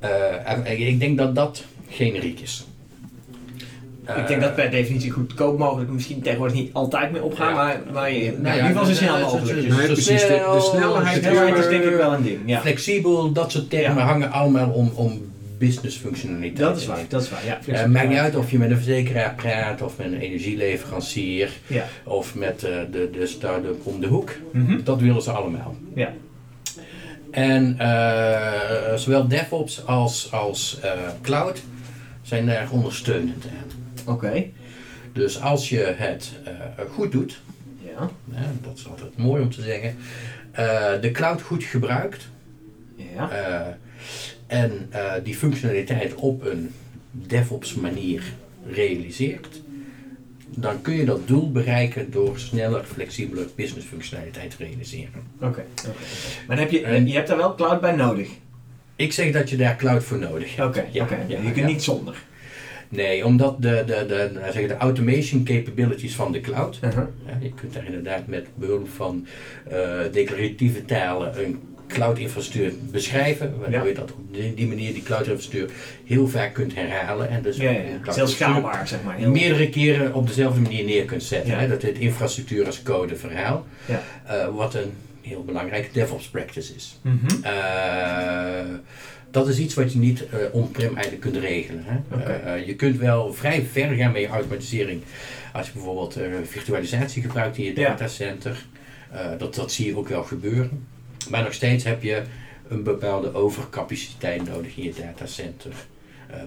Eh, 0.00 0.78
ik 0.88 0.98
denk 1.00 1.18
dat 1.18 1.34
dat 1.34 1.64
generiek 1.88 2.40
is. 2.40 2.66
Ik 4.18 4.26
denk 4.28 4.40
dat 4.40 4.54
per 4.54 4.70
definitie 4.70 5.10
goedkoop 5.10 5.58
mogelijk 5.58 5.90
misschien 5.90 6.22
tegenwoordig 6.22 6.56
niet 6.56 6.72
altijd 6.72 7.12
meer 7.12 7.22
opgaan, 7.22 7.48
Ja. 7.48 7.54
maar, 7.54 7.80
maar 7.92 8.12
je, 8.12 8.18
nou, 8.38 8.58
in 8.58 8.66
ieder 8.66 8.66
geval 8.66 8.84
zo 8.84 8.92
snel 8.92 9.18
mogelijk. 9.20 9.46
Dus 9.62 9.76
Nee, 9.76 9.86
precies. 9.86 10.06
De- 10.06 10.26
de 10.28 10.34
snel, 10.34 10.60
snelheid- 10.60 11.58
is 11.58 11.68
denk 11.68 11.84
ik 11.84 11.96
wel 11.96 12.12
een 12.12 12.22
ding. 12.22 12.38
Ja. 12.46 12.60
Flexibel, 12.60 13.32
dat 13.32 13.50
soort 13.52 13.70
termen 13.70 13.96
Ja. 14.02 14.04
hangen 14.08 14.30
allemaal 14.32 14.70
om, 14.70 14.92
om 14.94 15.32
business 15.58 15.96
functionaliteit. 15.96 16.56
Dat 16.58 16.76
is 16.76 16.86
waar, 16.86 16.98
dat 17.08 17.22
is 17.22 17.30
waar. 17.30 17.40
Ja, 17.44 17.58
Eh, 17.82 17.86
maakt 17.86 18.08
niet 18.08 18.18
uit 18.18 18.36
of 18.36 18.50
je 18.50 18.58
met 18.58 18.70
een 18.70 18.76
verzekeraar 18.76 19.34
praat, 19.34 19.82
of 19.82 19.96
met 19.96 20.06
een 20.06 20.18
energieleverancier, 20.20 21.50
Ja. 21.66 21.84
of 22.04 22.34
met 22.34 22.62
eh, 22.64 22.70
de, 22.92 23.10
de 23.18 23.26
start-up 23.26 23.86
om 23.86 24.00
de 24.00 24.06
hoek. 24.06 24.30
Mhm. 24.52 24.80
Dat 24.84 25.00
willen 25.00 25.22
ze 25.22 25.30
allemaal. 25.30 25.74
Ja. 25.94 26.12
En 27.30 27.74
eh, 27.78 28.94
zowel 28.96 29.28
DevOps 29.28 29.86
als, 29.86 30.32
als 30.32 30.78
eh, 30.82 30.90
cloud 31.22 31.62
zijn 32.22 32.46
daar 32.46 32.68
ondersteunend 32.70 33.44
aan. 33.44 33.82
Oké. 34.06 34.44
Dus 35.12 35.40
als 35.40 35.68
je 35.68 35.94
het 35.96 36.32
eh, 36.44 36.52
goed 36.90 37.12
doet, 37.12 37.40
Ja. 37.84 38.10
hè, 38.30 38.46
dat 38.62 38.76
is 38.78 38.88
altijd 38.88 39.16
mooi 39.16 39.42
om 39.42 39.50
te 39.50 39.62
zeggen, 39.62 39.96
eh, 40.50 41.00
de 41.00 41.10
cloud 41.10 41.42
goed 41.42 41.64
gebruikt 41.64 42.28
Ja. 43.14 43.30
eh, 43.30 43.66
en 44.46 44.90
die 45.22 45.34
functionaliteit 45.36 46.14
op 46.14 46.44
een 46.46 46.70
DevOps 47.10 47.74
manier 47.74 48.22
realiseert, 48.70 49.62
dan 50.56 50.82
kun 50.82 50.94
je 50.94 51.04
dat 51.04 51.28
doel 51.28 51.52
bereiken 51.52 52.10
door 52.10 52.38
sneller, 52.38 52.84
flexibeler 52.84 53.46
business 53.56 53.86
functionaliteit 53.86 54.50
te 54.56 54.64
realiseren. 54.64 55.22
Oké. 55.36 55.46
oké, 55.46 55.64
oké. 55.88 55.92
Maar 56.46 56.58
heb 56.58 56.70
je, 56.70 56.82
En- 56.82 57.06
je 57.06 57.12
hebt 57.14 57.28
daar 57.28 57.36
wel 57.36 57.54
cloud 57.54 57.80
bij 57.80 57.92
nodig. 57.96 58.28
Ik 58.96 59.12
zeg 59.12 59.32
dat 59.32 59.50
je 59.50 59.56
daar 59.56 59.76
cloud 59.76 60.04
voor 60.04 60.18
nodig 60.18 60.56
hebt. 60.56 60.68
Oké. 60.68 60.86
Ja, 60.92 61.02
oké. 61.04 61.24
ja, 61.28 61.38
je 61.40 61.52
kunt 61.52 61.66
niet 61.66 61.82
zonder. 61.82 62.22
Nee, 62.94 63.24
omdat 63.26 63.62
de, 63.62 63.82
de, 63.86 64.04
de, 64.08 64.30
zeg, 64.52 64.66
de 64.66 64.76
automation 64.76 65.44
capabilities 65.44 66.14
van 66.14 66.32
de 66.32 66.40
cloud, 66.40 66.78
Uh-huh. 66.84 67.04
Ja, 67.26 67.38
je 67.40 67.52
kunt 67.52 67.72
daar 67.74 67.84
inderdaad 67.86 68.26
met 68.26 68.46
behulp 68.54 68.88
van 68.90 69.26
eh, 69.70 69.78
declaratieve 70.12 70.84
talen 70.84 71.44
een 71.44 71.60
cloud-infrastructuur 71.88 72.72
beschrijven, 72.90 73.58
waardoor 73.60 73.80
Ja. 73.80 73.86
je 73.88 73.94
dat 73.94 74.12
op 74.12 74.34
die, 74.56 74.66
manier, 74.66 74.92
die 74.92 75.02
cloud-infrastructuur, 75.02 75.70
heel 76.04 76.28
vaak 76.28 76.52
kunt 76.54 76.74
herhalen. 76.74 77.28
En 77.28 77.42
dus 77.42 77.56
Ja, 77.56 77.62
cloud-infrastructuur 77.72 78.28
schaalbaar, 78.36 78.88
zeg 78.88 79.02
maar. 79.02 79.16
Heel- 79.16 79.30
meerdere 79.30 79.68
keren 79.68 80.14
op 80.14 80.26
dezelfde 80.26 80.60
manier 80.60 80.84
neer 80.84 81.04
kunt 81.04 81.22
zetten. 81.22 81.58
Hè? 81.58 81.68
Dat 81.68 81.82
het 81.82 81.98
infrastructuur 81.98 82.66
als 82.66 82.82
code 82.82 83.16
verhaal, 83.16 83.66
Ja. 83.86 84.02
eh, 84.26 84.48
wat 84.54 84.74
een 84.74 84.92
heel 85.20 85.44
belangrijke 85.44 85.88
DevOps 85.92 86.28
practice 86.28 86.74
is. 86.74 86.98
Mhm. 87.02 87.26
Eh, 87.42 87.52
dat 89.34 89.48
is 89.48 89.58
iets 89.58 89.74
wat 89.74 89.92
je 89.92 89.98
niet 89.98 90.28
eh 90.28 90.38
on-prem 90.52 90.94
eigenlijk 90.94 91.20
kunt 91.20 91.36
regelen. 91.36 91.84
Hè? 91.86 92.24
Eh, 92.24 92.54
eh, 92.54 92.66
je 92.66 92.74
kunt 92.74 92.98
wel 92.98 93.32
vrij 93.32 93.66
ver 93.72 93.94
gaan 93.94 94.12
met 94.12 94.20
je 94.20 94.28
automatisering. 94.28 95.02
Als 95.52 95.66
je 95.66 95.72
bijvoorbeeld 95.72 96.18
virtualisatie 96.44 97.22
gebruikt 97.22 97.56
in 97.56 97.64
je 97.64 97.74
datacenter. 97.74 98.64
Dat, 99.38 99.54
dat 99.54 99.72
zie 99.72 99.86
je 99.86 99.96
ook 99.96 100.08
wel 100.08 100.22
gebeuren. 100.22 100.86
Maar 101.30 101.42
nog 101.42 101.52
steeds 101.52 101.84
heb 101.84 102.02
je 102.02 102.22
een 102.68 102.82
bepaalde 102.82 103.34
overcapaciteit 103.34 104.48
nodig 104.48 104.76
in 104.76 104.82
je 104.82 104.92
datacenter. 105.00 105.72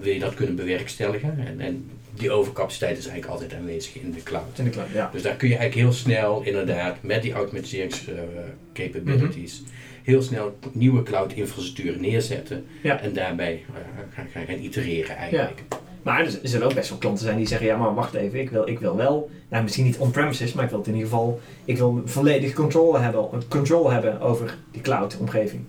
Wil 0.02 0.14
je 0.14 0.20
dat 0.20 0.34
kunnen 0.34 0.56
bewerkstelligen? 0.56 1.48
En, 1.48 1.62
en 1.62 1.90
die 2.14 2.32
overcapaciteit 2.32 2.98
is 2.98 3.08
eigenlijk 3.08 3.42
altijd 3.42 3.60
aanwezig 3.60 3.96
in 3.96 4.12
de 4.12 4.24
cloud. 4.24 4.58
In 4.58 4.64
de 4.64 4.70
cloud, 4.70 4.90
ja. 4.94 5.10
Dus 5.14 5.22
daar 5.22 5.36
kun 5.36 5.50
je 5.50 5.56
eigenlijk 5.56 5.88
heel 5.88 5.98
snel 5.98 6.42
inderdaad 6.42 6.98
met 7.02 7.22
die 7.22 7.34
automatiseringscapabilities 7.34 9.64
heel 10.08 10.22
snel 10.22 10.58
nieuwe 10.72 11.04
cloud 11.04 11.34
infrastructuur 11.34 12.00
neerzetten 12.00 12.66
Ja. 12.84 13.02
en 13.02 13.14
daarbij 13.14 13.64
eh, 13.68 13.82
gaan, 14.16 14.28
gaan, 14.34 14.46
gaan 14.46 14.60
itereren 14.60 15.16
eigenlijk. 15.16 15.64
Maar 16.04 16.20
er 16.26 16.40
zullen 16.44 16.68
ook 16.68 16.74
best 16.74 16.90
wel 16.90 16.98
klanten 16.98 17.24
zijn 17.26 17.38
die 17.38 17.48
zeggen, 17.48 17.68
ja 17.68 17.78
maar 17.78 17.94
wacht 17.94 18.14
even, 18.14 18.40
ik 18.40 18.50
wil, 18.50 18.68
ik 18.68 18.80
wil 18.80 18.96
wel, 18.96 19.30
nou 19.50 19.64
misschien 19.64 19.86
niet 19.86 19.98
on-premises, 19.98 20.54
maar 20.54 20.64
ik 20.64 20.70
wil 20.70 20.80
het 20.80 20.88
in 20.88 20.94
ieder 20.94 21.10
geval, 21.10 21.40
ik 21.66 21.78
wil 21.78 22.02
volledig 22.06 22.54
controle 22.54 23.00
hebben, 23.00 23.30
control 23.48 23.92
hebben 23.92 24.22
over 24.22 24.58
die 24.72 24.82
cloud 24.82 25.18
omgeving. 25.18 25.62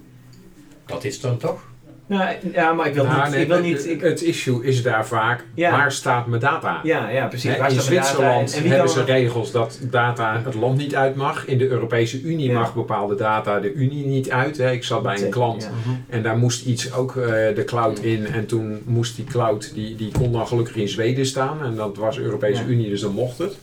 Dat 0.87 1.05
is 1.05 1.21
dan 1.21 1.37
toch? 1.37 1.68
Nou, 2.09 2.35
ja, 2.53 2.73
maar 2.73 2.87
ik 2.87 2.95
wil 2.95 3.05
Nou, 3.05 3.23
niet, 3.23 3.31
nee, 3.33 3.41
ik 3.43 3.47
wil 3.49 3.57
het- 3.57 3.65
niet, 3.67 3.87
ik, 3.89 4.01
het 4.01 4.23
issue 4.23 4.65
is 4.65 4.83
daar 4.83 5.07
vaak, 5.07 5.45
Ja. 5.55 5.71
waar 5.71 5.93
staat 5.93 6.27
mijn 6.27 6.41
data? 6.41 6.81
ja, 6.83 7.09
ja 7.11 7.27
precies. 7.27 7.57
Waar 7.57 7.73
in 7.73 7.81
Zwitserland 7.81 8.55
en- 8.57 8.69
hebben 8.71 8.89
ze 8.91 9.05
regels 9.05 9.51
dat 9.53 9.79
data 9.91 10.41
het 10.45 10.55
land 10.55 10.77
niet 10.77 10.95
uit 10.95 11.15
mag. 11.17 11.47
In 11.47 11.59
de 11.59 11.69
Europese 11.69 12.23
Unie 12.23 12.49
Ja. 12.51 12.59
mag 12.59 12.75
bepaalde 12.75 13.15
data 13.15 13.61
de 13.61 13.73
Unie 13.73 14.07
niet 14.07 14.31
uit. 14.31 14.57
Hè. 14.57 14.71
Ik 14.73 14.85
zat 14.85 15.03
bij 15.03 15.23
een 15.23 15.31
klant 15.31 15.63
ja. 15.63 15.71
en 16.09 16.23
daar 16.23 16.37
moest 16.37 16.67
iets 16.67 16.93
ook 16.93 17.17
eh, 17.17 17.25
de 17.55 17.63
cloud 17.67 17.99
in. 17.99 18.27
En 18.27 18.47
toen 18.47 18.83
moest 18.85 19.17
die 19.17 19.25
cloud, 19.25 19.75
die, 19.75 19.97
die 19.97 20.13
kon 20.13 20.33
dan 20.33 20.47
gelukkig 20.47 20.77
in 20.77 20.89
Zweden 20.89 21.27
staan. 21.27 21.63
En 21.65 21.75
dat 21.77 21.97
was 21.97 22.19
Europese. 22.19 22.65
Unie, 22.69 22.89
dus 22.89 23.01
dan 23.01 23.13
mocht 23.13 23.39
het. 23.39 23.59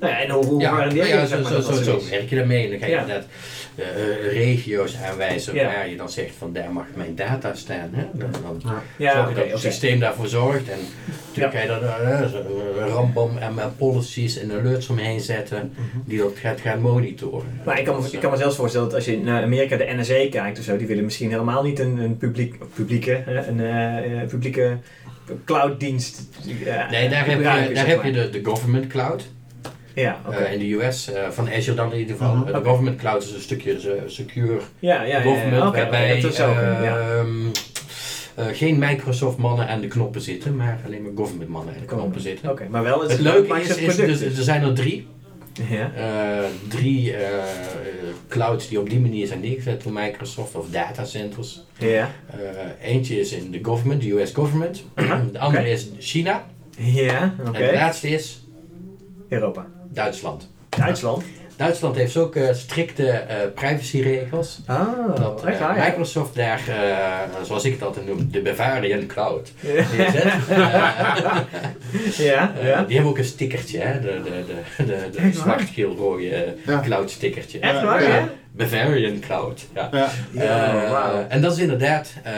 Nou 0.00 0.12
ja, 0.12 0.20
en 0.20 0.30
hoe, 0.30 0.44
hoe 0.44 0.60
Ja, 0.60 0.74
garandeer 0.74 1.06
je 1.06 1.14
ja, 1.14 1.26
zeg 1.26 1.46
zo, 1.46 1.52
maar, 1.52 1.62
zo, 1.62 1.82
zo, 1.82 2.00
werk 2.10 2.28
je 2.28 2.36
daarmee. 2.36 2.64
En 2.64 2.70
dan 2.70 2.78
ga 2.78 2.86
je 2.86 2.92
inderdaad 2.92 3.26
eh, 3.74 3.86
eh, 3.86 4.32
regio's 4.32 4.96
aanwijzen 4.96 5.54
waar 5.54 5.88
je 5.88 5.96
dan 5.96 6.10
zegt 6.10 6.34
van 6.38 6.52
daar 6.52 6.72
mag 6.72 6.84
mijn 6.94 7.14
data 7.14 7.54
staan. 7.54 7.90
Hè? 7.92 8.04
Dan, 8.12 8.60
zorg 8.98 9.26
dat 9.26 9.36
het 9.36 9.46
oké. 9.46 9.58
systeem 9.58 10.00
daarvoor 10.00 10.26
zorgt. 10.26 10.68
En 10.68 10.78
natuurlijk 11.26 11.56
ga 11.56 11.62
je 11.62 11.68
daar 11.68 12.22
een 12.22 12.88
rambam 12.88 13.38
en 13.38 13.74
policies 13.76 14.38
en 14.38 14.52
alerts 14.52 14.88
omheen 14.88 15.20
zetten 15.20 15.72
die 16.04 16.18
dat 16.18 16.32
gaat 16.38 16.60
gaan 16.60 16.80
monitoren. 16.80 17.60
Maar 17.64 17.78
ik 17.78 17.84
kan, 17.84 18.02
me, 18.02 18.08
ik 18.10 18.20
kan 18.20 18.30
me 18.30 18.36
zelfs 18.36 18.56
voorstellen 18.56 18.86
dat 18.86 18.96
als 18.96 19.04
je 19.04 19.18
naar 19.18 19.42
Amerika 19.42 19.76
de 19.76 19.94
NSA 19.96 20.28
kijkt 20.30 20.58
of 20.58 20.64
zo, 20.64 20.76
die 20.76 20.86
willen 20.86 21.04
misschien 21.04 21.30
helemaal 21.30 21.62
niet 21.62 21.78
een, 21.78 21.98
een 21.98 22.16
publiek, 22.16 22.54
publieke, 22.74 23.22
een 23.26 23.60
eh, 23.60 24.28
publieke 24.28 24.78
clouddienst. 25.44 26.28
Nee, 26.90 27.08
daar 27.08 27.26
heb 27.26 27.38
je, 27.38 27.74
daar 27.74 27.86
heb 27.86 28.02
je 28.02 28.12
de, 28.12 28.30
de 28.30 28.44
government 28.44 28.86
cloud. 28.86 29.28
Ja. 29.94 30.20
Eh, 30.30 30.52
in 30.52 30.58
de 30.58 30.72
US, 30.74 31.12
eh, 31.12 31.28
van 31.30 31.48
Azure 31.50 31.76
dan 31.76 31.92
in 31.92 31.98
ieder 31.98 32.16
geval. 32.16 32.34
Mhm. 32.34 32.48
Eh, 32.48 32.54
De 32.54 32.64
government 32.64 32.96
cloud 32.98 33.22
is 33.22 33.32
een 33.32 33.40
stukje 33.40 33.78
secure 34.06 34.58
ja, 34.78 34.94
ja, 34.94 35.02
ja, 35.02 35.16
ja, 35.16 35.22
government, 35.22 35.56
oké, 35.62 35.68
oké, 35.68 35.78
waarbij 35.80 36.20
dat 36.20 36.32
is 36.32 36.40
ook 36.40 36.56
een- 36.56 36.82
ja. 36.82 36.98
ehm, 36.98 37.28
eh, 38.34 38.46
geen 38.52 38.78
Microsoft 38.78 39.36
mannen 39.36 39.68
aan 39.68 39.80
de 39.80 39.86
knoppen 39.88 40.20
zitten, 40.20 40.56
maar 40.56 40.80
alleen 40.86 41.02
maar 41.02 41.12
government 41.14 41.50
mannen 41.50 41.74
aan 41.74 41.80
de 41.80 41.86
knoppen 41.86 42.20
zitten. 42.20 42.50
Oké, 42.50 42.66
maar 42.70 42.82
wel 42.82 43.00
het, 43.02 43.10
Het 43.10 43.20
leuke 43.20 43.60
is, 43.60 43.68
is 43.76 43.94
product 43.94 44.18
dus, 44.20 44.36
er 44.38 44.42
zijn 44.44 44.62
er 44.62 44.74
drie. 44.74 45.06
Ja. 45.70 45.90
Drie 46.68 47.14
clouds 48.28 48.68
die 48.68 48.80
op 48.80 48.90
die 48.90 49.00
manier 49.00 49.26
zijn 49.26 49.40
neergezet 49.40 49.82
door 49.82 49.92
Microsoft 49.92 50.54
of 50.54 50.70
datacenters. 50.70 51.60
Ja. 51.78 52.10
Eentje 52.82 53.20
is 53.20 53.32
in 53.32 53.50
de 53.50 53.58
government, 53.62 54.02
de 54.02 54.10
US 54.12 54.32
government. 54.32 54.84
De 55.32 55.38
andere 55.38 55.70
is 55.70 55.88
China. 55.98 56.44
Ja, 56.78 57.34
oké. 57.46 57.58
En 57.58 57.66
de 57.66 57.72
laatste 57.74 58.08
is 58.08 58.44
Europa. 59.28 59.66
Duitsland. 59.94 60.48
Duitsland. 60.68 61.22
Duitsland 61.56 61.96
heeft 61.96 62.16
ook 62.16 62.36
eh, 62.36 62.52
strikte 62.52 63.08
eh, 63.08 63.36
privacyregels. 63.54 64.60
Ah, 64.66 65.16
Dat 65.16 65.44
echt 65.44 65.58
eh, 65.60 65.66
waar, 65.66 65.76
ja. 65.76 65.84
Microsoft 65.84 66.34
daar, 66.34 66.60
eh, 66.68 67.44
zoals 67.44 67.64
ik 67.64 67.72
het 67.72 67.82
altijd 67.82 68.06
noem, 68.06 68.28
de 68.30 68.40
Bavarian 68.42 69.06
Cloud 69.06 69.52
Ja. 69.60 69.84
neerzet. 69.96 70.32
Ja, 72.16 72.52
ja. 72.62 72.82
die 72.82 72.94
hebben 72.94 73.04
ook 73.12 73.18
een 73.18 73.24
stickertje, 73.24 73.78
hè? 73.78 74.00
de, 74.00 74.20
de, 74.24 74.30
de, 74.46 74.84
de, 74.84 75.08
de 75.10 75.18
Echt 75.18 75.36
waar? 75.36 75.44
zwart-geel-rode 75.44 76.54
Ja. 76.66 76.80
cloud 76.80 77.10
stickertje. 77.10 77.58
Echt 77.58 77.82
waar, 77.82 78.02
Ja. 78.02 78.28
Bavarian 78.52 79.20
Cloud, 79.20 79.66
ja. 79.74 79.88
Ja. 79.92 80.08
Ja, 80.32 81.12
Eh. 81.12 81.24
En 81.28 81.40
dat 81.40 81.52
is 81.52 81.58
inderdaad 81.58 82.12
eh, 82.22 82.32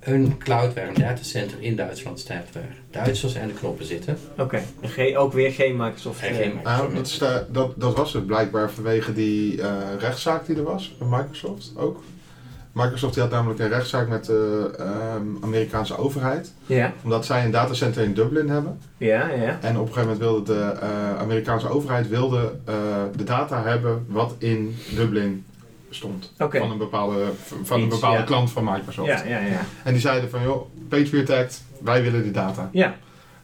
een 0.00 0.38
cloud 0.38 0.74
waar 0.74 0.88
een 0.88 0.94
datacenter 0.94 1.56
in 1.62 1.76
Duitsland 1.76 2.20
staat, 2.20 2.44
waar 2.52 2.76
Duitsers 2.90 3.38
aan 3.38 3.46
de 3.48 3.54
knoppen 3.54 3.86
zitten. 3.86 4.18
Oké, 4.38 4.60
En 4.80 4.88
geen- 4.88 5.16
ook 5.16 5.32
weer 5.32 5.52
geen 5.52 5.76
Microsoft. 5.76 6.22
En 6.22 6.28
eh, 6.28 6.36
geen 6.36 6.54
Microsoft. 6.54 6.82
Nou, 6.82 6.94
dat, 6.94 7.06
is 7.06 7.18
de- 7.18 7.44
dat, 7.50 7.72
dat 7.76 7.96
was 7.96 8.12
het 8.12 8.26
blijkbaar 8.26 8.70
vanwege 8.70 9.12
die 9.12 9.62
eh, 9.62 9.72
rechtszaak 9.98 10.46
die 10.46 10.56
er 10.56 10.62
was 10.62 10.96
bij 10.98 11.08
Microsoft 11.18 11.72
ook. 11.76 12.02
Microsoft 12.78 13.14
die 13.14 13.22
had 13.22 13.32
namelijk 13.32 13.60
een 13.60 13.68
rechtszaak 13.68 14.08
met 14.08 14.24
de 14.24 14.70
ehm, 14.78 15.44
Amerikaanse 15.44 15.98
overheid. 15.98 16.52
Ja, 16.66 16.92
Omdat 17.02 17.26
zij 17.26 17.44
een 17.44 17.50
datacenter 17.50 18.02
in 18.02 18.14
Dublin 18.14 18.48
hebben. 18.48 18.78
ja, 18.96 19.28
ja. 19.28 19.58
En 19.60 19.78
op 19.78 19.86
een 19.86 19.92
gegeven 19.92 20.00
moment 20.00 20.18
wilde 20.18 20.42
de 20.52 20.72
eh, 20.80 21.18
Amerikaanse 21.18 21.68
overheid 21.68 22.08
wilde, 22.08 22.52
eh, 22.64 22.74
de 23.16 23.24
data 23.24 23.62
hebben 23.62 24.04
wat 24.08 24.34
in 24.38 24.76
Dublin 24.96 25.44
stond. 25.90 26.32
Van 26.60 26.70
een 26.70 26.78
bepaalde, 26.78 27.24
van 27.62 27.80
een 27.80 27.88
bepaalde 27.88 28.24
klant 28.24 28.50
van 28.50 28.64
Microsoft. 28.64 29.08
Ja, 29.08 29.22
ja, 29.24 29.38
ja. 29.38 29.60
En 29.84 29.92
die 29.92 30.00
zeiden 30.00 30.30
van 30.30 30.42
joh, 30.42 30.70
Patriot 30.88 31.30
Act, 31.30 31.62
wij 31.80 32.02
willen 32.02 32.22
die 32.22 32.32
data. 32.32 32.68
Ja, 32.72 32.96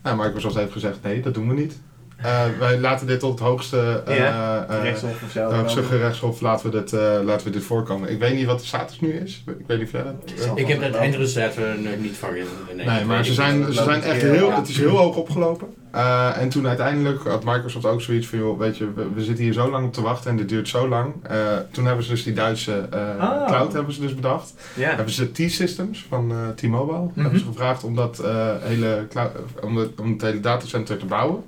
Nou, 0.03 0.17
Microsoft 0.17 0.55
heeft 0.55 0.73
gezegd 0.73 1.03
nee, 1.03 1.21
dat 1.21 1.35
doen 1.35 1.49
we 1.49 1.55
niet. 1.55 1.79
Eh, 2.17 2.43
wij 2.59 2.79
laten 2.81 3.07
dit 3.07 3.21
tot 3.21 3.31
het 3.39 3.49
hoogste, 3.49 4.03
eh, 4.07 4.17
Ja, 4.19 4.67
eh, 4.69 4.83
rechtshof 4.83 5.23
of 5.25 5.31
zo. 5.31 5.47
het 5.47 5.53
hoogste 5.57 5.83
gerechtshof 5.83 6.41
laten 6.41 6.71
we, 6.71 6.79
dit, 6.81 6.93
eh, 6.93 7.01
laten 7.25 7.47
we 7.47 7.53
dit 7.53 7.63
voorkomen. 7.65 8.11
Ik 8.11 8.19
weet 8.19 8.35
niet 8.35 8.47
wat 8.47 8.61
de 8.61 8.67
status 8.67 9.01
nu 9.01 9.13
is. 9.13 9.43
Ik 9.47 9.65
weet 9.67 9.79
niet 9.79 9.91
verder. 9.91 10.15
Ik 10.55 10.67
heb 10.69 10.81
het 10.83 10.95
eindresultaat 10.95 11.57
er 11.57 11.79
nog 11.79 11.97
niet 11.99 12.17
van 12.17 12.35
in. 12.37 12.45
Nee, 12.77 12.87
Nee, 12.87 13.05
maar 13.05 13.25
ze 13.25 13.33
zijn, 13.35 13.65
ze 13.73 13.83
zijn 13.83 14.03
echt 14.03 14.23
heel- 14.23 14.33
heel, 14.33 14.49
ja. 14.49 14.57
het 14.57 14.69
is 14.69 14.77
heel 14.79 14.97
hoog 14.97 15.17
opgelopen. 15.17 15.67
Eh, 15.91 16.31
en 16.41 16.49
toen 16.49 16.67
uiteindelijk 16.69 17.23
had 17.23 17.45
Microsoft 17.45 17.87
ook 17.87 18.03
zoiets 18.03 18.27
van, 18.27 18.39
joh, 18.39 18.59
weet 18.59 18.77
je, 18.77 18.93
we, 18.95 19.07
we 19.15 19.23
zitten 19.25 19.45
hier 19.45 19.53
zo 19.53 19.71
lang 19.71 19.87
op 19.87 19.93
te 19.93 20.03
wachten 20.03 20.31
en 20.31 20.37
dit 20.37 20.49
duurt 20.49 20.69
zo 20.69 20.89
lang. 20.89 21.15
Eh, 21.23 21.37
toen 21.71 21.85
hebben 21.87 22.05
ze 22.05 22.11
dus 22.11 22.23
die 22.23 22.33
Duitse 22.33 22.87
eh, 22.91 23.01
Oh. 23.21 23.47
cloud 23.47 23.73
hebben 23.73 23.95
ze 23.95 24.01
dus 24.01 24.15
bedacht. 24.15 24.55
Hebben 24.79 25.11
ze 25.15 25.33
T-Systems 25.33 26.07
van 26.09 26.31
eh, 26.31 26.37
T-Mobile, 26.49 26.99
Mhm. 26.99 27.21
hebben 27.21 27.39
ze 27.41 27.45
gevraagd 27.47 27.85
om, 27.85 27.95
dat, 27.95 28.19
eh, 28.19 28.47
hele 28.61 29.07
cloud, 29.11 29.31
om, 29.63 29.77
het, 29.77 30.01
om 30.01 30.13
het 30.13 30.23
hele 30.23 30.41
datacenter 30.41 30.97
te 30.99 31.07
bouwen. 31.07 31.43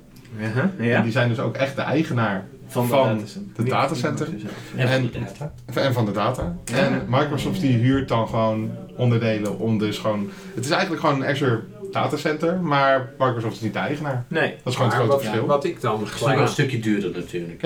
Ja, 0.79 0.95
En 0.95 1.03
die 1.03 1.11
zijn 1.11 1.29
dus 1.29 1.39
ook 1.39 1.55
echt 1.55 1.75
de 1.75 1.81
eigenaar 1.81 2.45
Van, 2.67 2.87
van 2.87 3.21
de 3.55 3.63
datacenter. 3.63 4.27
En 4.75 4.87
van 4.87 4.95
En- 4.97 5.01
de 5.11 5.19
data. 5.19 5.53
en 5.73 5.93
van 5.93 6.05
de 6.05 6.11
data. 6.11 6.55
Ja. 6.65 6.75
En 6.77 7.01
Microsoft 7.07 7.61
die 7.61 7.77
huurt 7.77 8.07
dan 8.07 8.27
gewoon 8.27 8.71
onderdelen 8.97 9.59
om 9.59 9.77
dus 9.77 9.97
gewoon... 9.97 10.29
Het 10.55 10.65
is 10.65 10.71
eigenlijk 10.71 11.01
gewoon 11.01 11.21
een 11.21 11.27
Azure 11.29 11.59
datacenter, 11.91 12.59
maar 12.59 13.09
Microsoft 13.17 13.55
is 13.55 13.61
niet 13.61 13.73
de 13.73 13.79
eigenaar. 13.79 14.25
Nee. 14.27 14.49
Dat 14.63 14.73
is 14.73 14.73
gewoon 14.73 14.89
het 14.89 14.97
grote 14.97 15.11
wat, 15.11 15.21
verschil. 15.21 15.45
wat 15.45 15.63
ik 15.63 15.81
dan 15.81 15.99
Het 15.99 16.07
is 16.07 16.13
gelijk... 16.13 16.39
een 16.39 16.47
stukje 16.47 16.79
duurder 16.79 17.11
natuurlijk. 17.15 17.61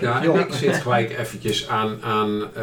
Ja, 0.00 0.22
en 0.22 0.38
ik 0.38 0.52
zit 0.52 0.76
gelijk 0.76 1.18
eventjes 1.18 1.68
aan, 1.68 2.02
aan 2.02 2.42
eh, 2.54 2.62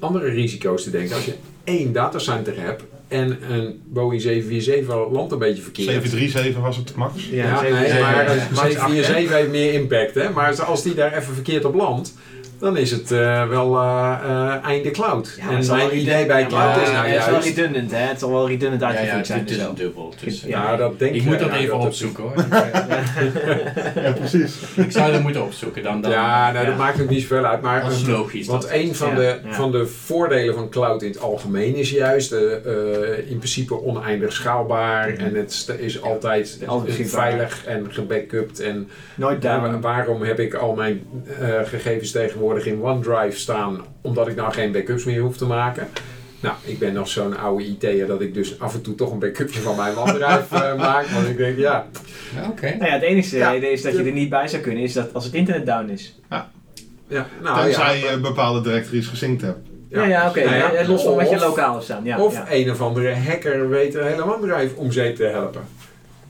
andere 0.00 0.28
risico's 0.30 0.82
te 0.82 0.90
denken. 0.90 1.14
Als 1.14 1.24
je 1.24 1.34
één 1.64 1.92
datacenter 1.92 2.60
hebt 2.60 2.82
en 3.10 3.38
een 3.52 3.80
Boeing 3.84 4.22
747 4.22 5.12
landt 5.12 5.32
een 5.32 5.38
beetje 5.38 5.62
verkeerd. 5.62 5.88
737 5.88 6.62
was 6.62 6.76
het 6.76 6.94
max. 6.94 7.28
Ja, 7.30 7.44
Ja, 7.44 7.58
zeven- 7.58 7.74
nee, 7.80 7.86
zeven- 7.88 8.00
maar 8.02 8.28
zeven- 8.28 8.32
een 8.48 8.54
max 8.54 8.58
acht, 8.58 8.66
hè? 8.66 8.74
747 8.76 9.36
heeft 9.36 9.50
meer 9.50 9.72
impact. 9.72 10.14
Hè? 10.14 10.30
Maar 10.30 10.62
als 10.62 10.82
die 10.82 10.94
daar 10.94 11.16
even 11.16 11.34
verkeerd 11.34 11.64
op 11.64 11.74
landt, 11.74 12.14
dan 12.60 12.76
is 12.76 12.90
het 12.90 13.10
eh, 13.12 13.48
wel 13.48 13.76
eh, 13.76 14.16
eh, 14.24 14.64
einde 14.64 14.90
cloud. 14.90 15.34
Ja, 15.38 15.44
maar 15.44 15.56
het 15.56 15.68
en 15.68 15.76
mijn 15.76 15.98
idee 15.98 16.26
bij 16.26 16.40
Ja, 16.40 16.46
cloud 16.46 16.82
is 16.82 16.90
nou 16.92 17.06
Het 17.06 17.18
is 17.20 17.26
wel 17.30 17.40
redundant, 17.42 17.90
hè? 17.90 17.98
Het 17.98 18.18
zal 18.18 18.30
wel 18.32 18.48
redundant 18.48 18.80
Ja, 18.80 18.88
ja, 18.88 18.96
uitgevoerd 19.12 19.18
het 19.18 19.26
zijn. 19.26 19.46
is 19.46 19.52
en 19.56 19.60
zo. 19.62 19.68
een 19.68 19.74
dubbel. 19.74 20.14
Dus, 20.24 20.42
Ja. 20.42 20.48
Ja, 20.70 20.76
dat 20.76 20.98
denk 20.98 21.14
ik 21.14 21.24
moet 21.24 21.38
dat 21.38 21.48
nou, 21.48 21.60
even 21.60 21.76
dat- 21.78 21.86
opzoeken 21.86 22.22
hoor. 22.24 22.34
Ja, 23.94 24.12
precies. 24.12 24.54
ik 24.76 24.90
zou 24.92 25.12
dat 25.12 25.22
moeten 25.22 25.44
opzoeken. 25.44 25.82
Dan, 25.82 26.00
dan, 26.00 26.10
Ja, 26.10 26.52
nou, 26.52 26.64
dat 26.66 26.74
Ja. 26.74 26.78
maakt 26.80 27.00
ook 27.02 27.08
niet 27.08 27.20
zoveel 27.20 27.44
uit. 27.44 27.60
Maar 27.62 27.82
Dat 27.82 27.92
is 27.92 28.06
logisch. 28.06 28.46
Want 28.46 28.62
dat- 28.62 28.70
een 28.72 28.94
van, 28.94 29.08
Ja, 29.10 29.14
de, 29.14 29.38
ja. 29.44 29.52
van 29.52 29.70
de 29.72 29.86
voordelen 29.86 30.54
van 30.54 30.68
cloud 30.68 31.02
in 31.02 31.08
het 31.10 31.20
algemeen 31.20 31.74
is 31.74 31.90
juist 31.90 32.32
in 33.28 33.36
principe 33.38 33.82
oneindig 33.82 34.32
schaalbaar 34.32 35.08
en 35.08 35.34
het 35.34 35.74
is 35.78 36.02
altijd 36.02 36.58
Altijd 36.66 37.10
veilig 37.10 37.64
en 37.66 37.86
gebackupt. 37.90 38.60
En 38.60 38.88
Nooit 39.14 39.42
down. 39.42 39.80
waarom 39.80 40.22
heb 40.22 40.38
ik 40.40 40.54
al 40.54 40.74
mijn 40.74 41.02
eh, 41.40 41.48
gegevens 41.64 42.10
tegenwoordig 42.10 42.48
in 42.58 42.82
OneDrive 42.82 43.38
staan, 43.38 43.80
omdat 44.00 44.28
ik 44.28 44.36
nou 44.36 44.52
geen 44.52 44.72
backups 44.72 45.04
meer 45.04 45.20
hoef 45.20 45.36
te 45.36 45.46
maken? 45.46 45.88
Nou, 46.40 46.54
ik 46.64 46.78
ben 46.78 46.92
nog 46.92 47.08
zo'n 47.08 47.38
oude 47.38 47.64
IT'er 47.64 48.06
dat 48.06 48.20
ik 48.20 48.34
dus 48.34 48.60
af 48.60 48.74
en 48.74 48.82
toe 48.82 48.94
toch 48.94 49.12
een 49.12 49.18
backupje 49.18 49.60
van 49.60 49.76
mijn 49.76 49.96
OneDrive 49.96 50.54
eh, 50.64 50.76
maak. 50.78 51.06
Want 51.06 51.28
ik 51.28 51.36
denk, 51.36 51.58
ja, 51.58 51.86
Ja, 52.34 52.48
Oké. 52.50 52.66
Nou 52.66 52.84
ja, 52.84 52.92
het 52.92 53.02
enige 53.02 53.36
Ja. 53.36 53.50
reden 53.50 53.72
is 53.72 53.82
dat 53.82 53.92
je 53.96 54.02
er 54.04 54.12
niet 54.12 54.28
bij 54.28 54.48
zou 54.48 54.62
kunnen, 54.62 54.82
is 54.82 54.92
dat 54.92 55.14
als 55.14 55.24
het 55.24 55.34
internet 55.34 55.66
down 55.66 55.88
is. 55.88 56.18
ja 56.28 57.26
nou 57.42 57.62
Tenzij 57.62 57.98
ja, 57.98 58.10
je 58.10 58.20
bepaalde 58.20 58.60
directories 58.60 59.06
gesynct 59.06 59.42
hebt. 59.42 59.58
Ja, 59.88 60.04
ja, 60.04 60.28
oké. 60.28 60.44
Nou 60.44 60.56
ja, 60.56 60.72
eh, 60.72 60.88
Los 60.88 61.02
van 61.02 61.14
wat 61.14 61.30
je 61.30 61.38
lokaal 61.38 61.72
hebt 61.72 61.84
staan. 61.84 62.04
Ja, 62.04 62.18
of 62.18 62.32
ja. 62.34 62.46
een 62.50 62.70
of 62.70 62.80
andere 62.80 63.14
hacker 63.14 63.68
weet 63.68 63.94
een 63.94 64.06
hele 64.06 64.34
OneDrive 64.34 64.76
om 64.76 64.92
zeep 64.92 65.16
te 65.16 65.24
helpen. 65.24 65.62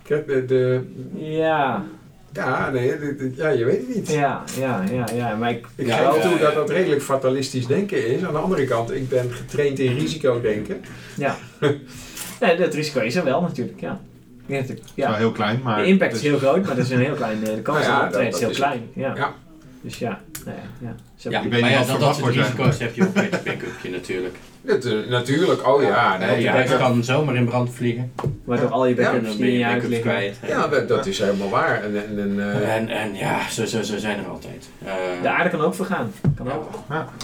Kijk, 0.02 0.26
de, 0.26 0.44
de, 0.44 0.80
Ja, 1.14 1.84
Ja, 2.32 2.70
nee, 2.70 2.92
ja, 3.34 3.48
je 3.48 3.64
weet 3.64 3.78
het 3.86 3.94
niet. 3.94 4.08
ja, 4.08 4.44
ja, 4.58 4.82
ja, 4.92 5.06
ja. 5.14 5.36
Maar 5.36 5.50
ik, 5.50 5.66
Ik 5.76 5.86
Ja, 5.86 5.96
geef 5.96 6.16
ja, 6.16 6.20
toe 6.22 6.30
ja. 6.30 6.38
dat 6.38 6.54
dat 6.54 6.70
redelijk 6.70 7.02
fatalistisch 7.02 7.66
denken 7.66 8.06
is. 8.06 8.22
Aan 8.24 8.32
de 8.32 8.38
andere 8.38 8.64
kant, 8.64 8.92
ik 8.92 9.08
ben 9.08 9.30
getraind 9.32 9.78
in 9.78 9.94
risicodenken. 9.98 10.80
ja. 11.16 11.36
nee, 12.40 12.56
dat 12.56 12.74
risico 12.74 13.00
is 13.00 13.14
er 13.16 13.24
wel 13.24 13.40
natuurlijk, 13.40 13.80
ja. 13.80 14.00
Ik- 14.46 14.56
Het 14.56 14.68
is 14.68 14.76
wel 14.94 15.06
ja. 15.08 15.14
heel 15.14 15.32
klein, 15.32 15.60
maar... 15.64 15.76
De 15.82 15.88
impact 15.88 16.10
dus- 16.12 16.20
is 16.22 16.26
heel 16.28 16.38
groot, 16.38 16.66
maar 16.66 16.76
dat 16.76 16.84
is 16.84 16.90
een 16.90 17.00
heel 17.00 17.14
klein, 17.14 17.46
eh, 17.46 17.54
de 17.54 17.62
kans 17.62 17.86
Nou 17.86 17.90
ja, 18.04 18.08
dat 18.10 18.20
is 18.34 18.38
heel 18.40 18.50
is- 18.50 18.56
klein. 18.56 18.82
Ja. 18.94 19.12
Ja. 19.16 19.34
Dus 19.80 19.98
ja, 19.98 20.20
nou 20.44 20.56
ja, 20.56 20.88
ja. 20.88 20.94
Zo- 21.16 21.30
Ja, 21.30 21.40
Ik 21.40 21.50
weet 21.50 21.60
maar 21.60 21.70
niet 21.70 21.78
ja, 21.78 21.86
wat 21.86 22.00
dat, 22.00 22.18
voor 22.18 22.32
dat 22.32 22.34
soort 22.34 22.34
risico's 22.46 22.78
heb 22.78 22.94
je 22.94 23.02
ook 23.06 23.14
met 23.14 23.24
je 23.30 23.40
backupje 23.44 23.90
natuurlijk. 23.90 24.36
Dat, 24.62 24.84
eh, 24.84 24.92
natuurlijk, 25.08 25.66
oh 25.68 25.82
ja. 25.82 25.88
Ja, 25.88 26.16
Nee, 26.18 26.36
je 26.36 26.42
ja, 26.42 26.58
ja, 26.58 26.76
kan 26.76 27.04
zomaar 27.04 27.34
in 27.34 27.44
brand 27.44 27.70
vliegen. 27.74 28.12
Waardoor 28.44 28.70
al 28.70 28.86
je 28.86 28.94
Ja, 28.96 29.12
En 29.12 29.24
die 29.24 29.36
ben 29.36 29.48
in 29.48 29.58
je 29.58 29.64
huis 29.64 29.82
liggen. 29.82 30.00
kwijt. 30.00 30.36
ja 30.46 30.66
dat, 30.68 30.88
dat 30.88 31.06
is 31.06 31.18
helemaal 31.18 31.48
waar. 31.48 31.82
En, 31.84 31.96
en, 31.96 32.18
en, 32.18 32.40
eh, 32.62 32.76
En, 32.76 32.88
en 32.88 33.14
ja, 33.14 33.48
zo, 33.50 33.64
zo, 33.66 33.82
zo 33.82 33.98
zijn 33.98 34.18
er 34.18 34.28
altijd. 34.30 34.68
Eh, 34.84 34.92
De 35.22 35.28
aarde 35.28 35.50
kan 35.50 35.60
ook 35.60 35.74
vergaan. 35.74 36.12
Kan 36.36 36.52
ook. 36.52 36.68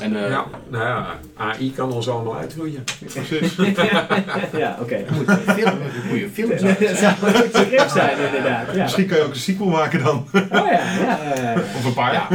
en, 0.02 0.16
eh, 0.24 0.30
ja, 0.30 0.44
nou 0.68 0.84
ja, 0.84 1.06
AI 1.36 1.72
kan 1.72 1.92
ons 1.92 2.08
allemaal 2.08 2.36
uitroeien. 2.36 2.84
Precies. 3.12 3.54
ja, 4.52 4.76
oké. 4.80 5.04
moet 5.12 5.28
een 5.28 5.54
film, 5.54 5.68
een 5.80 6.08
goede 6.10 6.28
film 6.32 6.48
Dat 6.50 6.58
zijn. 6.60 6.96
zou 6.96 7.12
een 7.22 7.34
goed 7.34 7.52
begrip 7.52 7.88
zijn, 7.88 8.18
inderdaad. 8.26 8.74
Ja. 8.74 8.82
Misschien 8.82 9.06
kan 9.06 9.16
je 9.16 9.22
ook 9.22 9.30
een 9.34 9.36
sequel 9.36 9.68
maken 9.68 10.02
dan. 10.04 10.26
Oh 10.34 10.40
ja, 10.50 10.70
ja, 10.70 11.18
ja, 11.34 11.42
ja. 11.42 11.54
Of 11.54 11.84
een 11.84 11.94
paar. 11.94 12.12
Ja. 12.12 12.28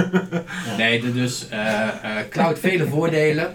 Nee, 0.77 1.11
dus 1.13 1.47
eh, 1.49 1.81
eh, 1.81 1.89
cloud 2.29 2.59
vele 2.59 2.85
voordelen. 2.87 3.51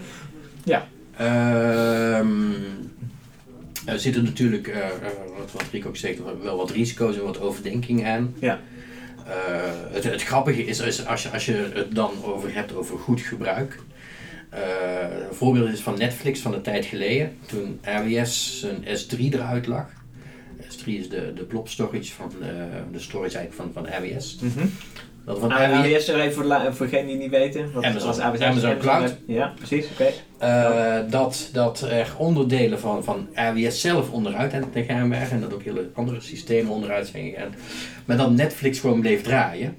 Ja. 0.63 0.85
Ehm, 1.17 2.51
er 3.85 3.99
zitten 3.99 4.23
natuurlijk, 4.23 4.67
eh, 4.67 4.85
eh, 4.85 4.91
wat, 5.37 5.51
wat 5.51 5.65
Rick 5.71 5.85
ook 5.85 5.97
zegt, 5.97 6.19
wel 6.41 6.57
wat 6.57 6.71
risico's 6.71 7.17
en 7.17 7.23
wat 7.23 7.39
overdenking 7.39 8.05
aan. 8.05 8.33
Ja. 8.39 8.59
Eh, 9.25 9.33
het, 9.91 10.03
het 10.03 10.23
grappige 10.23 10.65
is, 10.65 10.79
is 10.79 11.05
als, 11.05 11.23
je, 11.23 11.29
als 11.29 11.45
je 11.45 11.69
het 11.73 11.95
dan 11.95 12.11
over 12.23 12.53
hebt 12.53 12.75
over 12.75 12.97
goed 12.97 13.21
gebruik. 13.21 13.79
Een 14.49 15.35
voorbeeld 15.35 15.69
is 15.69 15.81
van 15.81 15.97
Netflix 15.97 16.39
van 16.39 16.53
een 16.53 16.61
tijd 16.61 16.85
geleden, 16.85 17.37
toen 17.45 17.79
RWS 17.81 18.59
zijn 18.59 18.83
S3 18.83 19.19
eruit 19.19 19.67
lag. 19.67 19.89
S3 20.61 20.85
is 20.85 21.09
de, 21.09 21.33
de 21.35 21.43
blob 21.43 21.69
storage 21.69 22.13
van 22.13 22.31
eh, 22.41 22.47
de 22.91 22.99
storage 22.99 23.37
eigenlijk 23.37 23.73
van, 23.73 23.83
van 23.83 23.93
RWS. 23.93 24.37
Mhm. 24.41 24.65
Dat 25.27 25.39
van 25.39 25.51
AWS 25.51 26.07
er 26.07 26.19
even 26.19 26.33
voor, 26.33 26.41
de 26.43 26.49
la- 26.49 26.73
voor 26.73 26.85
degenen 26.85 27.05
die 27.05 27.15
het 27.15 27.23
niet 27.31 27.39
weten. 27.39 27.71
Wat 27.73 27.83
Amazon. 27.83 28.07
was 28.07 28.19
AWS? 28.19 28.41
Amazon 28.41 28.77
Cloud. 28.77 29.15
Ja, 29.27 29.53
precies. 29.57 29.85
Oké. 29.91 30.07
Eh, 30.37 30.97
dat, 31.09 31.49
dat 31.53 31.81
er 31.89 32.07
onderdelen 32.17 32.79
van, 32.79 33.03
van 33.03 33.27
RWS 33.33 33.81
zelf 33.81 34.11
onderuit 34.11 34.51
het 34.51 34.65
gaan 34.85 35.09
en 35.31 35.39
dat 35.41 35.53
ook 35.53 35.63
hele 35.63 35.89
andere 35.93 36.21
systemen 36.21 36.71
onderuit 36.71 37.07
zijn 37.07 37.29
gegaan. 37.29 37.55
Maar 38.05 38.17
dat 38.17 38.31
Netflix 38.31 38.79
gewoon 38.79 39.01
bleef 39.01 39.21
draaien. 39.21 39.77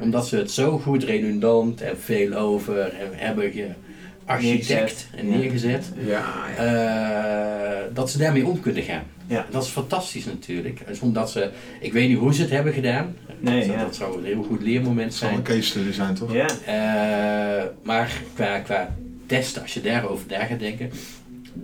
Omdat 0.00 0.26
ze 0.28 0.36
het 0.36 0.50
zo 0.50 0.78
goed 0.78 1.04
redundant 1.04 1.80
en 1.80 1.98
veel 1.98 2.34
over 2.34 2.78
en 2.80 3.08
hebben 3.12 3.52
gearchitect 3.52 4.38
Neergezet. 4.66 5.06
en 5.16 5.30
Ja. 5.30 5.36
neergezet. 5.36 5.92
Ja, 6.06 6.24
ja. 6.58 6.64
eh, 6.64 7.94
dat 7.94 8.10
ze 8.10 8.18
daarmee 8.18 8.46
om 8.46 8.60
kunnen 8.60 8.82
gaan. 8.82 9.02
Ja. 9.26 9.46
Dat 9.50 9.62
is 9.62 9.68
fantastisch 9.68 10.24
natuurlijk. 10.24 10.86
Dus 10.86 11.00
omdat 11.00 11.30
ze, 11.30 11.50
ik 11.80 11.92
weet 11.92 12.08
niet 12.08 12.18
hoe 12.18 12.34
ze 12.34 12.40
het 12.42 12.50
hebben 12.50 12.72
gedaan. 12.72 13.16
Nee, 13.40 13.66
dat, 13.66 13.76
ja. 13.76 13.82
dat 13.84 13.96
zou 13.96 14.18
een 14.18 14.24
heel 14.24 14.42
goed 14.42 14.62
leermoment 14.62 15.04
Het 15.06 15.14
zal 15.14 15.28
zijn. 15.28 15.38
een 15.40 15.46
case 15.46 15.62
study 15.62 15.92
zijn, 15.92 16.14
toch? 16.14 16.32
Ja. 16.32 16.46
Eh, 16.64 17.64
maar 17.82 18.12
qua, 18.34 18.58
qua 18.58 18.94
testen, 19.26 19.62
als 19.62 19.74
je 19.74 19.80
daarover 19.80 20.26
na 20.28 20.44
gaat 20.44 20.58
denken. 20.58 20.90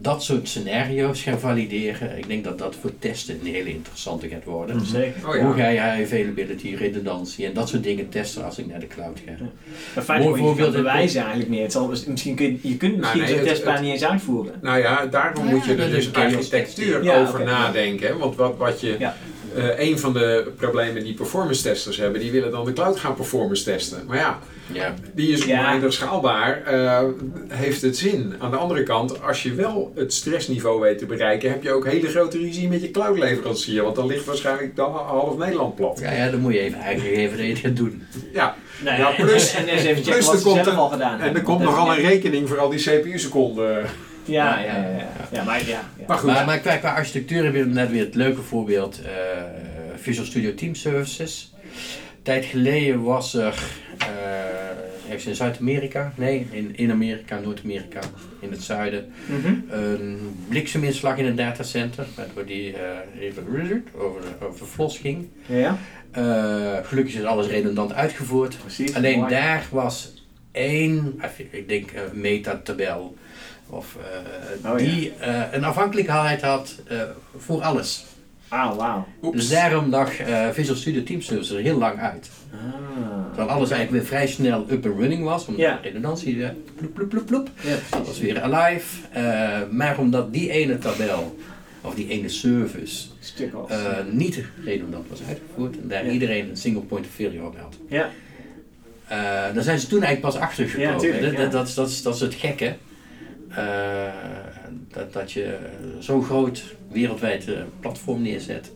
Dat 0.00 0.22
soort 0.22 0.48
scenario's 0.48 1.22
gaan 1.22 1.38
valideren. 1.40 2.18
Ik 2.18 2.28
denk 2.28 2.44
dat 2.44 2.58
dat 2.58 2.76
voor 2.80 2.90
testen 2.98 3.38
een 3.44 3.52
hele 3.52 3.68
interessante 3.70 4.28
gaat 4.28 4.44
worden. 4.44 4.76
Mm, 4.76 4.84
Zeker. 4.84 5.28
Oh 5.28 5.34
Hoe 5.44 5.54
ga 5.54 5.68
je 5.68 5.80
availability, 5.80 6.74
redundantie 6.74 7.46
en 7.46 7.52
dat 7.52 7.68
soort 7.68 7.82
dingen 7.82 8.08
testen 8.08 8.44
als 8.44 8.58
ik 8.58 8.66
naar 8.66 8.80
de 8.80 8.86
cloud 8.86 9.20
ga? 9.26 9.30
Ja. 9.38 9.50
Maar 9.94 10.04
feitelijk 10.04 10.42
moet 10.42 10.56
je 10.56 10.70
bewijzen 10.70 11.20
eigenlijk 11.20 11.50
meer. 11.50 11.62
Het 11.62 11.72
zal, 11.72 11.92
misschien 12.06 12.34
kun 12.34 12.46
je, 12.46 12.68
je 12.68 12.76
kunt 12.76 12.96
misschien 12.96 13.20
Nou, 13.20 13.30
nee, 13.32 13.38
zo'n 13.38 13.46
testplan 13.48 13.74
het- 13.74 13.82
niet 13.82 13.92
eens 13.92 14.04
uitvoeren. 14.04 14.54
Nou 14.62 14.78
ja, 14.78 15.06
daarom 15.06 15.44
Ja, 15.46 15.50
moet 15.50 15.64
je 15.64 15.74
er 15.74 15.90
dus 15.90 16.06
een 16.06 16.12
keer 16.12 16.24
als 16.24 16.34
architectuur 16.34 17.04
Ja, 17.04 17.20
over 17.22 17.44
nadenken. 17.44 18.18
Want 18.18 18.36
wat, 18.36 18.56
wat 18.56 18.80
je, 18.80 18.96
Eh, 19.56 19.88
een 19.88 19.98
van 19.98 20.12
de 20.12 20.50
problemen 20.56 21.04
die 21.04 21.14
performance 21.14 21.62
testers 21.62 21.96
hebben, 21.96 22.20
die 22.20 22.30
willen 22.30 22.50
dan 22.50 22.64
de 22.64 22.72
cloud 22.72 22.98
gaan 22.98 23.14
performance 23.14 23.64
testen. 23.64 24.04
Maar 24.06 24.16
ja, 24.18 24.38
Ja, 24.72 24.94
die 25.14 25.32
is 25.32 25.44
Ja. 25.44 25.58
oneindig 25.60 25.92
schaalbaar. 25.92 26.62
eh, 26.64 27.00
heeft 27.48 27.82
het 27.82 27.96
zin? 27.96 28.34
Aan 28.38 28.50
de 28.50 28.56
andere 28.56 28.82
kant, 28.82 29.22
als 29.22 29.42
je 29.42 29.54
wel 29.54 29.92
het 29.94 30.12
stressniveau 30.12 30.80
weet 30.80 30.98
te 30.98 31.06
bereiken, 31.06 31.50
heb 31.50 31.62
je 31.62 31.72
ook 31.72 31.86
hele 31.86 32.08
grote 32.08 32.38
ruzie 32.38 32.68
met 32.68 32.82
je 32.82 32.90
cloudleverancier. 32.90 33.82
Want 33.82 33.96
dan 33.96 34.06
ligt 34.06 34.24
waarschijnlijk 34.24 34.76
dan 34.76 34.92
half 34.92 35.36
Nederland 35.36 35.74
plat. 35.74 35.98
ja, 36.02 36.12
ja 36.12 36.30
dan 36.30 36.40
moet 36.40 36.52
je 36.52 36.58
even 36.60 36.78
eigenlijk 36.78 37.16
even 37.16 37.36
dat 37.36 37.46
je 37.46 37.52
het 37.52 37.60
gaat 37.60 37.76
doen. 37.76 38.02
Ja, 38.32 38.56
Nee, 38.84 38.98
Ja, 38.98 39.16
en- 39.16 39.24
plus- 39.26 39.54
en, 39.54 39.68
en 39.68 39.74
eens 39.74 39.82
even 39.84 40.02
plus 40.02 40.26
wat 40.26 40.34
er 40.34 40.42
komt 40.42 40.66
al 40.76 40.88
gedaan 40.88 41.20
en 41.20 41.34
er 41.34 41.42
komt 41.42 41.60
nogal 41.62 41.90
een 41.90 42.00
rekening 42.04 42.48
voor 42.48 42.58
al 42.58 42.68
die 42.70 42.78
CPU-seconden. 42.80 43.86
Ja, 44.24 44.58
ja, 44.58 44.76
ja. 44.76 44.88
ja. 44.88 45.06
ja 45.32 45.44
maar 45.44 45.58
ja. 45.60 45.66
ja. 45.68 46.04
Maar 46.06 46.18
goed, 46.18 46.30
Maar, 46.30 46.44
maar 46.46 46.58
qua, 46.58 46.76
qua 46.76 46.94
architectuur 46.94 47.42
hebben 47.44 47.62
we 47.68 47.72
net 47.72 47.90
weer 47.90 48.04
het 48.04 48.14
leuke 48.14 48.42
voorbeeld 48.42 49.00
eh, 49.02 49.10
Visual 49.96 50.26
Studio 50.26 50.54
Team 50.54 50.74
Services. 50.74 51.52
Een 51.62 52.22
tijd 52.22 52.44
geleden 52.44 53.02
was 53.02 53.34
er, 53.34 53.54
eh 53.98 54.06
ergens 55.06 55.26
in 55.26 55.34
Zuid-Amerika, 55.36 56.12
nee, 56.16 56.46
in, 56.50 56.72
in 56.76 56.90
Amerika, 56.90 57.38
Noord-Amerika, 57.38 58.00
in 58.40 58.50
het 58.50 58.62
zuiden, 58.62 59.12
Mhm. 59.26 59.54
een 59.68 60.36
blikseminslag 60.48 61.16
in 61.16 61.26
een 61.26 61.36
datacenter, 61.36 62.06
waardoor 62.16 62.44
die 62.46 62.72
eh, 62.72 63.22
even 63.22 63.46
over, 63.96 64.20
over 64.42 64.66
flos 64.66 64.98
ging. 64.98 65.28
Ja, 65.46 65.78
Eh, 66.10 66.76
gelukkig 66.82 67.14
is 67.14 67.24
alles 67.24 67.46
redundant 67.46 67.92
uitgevoerd. 67.92 68.58
precies. 68.60 68.94
Alleen 68.94 69.18
Mooi. 69.18 69.30
daar 69.30 69.64
was 69.70 70.24
één, 70.50 71.20
ik 71.50 71.68
denk 71.68 71.90
een 71.92 72.20
metatabel, 72.20 73.16
of, 73.72 73.96
eh, 74.64 74.70
Oh, 74.72 74.78
ja. 74.78 74.84
die 74.84 75.12
eh, 75.18 75.42
een 75.52 75.64
afhankelijkheid 75.64 76.42
had 76.42 76.74
eh, 76.88 77.00
voor 77.36 77.62
alles. 77.62 78.04
Ah, 78.48 78.76
wauw. 78.76 79.06
Dus 79.32 79.48
daarom 79.48 79.90
lag 79.90 80.18
eh, 80.18 80.48
Visual 80.50 80.76
Studio 80.78 81.02
Team 81.02 81.20
Services 81.20 81.56
er 81.56 81.62
heel 81.62 81.78
lang 81.78 81.98
uit. 81.98 82.30
Ah. 82.52 82.58
Terwijl 83.34 83.48
alles 83.56 83.70
eigenlijk 83.70 83.90
weer 84.02 84.10
vrij 84.18 84.26
snel 84.26 84.66
up 84.70 84.86
and 84.86 84.98
running 84.98 85.24
was, 85.24 85.46
omdat 85.46 85.62
Ja. 85.62 85.76
de 85.76 85.82
redundantie 85.82 86.36
ploep 86.76 86.94
ploep 86.94 87.08
ploep 87.08 87.26
ploep. 87.26 87.48
Ja, 87.60 87.76
Dat 87.90 88.06
was 88.06 88.18
weer 88.20 88.40
alive. 88.42 89.06
Eh, 89.12 89.60
maar 89.70 89.98
omdat 89.98 90.32
die 90.32 90.50
ene 90.50 90.78
tabel, 90.78 91.38
of 91.80 91.94
die 91.94 92.08
ene 92.08 92.28
service, 92.28 93.06
eh, 93.68 93.78
niet 94.10 94.44
redundant 94.64 95.08
was 95.08 95.20
uitgevoerd 95.28 95.80
en 95.80 95.88
daar 95.88 96.04
Ja. 96.06 96.10
iedereen 96.10 96.48
een 96.50 96.56
single 96.56 96.82
point 96.82 97.06
of 97.06 97.12
failure 97.12 97.46
op 97.46 97.56
had. 97.58 97.76
ja. 97.88 98.10
Eh, 99.08 99.18
daar 99.54 99.62
zijn 99.62 99.78
ze 99.78 99.86
toen 99.86 100.02
eigenlijk 100.02 100.34
pas 100.34 100.42
achter 100.42 100.68
gekomen. 100.68 100.92
Ja, 100.92 100.98
tuurlijk, 100.98 101.22
dat, 101.22 101.32
ja. 101.52 101.74
dat, 101.74 102.00
dat 102.02 102.14
is 102.14 102.20
het 102.20 102.34
gekke. 102.34 102.74
Eh, 103.56 104.12
dat, 104.92 105.12
dat 105.12 105.32
je 105.32 105.56
zo'n 105.98 106.24
groot 106.24 106.62
wereldwijd 106.90 107.48
eh, 107.48 107.54
platform 107.80 108.22
neerzet. 108.22 108.70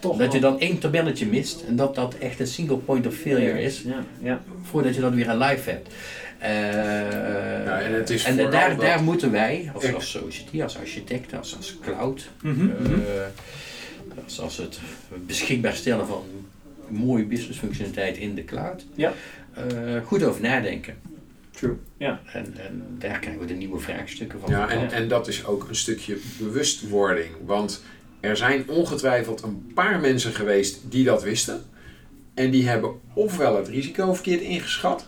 Toch 0.00 0.16
dat 0.16 0.32
je 0.32 0.40
dan 0.40 0.60
één 0.60 0.78
tabelletje 0.78 1.26
mist 1.26 1.64
en 1.68 1.76
dat 1.76 1.94
dat 1.94 2.14
echt 2.14 2.40
een 2.40 2.46
single 2.46 2.76
point 2.76 3.06
of 3.06 3.14
failure 3.14 3.60
is. 3.62 3.82
Ja, 3.82 4.04
ja. 4.22 4.40
Voordat 4.62 4.94
je 4.94 5.00
dat 5.00 5.12
weer 5.14 5.28
alive 5.28 5.70
hebt. 5.70 5.88
Eh, 6.38 7.86
en 7.86 7.92
het 7.92 8.10
is 8.10 8.24
en 8.24 8.36
daar, 8.50 8.76
daar 8.76 9.02
moeten 9.02 9.30
wij, 9.30 9.70
als, 9.74 9.94
als 9.94 10.10
society, 10.10 10.62
als 10.62 10.78
architect, 10.78 11.34
als, 11.34 11.56
als 11.56 11.76
cloud, 11.82 12.28
Mhm, 12.42 12.60
eh, 12.70 12.76
mhm. 12.90 13.00
als, 14.24 14.40
als 14.40 14.56
het 14.56 14.78
beschikbaar 15.26 15.74
stellen 15.74 16.06
van 16.06 16.22
mooie 16.88 17.24
business 17.24 17.58
functionaliteit 17.58 18.16
in 18.16 18.34
de 18.34 18.44
cloud, 18.44 18.84
Ja. 18.94 19.12
eh, 19.54 19.62
goed 20.04 20.22
over 20.22 20.40
nadenken. 20.40 20.94
True. 21.56 21.76
Ja. 21.96 22.20
En, 22.32 22.54
en 22.58 22.96
daar 22.98 23.18
krijgen 23.18 23.40
we 23.40 23.46
de 23.46 23.54
nieuwe 23.54 23.78
vraagstukken 23.78 24.40
van. 24.40 24.50
Ja, 24.50 24.68
en, 24.68 24.90
en 24.90 25.08
dat 25.08 25.28
is 25.28 25.46
ook 25.46 25.68
een 25.68 25.76
stukje 25.76 26.18
bewustwording. 26.38 27.30
Want 27.44 27.82
er 28.20 28.36
zijn 28.36 28.68
ongetwijfeld 28.68 29.42
een 29.42 29.70
paar 29.74 30.00
mensen 30.00 30.32
geweest 30.32 30.90
die 30.90 31.04
dat 31.04 31.22
wisten. 31.22 31.62
En 32.34 32.50
die 32.50 32.68
hebben 32.68 33.00
ofwel 33.14 33.56
het 33.56 33.68
risico 33.68 34.14
verkeerd 34.14 34.40
ingeschat. 34.40 35.06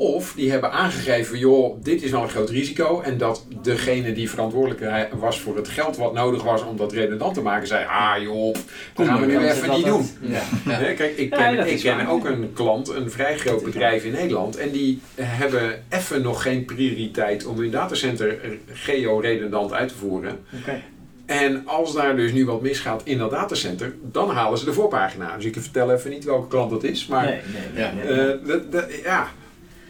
Of 0.00 0.32
die 0.36 0.50
hebben 0.50 0.72
aangegeven, 0.72 1.38
joh, 1.38 1.76
dit 1.82 2.02
is 2.02 2.10
wel 2.10 2.22
een 2.22 2.28
groot 2.28 2.50
risico. 2.50 3.00
En 3.00 3.18
dat 3.18 3.46
degene 3.62 4.12
die 4.12 4.30
verantwoordelijk 4.30 5.10
was 5.18 5.40
voor 5.40 5.56
het 5.56 5.68
geld 5.68 5.96
wat 5.96 6.12
nodig 6.12 6.42
was 6.42 6.64
om 6.64 6.76
dat 6.76 6.92
redundant 6.92 7.34
te 7.34 7.40
maken, 7.40 7.66
zei, 7.66 7.84
ah 7.86 8.22
joh, 8.22 8.54
dat 8.94 9.06
gaan 9.06 9.20
we 9.20 9.26
nu 9.26 9.38
even 9.38 9.70
niet 9.70 9.84
doen. 9.84 10.06
Ja. 10.20 10.40
Ja. 10.64 10.70
Hè, 10.72 10.94
Kijk, 10.94 11.16
ik 11.16 11.30
ken, 11.30 11.70
ik 11.72 11.80
ken 11.80 12.06
ook 12.06 12.24
een 12.24 12.50
klant, 12.54 12.88
een 12.88 13.10
vrij 13.10 13.38
groot 13.38 13.64
bedrijf 13.64 14.04
in 14.04 14.12
Nederland. 14.12 14.56
En 14.56 14.70
die 14.70 15.00
hebben 15.20 15.82
even 15.88 16.22
nog 16.22 16.42
geen 16.42 16.64
prioriteit 16.64 17.46
om 17.46 17.58
hun 17.58 17.70
datacenter 17.70 18.38
geo-redundant 18.72 19.72
uit 19.72 19.88
te 19.88 19.94
voeren. 19.94 20.38
Oké. 20.60 20.80
En 21.26 21.62
als 21.66 21.92
daar 21.94 22.16
dus 22.16 22.32
nu 22.32 22.44
wat 22.46 22.62
misgaat 22.62 23.02
in 23.04 23.18
dat 23.18 23.30
datacenter, 23.30 23.94
dan 24.02 24.30
halen 24.30 24.58
ze 24.58 24.64
de 24.64 24.72
voorpagina. 24.72 25.36
Dus 25.36 25.44
ik 25.44 25.54
vertel 25.54 25.92
even 25.92 26.10
niet 26.10 26.24
welke 26.24 26.48
klant 26.48 26.70
dat 26.70 26.84
is. 26.84 27.06
Maar 27.06 27.24
Nee, 27.24 27.40
nee, 27.74 27.84
Ja. 27.84 27.92
nee, 27.92 28.04
nee. 28.04 28.82
eh, 28.82 29.04
ja. 29.04 29.28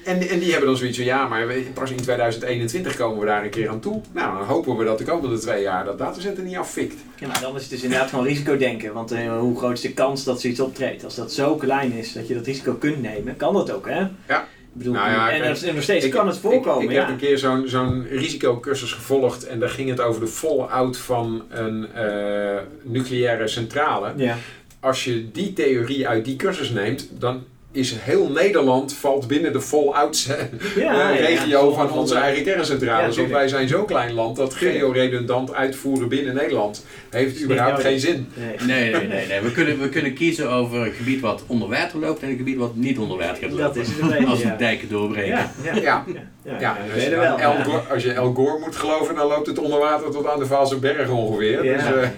En, 0.09 0.29
en 0.29 0.39
die 0.39 0.51
hebben 0.51 0.67
dan 0.69 0.77
zoiets 0.77 0.97
van, 0.97 1.07
ja, 1.07 1.27
maar 1.27 1.47
pas 1.75 1.91
in 1.91 1.97
2021 1.97 2.97
komen 2.97 3.21
we 3.21 3.27
daar 3.27 3.45
een 3.45 3.51
keer 3.51 3.69
aan 3.69 3.81
toe. 3.81 4.01
Nou, 4.13 4.39
dan 4.39 4.47
hopen 4.47 4.77
we 4.77 4.85
dat 4.85 4.99
de 4.99 5.05
komende 5.05 5.39
twee 5.39 5.63
jaar 5.63 5.85
dat 5.85 5.99
datacenter 5.99 6.45
niet 6.45 6.57
afvikt. 6.57 6.95
Ja, 7.19 7.27
maar 7.27 7.41
dan 7.41 7.55
is 7.57 7.61
het 7.63 7.71
dus 7.71 7.83
inderdaad 7.83 8.09
gewoon 8.09 8.25
risicodenken. 8.25 8.93
Want 8.93 9.13
eh, 9.13 9.39
hoe 9.39 9.59
groot 9.59 9.73
is 9.73 9.81
de 9.81 9.93
kans 9.93 10.25
dat 10.25 10.41
zoiets 10.41 10.61
optreedt? 10.61 11.05
Als 11.05 11.15
dat 11.15 11.33
zo 11.33 11.55
klein 11.57 11.93
is 11.93 12.13
dat 12.13 12.29
je 12.29 12.35
dat 12.35 12.47
risico 12.47 12.73
kunt 12.75 13.03
nemen, 13.03 13.37
kan 13.37 13.53
dat 13.55 13.71
ook, 13.73 13.89
hè? 13.89 13.99
Ja. 14.29 14.41
Ik 14.73 14.85
bedoel, 14.85 14.93
Nou 14.93 15.11
ja, 15.11 15.31
en, 15.31 15.43
er- 15.43 15.75
nog 15.75 15.83
steeds 15.83 16.05
Ik- 16.05 16.11
kan 16.11 16.27
het 16.27 16.39
voorkomen, 16.39 16.83
Ik, 16.83 16.89
ik 16.91 16.95
ja. 16.95 17.01
heb 17.01 17.11
een 17.11 17.17
keer 17.17 17.39
zo'n 17.39 17.69
zo'n 17.69 18.07
risicocursus 18.11 18.93
gevolgd 18.93 19.47
en 19.47 19.59
daar 19.61 19.69
ging 19.69 19.89
het 19.91 20.01
over 20.01 20.21
de 20.21 20.27
fallout 20.27 20.97
van 20.97 21.43
een 21.49 21.93
eh, 21.95 22.57
nucleaire 22.83 23.49
centrale. 23.49 24.13
ja. 24.17 24.37
Als 24.81 25.05
je 25.05 25.31
die 25.33 25.53
theorie 25.53 26.09
uit 26.09 26.25
die 26.25 26.37
cursus 26.37 26.71
neemt, 26.71 27.09
dan 27.19 27.45
is 27.73 27.95
heel 27.99 28.31
Nederland 28.31 28.93
valt 28.95 29.27
binnen 29.27 29.53
de 29.53 29.61
fallout 29.61 30.27
Ja, 30.27 30.39
eh, 30.77 30.83
ja, 30.83 31.11
ja. 31.11 31.27
regio 31.27 31.73
van 31.73 31.91
onze 31.93 32.15
de- 32.15 32.21
eigen 32.21 32.45
Ja, 32.45 32.53
kerncentrales. 32.53 33.17
want 33.17 33.31
wij 33.31 33.49
zijn 33.49 33.69
zo'n 33.69 33.87
klein 33.87 34.13
land 34.13 34.37
dat 34.37 34.55
georedundant 34.55 35.55
uitvoeren 35.55 36.09
binnen 36.09 36.35
Nederland 36.35 36.85
heeft 37.11 37.43
überhaupt 37.43 37.81
geen 37.81 38.01
zin. 38.01 38.29
Nee. 38.35 38.57
Nee, 38.67 38.91
nee, 38.93 39.07
nee. 39.09 39.27
nee. 39.27 39.41
We, 39.41 39.53
kunnen, 39.53 39.81
we 39.81 39.89
kunnen 39.89 40.15
kiezen 40.15 40.51
over 40.51 40.87
een 40.87 40.93
gebied 40.93 41.21
wat 41.21 41.45
onder 41.47 41.69
water 41.69 41.99
loopt 41.99 42.23
en 42.23 42.29
een 42.29 42.37
gebied 42.37 42.57
wat 42.57 42.75
niet 42.77 42.99
onder 42.99 43.19
water 43.19 43.37
gaat 43.49 43.57
Dat 43.59 43.77
is 43.77 43.89
het 44.01 44.27
Als 44.27 44.43
we 44.43 44.49
ja. 44.49 44.57
dijken 44.57 44.89
doorbreken. 44.89 45.51
Ja, 45.83 46.05
ja. 46.45 46.77
Als, 46.85 46.95
weet 46.95 47.05
je. 47.05 47.15
El. 47.17 47.55
Gore, 47.65 47.79
als 47.91 48.03
je 48.03 48.13
El 48.13 48.33
Gore 48.35 48.59
moet 48.59 48.77
geloven, 48.77 49.15
dan 49.15 49.27
loopt 49.27 49.47
het 49.47 49.59
onder 49.59 49.79
water 49.79 50.11
tot 50.11 50.27
aan 50.27 50.39
de 50.39 50.47
Vaalse 50.47 50.77
berg 50.79 51.09
ongeveer. 51.11 51.65
Ja, 51.65 51.73
Dus, 51.77 51.83
eh. 52.03 52.09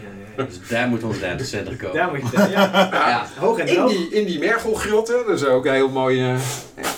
Dus 0.46 0.68
daar 0.68 0.88
moet 0.88 1.02
ons 1.04 1.20
datacenter 1.20 1.76
komen. 1.76 1.96
Daar 1.96 2.10
moet 2.10 2.30
je 2.30 2.36
ja. 2.38 2.88
Ja. 2.92 3.26
Hoog 3.38 3.58
en 3.58 3.66
in, 3.68 3.86
die, 3.86 4.08
in 4.10 4.26
die 4.26 4.38
mergelgrotten, 4.38 5.26
dat 5.26 5.40
is 5.40 5.44
ook 5.46 5.66
een 5.66 5.72
heel 5.72 5.88
mooi. 5.88 6.20
eh, 6.22 6.36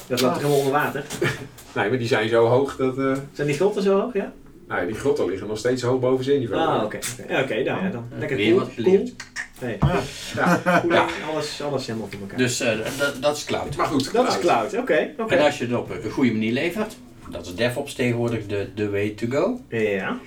Dat 0.07 0.20
loopt 0.20 0.36
helemaal 0.36 0.57
onder 0.59 0.72
water. 0.72 1.05
nee, 1.74 1.88
maar 1.88 1.99
die 1.99 2.07
zijn 2.07 2.28
zo 2.28 2.47
hoog 2.47 2.76
dat. 2.76 2.99
eh, 2.99 3.16
Zijn 3.32 3.47
die 3.47 3.57
grotten 3.57 3.82
zo 3.82 4.01
hoog, 4.01 4.12
ja? 4.14 4.32
nou, 4.68 4.86
die 4.86 4.95
grotten 4.97 5.28
liggen 5.28 5.49
nog 5.49 5.59
steeds 5.59 5.82
hoog 5.82 6.01
boven 6.01 6.24
zeeniveau. 6.24 6.68
Ah, 6.68 6.84
oké. 6.84 6.97
Oké, 7.20 7.32
Ja, 7.32 7.43
oké, 7.43 7.55
nou 7.62 7.84
ja, 7.84 7.90
dan. 7.90 8.05
Lekker 8.18 8.36
Weer 8.36 8.55
wat 8.55 8.70
geleerd. 8.74 9.12
Nee. 9.61 9.78
Ja. 10.34 10.61
Alles, 11.32 11.62
alles 11.62 11.86
helemaal 11.86 12.09
voor 12.11 12.20
elkaar. 12.20 12.38
Dus 12.38 12.61
eh, 12.61 12.78
dat- 12.99 13.16
dat 13.22 13.36
is 13.36 13.45
cloud. 13.45 13.76
Maar 13.76 13.86
goed, 13.86 14.12
dat 14.12 14.28
is 14.28 14.38
cloud, 14.38 14.76
oké. 14.76 15.11
oké. 15.18 15.34
En 15.34 15.45
als 15.45 15.59
je 15.59 15.64
het 15.66 15.74
op 15.74 15.90
een 15.90 16.11
goede 16.11 16.32
manier 16.32 16.53
levert, 16.53 16.97
dat 17.30 17.47
is 17.47 17.55
DevOps 17.55 17.95
tegenwoordig 17.95 18.47
de, 18.47 18.68
de 18.74 18.90
way 18.90 19.09
to 19.11 19.26
go. 19.30 19.61
Ja. 19.68 20.18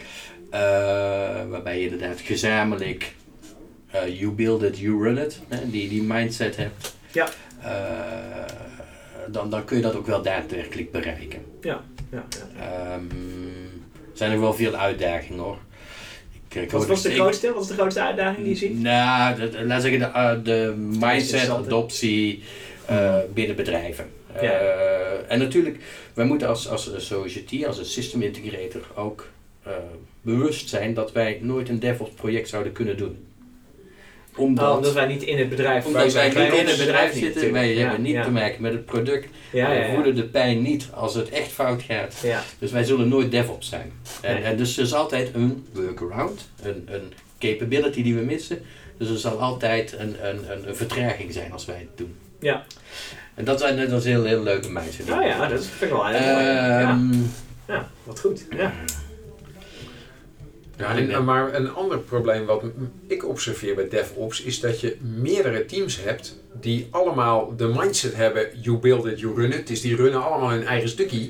Eh, 0.56 0.62
waarbij 1.49 1.80
je 1.80 1.84
inderdaad 1.89 2.20
gezamenlijk 2.20 3.14
eh, 3.91 4.20
you 4.20 4.32
build 4.32 4.64
it, 4.64 4.80
you 4.80 5.03
run 5.03 5.18
it, 5.18 5.39
hè, 5.47 5.70
die, 5.70 5.89
die 5.89 6.03
mindset 6.03 6.56
hebt. 6.56 6.95
Ja. 7.12 7.30
Eh, 7.62 7.72
dan, 9.28 9.49
dan 9.49 9.66
kun 9.66 9.78
je 9.78 9.84
dat 9.84 9.95
ook 9.95 10.06
wel 10.06 10.22
daadwerkelijk 10.22 10.91
bereiken. 10.91 11.45
Ja, 11.62 11.82
ja. 12.12 12.26
Ehm, 12.60 13.06
er 13.91 14.18
zijn 14.18 14.32
er 14.32 14.39
wel 14.39 14.53
veel 14.53 14.76
uitdagingen 14.76 15.39
hoor. 15.39 15.58
Ik, 16.49 16.56
ik 16.56 16.72
Wat 16.72 16.86
was 16.86 17.01
de 17.01 17.12
grootste, 17.12 17.53
wat 17.53 17.62
is 17.62 17.68
de 17.68 17.74
grootste 17.74 18.01
uitdaging 18.01 18.38
die 18.38 18.49
je 18.49 18.56
ziet? 18.56 18.80
Nou, 18.80 19.66
laat 19.66 19.82
zeggen 19.82 19.99
de, 19.99 20.39
de 20.43 20.74
mindset 20.99 21.49
adoptie 21.49 22.43
binnen 23.34 23.56
bedrijven. 23.56 24.10
Ja. 24.41 24.51
En 25.28 25.39
natuurlijk, 25.39 25.78
wij 26.14 26.26
moeten 26.26 26.47
als, 26.47 26.70
als 26.70 26.91
society, 26.97 27.66
als 27.66 27.78
een 27.78 27.86
system 27.86 28.22
integrator 28.22 28.82
ook 28.95 29.28
bewust 30.26 30.70
zijn 30.70 30.94
dat 30.94 31.12
wij 31.12 31.40
nooit 31.42 31.70
een 31.70 31.80
DevOps 31.80 32.12
project 32.12 32.50
zouden 32.50 32.72
kunnen 32.72 32.98
doen. 32.98 33.26
Omdat, 34.36 34.70
Oh, 34.70 34.76
omdat 34.76 34.94
wij 34.94 35.06
niet 35.06 35.24
in 35.24 35.38
het 35.38 35.50
bedrijf 35.50 35.86
omdat 35.86 36.14
wij 36.14 36.28
niet 36.28 36.54
in 36.54 36.68
het 36.68 36.78
bedrijf 36.78 37.14
zitten, 37.14 37.52
wij 37.52 37.74
hebben 37.74 38.02
niet 38.02 38.14
ja, 38.14 38.24
te 38.24 38.32
maken 38.32 38.62
met 38.62 38.72
het 38.72 38.86
product. 38.86 39.28
Ja, 39.52 39.68
wij 39.68 39.94
voelen 39.94 40.16
de 40.16 40.24
pijn 40.24 40.62
niet 40.62 40.88
als 40.94 41.16
het 41.16 41.30
echt 41.30 41.52
fout 41.52 41.82
gaat. 41.82 42.16
Dus 42.60 42.72
wij 42.72 42.84
zullen 42.84 43.08
nooit 43.08 43.32
DevOps 43.32 43.70
zijn. 43.70 43.92
En, 44.22 44.58
dus 44.58 44.78
er 44.78 44.84
is 44.84 44.94
altijd 44.94 45.30
een 45.34 45.66
workaround, 45.74 46.50
een, 46.62 46.88
een 46.92 47.14
capability 47.40 48.04
die 48.04 48.16
we 48.16 48.22
missen. 48.22 48.62
Dus 48.98 49.10
er 49.10 49.18
zal 49.18 49.40
altijd 49.40 49.96
een, 49.98 50.16
een, 50.28 50.68
een, 50.68 50.76
vertraging 50.76 51.34
zijn 51.34 51.52
als 51.52 51.66
wij 51.66 51.78
het 51.78 51.98
doen. 51.98 52.16
Ja. 52.40 52.66
En 53.34 53.46
dat 53.46 53.60
zijn 53.60 53.90
dat 53.90 54.00
is 54.00 54.06
heel, 54.06 54.24
heel 54.24 54.44
leuke 54.44 54.70
mindset. 54.70 55.12
Oh 55.12 55.22
ja, 55.22 55.48
dat 55.48 55.66
vind 55.66 55.92
ik 55.92 55.98
wel 55.98 56.06
heel 56.06 56.34
mooi. 56.34 56.46
Ja. 56.46 57.00
Ja, 57.68 57.90
wat 58.04 58.20
goed. 58.20 58.46
Ja. 58.56 58.74
Ja, 60.78 60.98
en, 60.98 61.24
maar 61.24 61.54
een 61.54 61.74
ander 61.74 62.00
probleem 62.00 62.46
wat 62.46 62.64
ik 63.08 63.28
observeer 63.28 63.76
bij 63.76 63.88
DevOps 63.90 64.42
is 64.42 64.60
dat 64.60 64.80
je 64.80 64.98
meerdere 65.02 65.66
teams 65.66 66.00
hebt 66.04 66.36
die 66.54 66.88
allemaal 66.92 67.56
de 67.56 67.68
mindset 67.68 68.16
hebben, 68.16 68.48
you 68.62 68.78
build 68.78 69.06
it, 69.06 69.20
you 69.20 69.36
run 69.36 69.52
it. 69.54 69.68
Dus 69.68 69.82
die 69.82 69.96
runnen 69.96 70.24
allemaal 70.24 70.50
hun 70.50 70.66
eigen 70.66 70.90
stukje. 70.90 71.30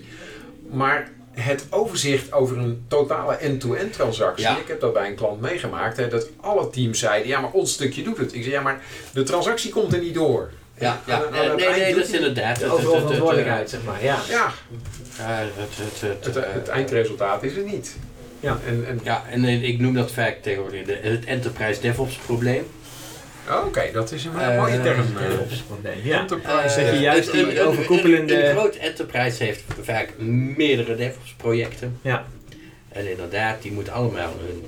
Maar 0.71 1.09
het 1.31 1.65
overzicht 1.69 2.31
over 2.33 2.57
een 2.57 2.85
totale 2.87 3.35
end-to-end 3.35 3.93
transactie, 3.93 4.45
Ja. 4.45 4.57
ik 4.57 4.67
heb 4.67 4.79
dat 4.79 4.93
bij 4.93 5.07
een 5.09 5.15
klant 5.15 5.41
meegemaakt, 5.41 5.97
hè, 5.97 6.07
dat 6.07 6.29
alle 6.41 6.69
teams 6.69 6.99
zeiden, 6.99 7.27
ja 7.27 7.39
maar 7.41 7.51
ons 7.51 7.73
stukje 7.73 8.03
doet 8.03 8.17
het. 8.17 8.33
Ik 8.33 8.41
zei, 8.41 8.53
ja 8.55 8.61
maar 8.61 8.81
de 9.13 9.23
transactie 9.23 9.71
komt 9.71 9.93
er 9.93 9.99
niet 9.99 10.13
door. 10.13 10.49
ja, 10.79 11.01
ja. 11.05 11.15
Aan- 11.15 11.35
aan 11.49 11.55
nee, 11.55 11.69
nee, 11.69 11.95
dat 11.95 12.03
is 12.03 12.11
inderdaad. 12.11 12.59
De 12.59 12.65
overal 12.71 12.99
verantwoordelijkheid, 12.99 13.69
zeg 13.69 13.83
maar. 13.83 14.03
Ja. 14.03 14.19
Ja, 14.29 14.53
het, 15.17 15.69
het, 15.77 16.01
het, 16.25 16.35
het, 16.35 16.45
het 16.53 16.67
eindresultaat 16.67 17.43
is 17.43 17.55
er 17.55 17.63
niet. 17.63 17.95
Ja. 18.45 18.57
En, 18.67 18.85
en, 18.87 18.99
Ja, 19.03 19.23
en 19.31 19.45
eh, 19.45 19.63
ik 19.63 19.79
noem 19.79 19.93
dat 19.93 20.11
vaak 20.11 20.37
tegenwoordig 20.41 20.85
de- 20.85 20.99
het 21.01 21.25
enterprise 21.25 21.81
DevOps 21.81 22.15
probleem. 22.15 22.63
oh, 23.49 23.65
Oké, 23.65 23.89
dat 23.93 24.11
is 24.11 24.25
een 24.25 24.39
Eh, 24.39 24.57
mooie 24.57 24.81
term. 24.81 24.99
eh. 24.99 25.29
DevOps 25.29 25.61
probleem. 25.67 25.97
Ja. 26.03 26.19
Enterprise. 26.19 26.81
dat 26.83 26.93
je 26.93 26.99
juist 26.99 27.31
die 27.31 27.41
een- 27.41 27.59
een- 27.59 27.65
overkoepelende- 27.65 28.43
Een, 28.43 28.49
een 28.49 28.55
groot 28.57 28.75
enterprise 28.75 29.43
heeft 29.43 29.63
vaak 29.81 30.09
meerdere 30.57 30.95
DevOps 30.95 31.33
projecten. 31.37 31.97
Ja. 32.01 32.25
En 32.89 33.09
inderdaad, 33.09 33.61
die 33.61 33.71
moeten 33.71 33.93
allemaal 33.93 34.33
hun 34.45 34.63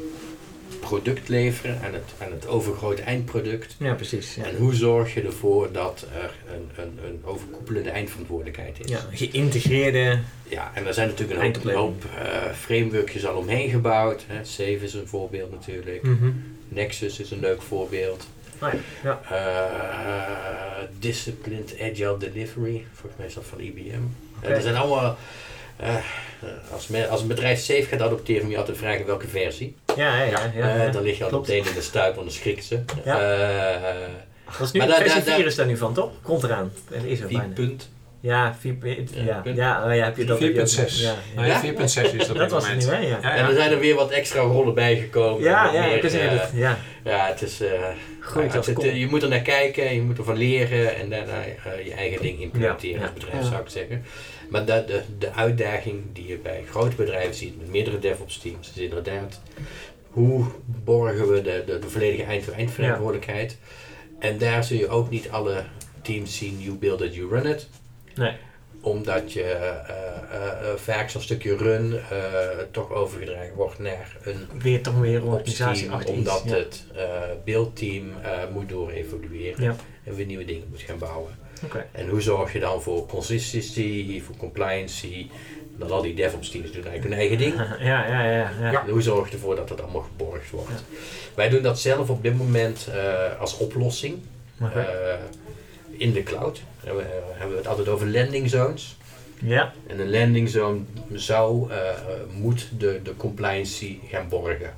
product 0.88 1.28
leveren 1.30 1.82
aan 1.84 1.94
het, 1.94 2.14
aan 2.18 2.32
het 2.32 2.48
overgrote 2.48 3.02
eindproduct. 3.02 3.76
Ja, 3.80 3.94
precies. 3.94 4.36
Ja. 4.36 4.44
En 4.44 4.56
hoe 4.56 4.74
zorg 4.74 5.14
je 5.14 5.22
ervoor 5.22 5.72
dat 5.72 6.06
er 6.22 6.34
een, 6.54 6.84
een, 6.84 7.00
een 7.06 7.22
overkoepelende 7.24 7.90
eindverantwoordelijkheid 7.90 8.80
is? 8.80 8.90
Ja, 8.90 9.00
geïntegreerde. 9.12 10.20
Ja, 10.48 10.72
en 10.74 10.88
er 10.88 10.94
zijn 10.94 11.08
natuurlijk 11.08 11.40
een 11.40 11.74
hoop, 11.74 11.74
hoop 11.74 12.06
eh, 12.06 12.52
frameworkjes 12.54 13.26
al 13.26 13.36
omheen 13.36 13.70
gebouwd. 13.70 14.24
Hè. 14.28 14.44
Save 14.44 14.80
is 14.84 14.94
een 14.94 15.08
voorbeeld 15.08 15.52
natuurlijk. 15.52 16.04
Mhm. 16.04 16.32
Nexus 16.70 17.20
is 17.20 17.32
een 17.32 17.40
leuk 17.40 17.62
voorbeeld. 17.62 18.28
Ah, 18.60 18.74
ja. 19.04 19.20
Ja. 19.20 19.22
Eh, 19.30 20.84
disciplined 21.00 21.76
Agile 21.82 22.18
Delivery, 22.18 22.86
volgens 22.94 23.18
mij 23.18 23.28
is 23.28 23.34
dat 23.34 23.46
van 23.46 23.60
IBM. 23.60 24.02
Oké. 24.38 24.48
En 24.48 24.54
er 24.54 24.62
zijn 24.62 24.76
allemaal, 24.76 25.18
als, 26.74 26.88
men, 26.88 27.10
als 27.10 27.22
een 27.22 27.28
bedrijf 27.28 27.60
Safe 27.60 27.84
gaat 27.84 28.02
adopteren, 28.02 28.42
moet 28.44 28.52
je 28.52 28.58
altijd 28.58 28.78
vragen 28.78 29.06
welke 29.06 29.28
versie. 29.28 29.76
Ja, 29.96 30.18
ja, 30.18 30.24
ja. 30.24 30.52
ja, 30.56 30.86
Eh, 30.86 30.92
dan 30.92 31.02
lig 31.04 31.18
je 31.18 31.24
al 31.24 31.30
Klopt. 31.30 31.48
meteen 31.48 31.66
in 31.68 31.74
de 31.74 31.82
stuip, 31.82 32.16
want 32.16 32.28
dan 32.28 32.36
schrikken 32.36 32.64
ze. 32.64 32.80
Ja. 33.06 33.20
Eh, 33.20 33.96
Dat 34.58 34.68
is 34.68 34.72
nu, 34.72 34.80
Maar 34.80 34.88
versie 34.98 35.24
daar- 35.24 35.36
4 35.36 35.46
is 35.46 35.56
daar 35.56 35.66
nu 35.66 35.78
van, 35.78 35.94
toch? 35.94 36.12
Komt 36.22 36.44
eraan. 36.44 36.72
Dat 36.90 37.04
is 37.04 37.20
er 37.20 37.28
vier 37.28 37.38
bijna. 37.38 37.54
punt. 37.54 37.90
Ja, 38.20 38.56
4 38.60 38.74
punt. 38.74 39.12
Ja, 39.14 39.42
Ja, 39.56 39.86
oh 39.86 39.96
ja, 39.96 40.04
heb 40.06 40.18
je 40.18 40.26
dat? 40.26 40.40
heb 40.40 40.54
je 40.54 40.62
ook- 40.62 40.68
4.6. 40.68 41.02
Ja, 41.02 41.14
ja. 41.36 41.42
Nee, 41.42 41.50
Ja? 41.50 41.60
4.6 41.60 42.14
is 42.14 42.18
dat 42.20 42.30
op 42.30 42.36
Dat 42.38 42.38
dit 42.38 42.52
was 42.52 42.68
het 42.68 42.86
moment. 42.86 43.02
nu, 43.02 43.08
hè? 43.08 43.12
Ja. 43.14 43.20
Ja, 43.22 43.36
En 43.36 43.46
er 43.48 43.54
zijn 43.54 43.72
er 43.72 43.80
weer 43.80 43.96
wat 43.96 44.12
extra 44.12 44.42
rollen 44.42 44.74
bijgekomen. 44.74 45.44
Ja, 45.44 45.74
ja, 45.74 45.86
meer, 45.86 46.06
eh. 46.06 46.40
Ja, 46.54 46.78
Ja, 47.04 47.28
het 47.28 47.42
is... 47.42 47.62
eh, 47.62 47.70
groeit 48.20 48.52
ja, 48.52 48.58
als 48.58 48.68
het- 48.68 48.82
je 48.84 49.08
moet 49.10 49.24
er 49.24 49.30
naar 49.30 49.40
kijken, 49.42 49.94
je 49.94 50.02
moet 50.02 50.18
ervan 50.18 50.38
leren 50.38 50.96
en 50.96 51.10
daarna 51.10 51.44
eh, 51.44 51.86
je 51.86 51.94
eigen 51.94 52.22
ding 52.22 52.42
implementeren 52.42 53.00
Ja, 53.00 53.06
als 53.06 53.14
bedrijf, 53.14 53.44
Ja. 53.44 53.50
zou 53.50 53.62
ik 53.62 53.70
zeggen. 53.70 54.04
Maar 54.50 54.66
de, 54.66 54.84
de, 54.88 55.02
de 55.18 55.32
uitdaging 55.32 56.04
die 56.14 56.28
je 56.28 56.38
bij 56.38 56.64
grote 56.70 56.96
bedrijven 56.96 57.36
ziet 57.36 57.58
met 57.60 57.70
meerdere 57.72 58.00
DevOps 58.00 58.38
teams 58.38 58.70
is 58.70 58.78
inderdaad 58.82 59.42
hoe 60.10 60.46
borgen 60.66 61.32
we 61.32 61.42
de, 61.42 61.64
de, 61.66 61.80
de 61.80 61.90
volledige 61.90 62.24
eind-to-eind 62.24 62.72
verantwoordelijkheid. 62.72 63.58
En 64.20 64.38
daar 64.38 64.64
zul 64.64 64.78
je 64.78 64.88
ook 64.88 65.10
niet 65.10 65.30
alle 65.30 65.64
teams 66.02 66.38
zien, 66.38 66.60
you 66.62 66.76
build 66.76 67.02
it, 67.02 67.16
you 67.16 67.30
run 67.30 67.46
it. 67.46 67.68
Nee. 68.16 68.34
Omdat 68.82 69.34
je 69.34 69.42
eh, 69.44 69.70
eh, 69.70 70.72
eh, 70.72 70.76
vaak 70.76 71.10
zo'n 71.10 71.22
stukje 71.22 71.56
run 71.58 72.00
toch 72.72 72.92
overgedragen 72.92 73.54
wordt 73.56 73.80
naar 73.80 74.18
een 74.24 74.48
Weer 74.62 74.82
toch 74.82 75.00
weer 75.00 75.16
een 75.16 75.24
organisatie 75.24 75.92
achter 75.92 76.16
iets. 76.16 76.18
omdat 76.18 76.42
ja. 76.46 76.56
het 76.56 76.84
beeldteam 77.44 78.12
moet 78.54 78.70
doorevolueren 78.70 79.64
Ja. 79.64 79.76
en 80.04 80.16
weer 80.16 80.26
nieuwe 80.26 80.46
dingen 80.46 80.68
moet 80.70 80.82
gaan 80.82 80.98
bouwen. 80.98 81.32
Oké. 81.64 81.86
En 81.92 82.10
hoe 82.10 82.22
zorg 82.22 82.54
je 82.54 82.60
dan 82.60 82.82
voor 82.82 83.06
consistency, 83.06 84.22
voor 84.22 84.36
compliancy? 84.38 85.28
Dat 85.78 85.92
al 85.92 86.02
die 86.02 86.14
DevOps 86.14 86.50
teams 86.50 86.72
doen 86.72 86.86
eigenlijk 86.86 87.04
hun 87.04 87.14
eigen 87.14 87.38
ding. 87.38 87.54
Ja, 87.90 88.08
ja, 88.08 88.24
ja. 88.24 88.52
ja. 88.62 88.72
Ja. 88.72 88.86
Hoe 88.90 89.02
zorg 89.02 89.28
je 89.28 89.34
ervoor 89.34 89.56
dat 89.56 89.68
dat 89.68 89.82
allemaal 89.82 90.02
geborgd 90.02 90.50
wordt? 90.50 90.84
Wij 91.36 91.50
doen 91.50 91.62
dat 91.62 91.80
zelf 91.80 92.10
op 92.10 92.24
dit 92.24 92.38
moment 92.38 92.88
eh, 92.94 93.40
als 93.40 93.58
oplossing 93.58 94.18
eh, 94.60 95.14
in 95.98 96.14
de 96.14 96.24
cloud. 96.24 96.62
En 96.84 96.96
we, 96.96 97.02
eh, 97.02 97.08
hebben 97.30 97.50
we 97.50 97.58
het 97.58 97.68
altijd 97.68 97.88
over 97.88 98.08
landing 98.08 98.50
zones. 98.50 98.98
Ja, 99.42 99.74
En 99.88 100.00
een 100.00 100.10
landing 100.10 100.50
zone 100.50 100.80
zou, 101.14 101.72
eh, 101.72 101.78
moet 102.34 102.68
de, 102.78 103.00
de 103.04 103.16
compliancy 103.16 103.98
gaan 104.10 104.30
borgen. 104.30 104.76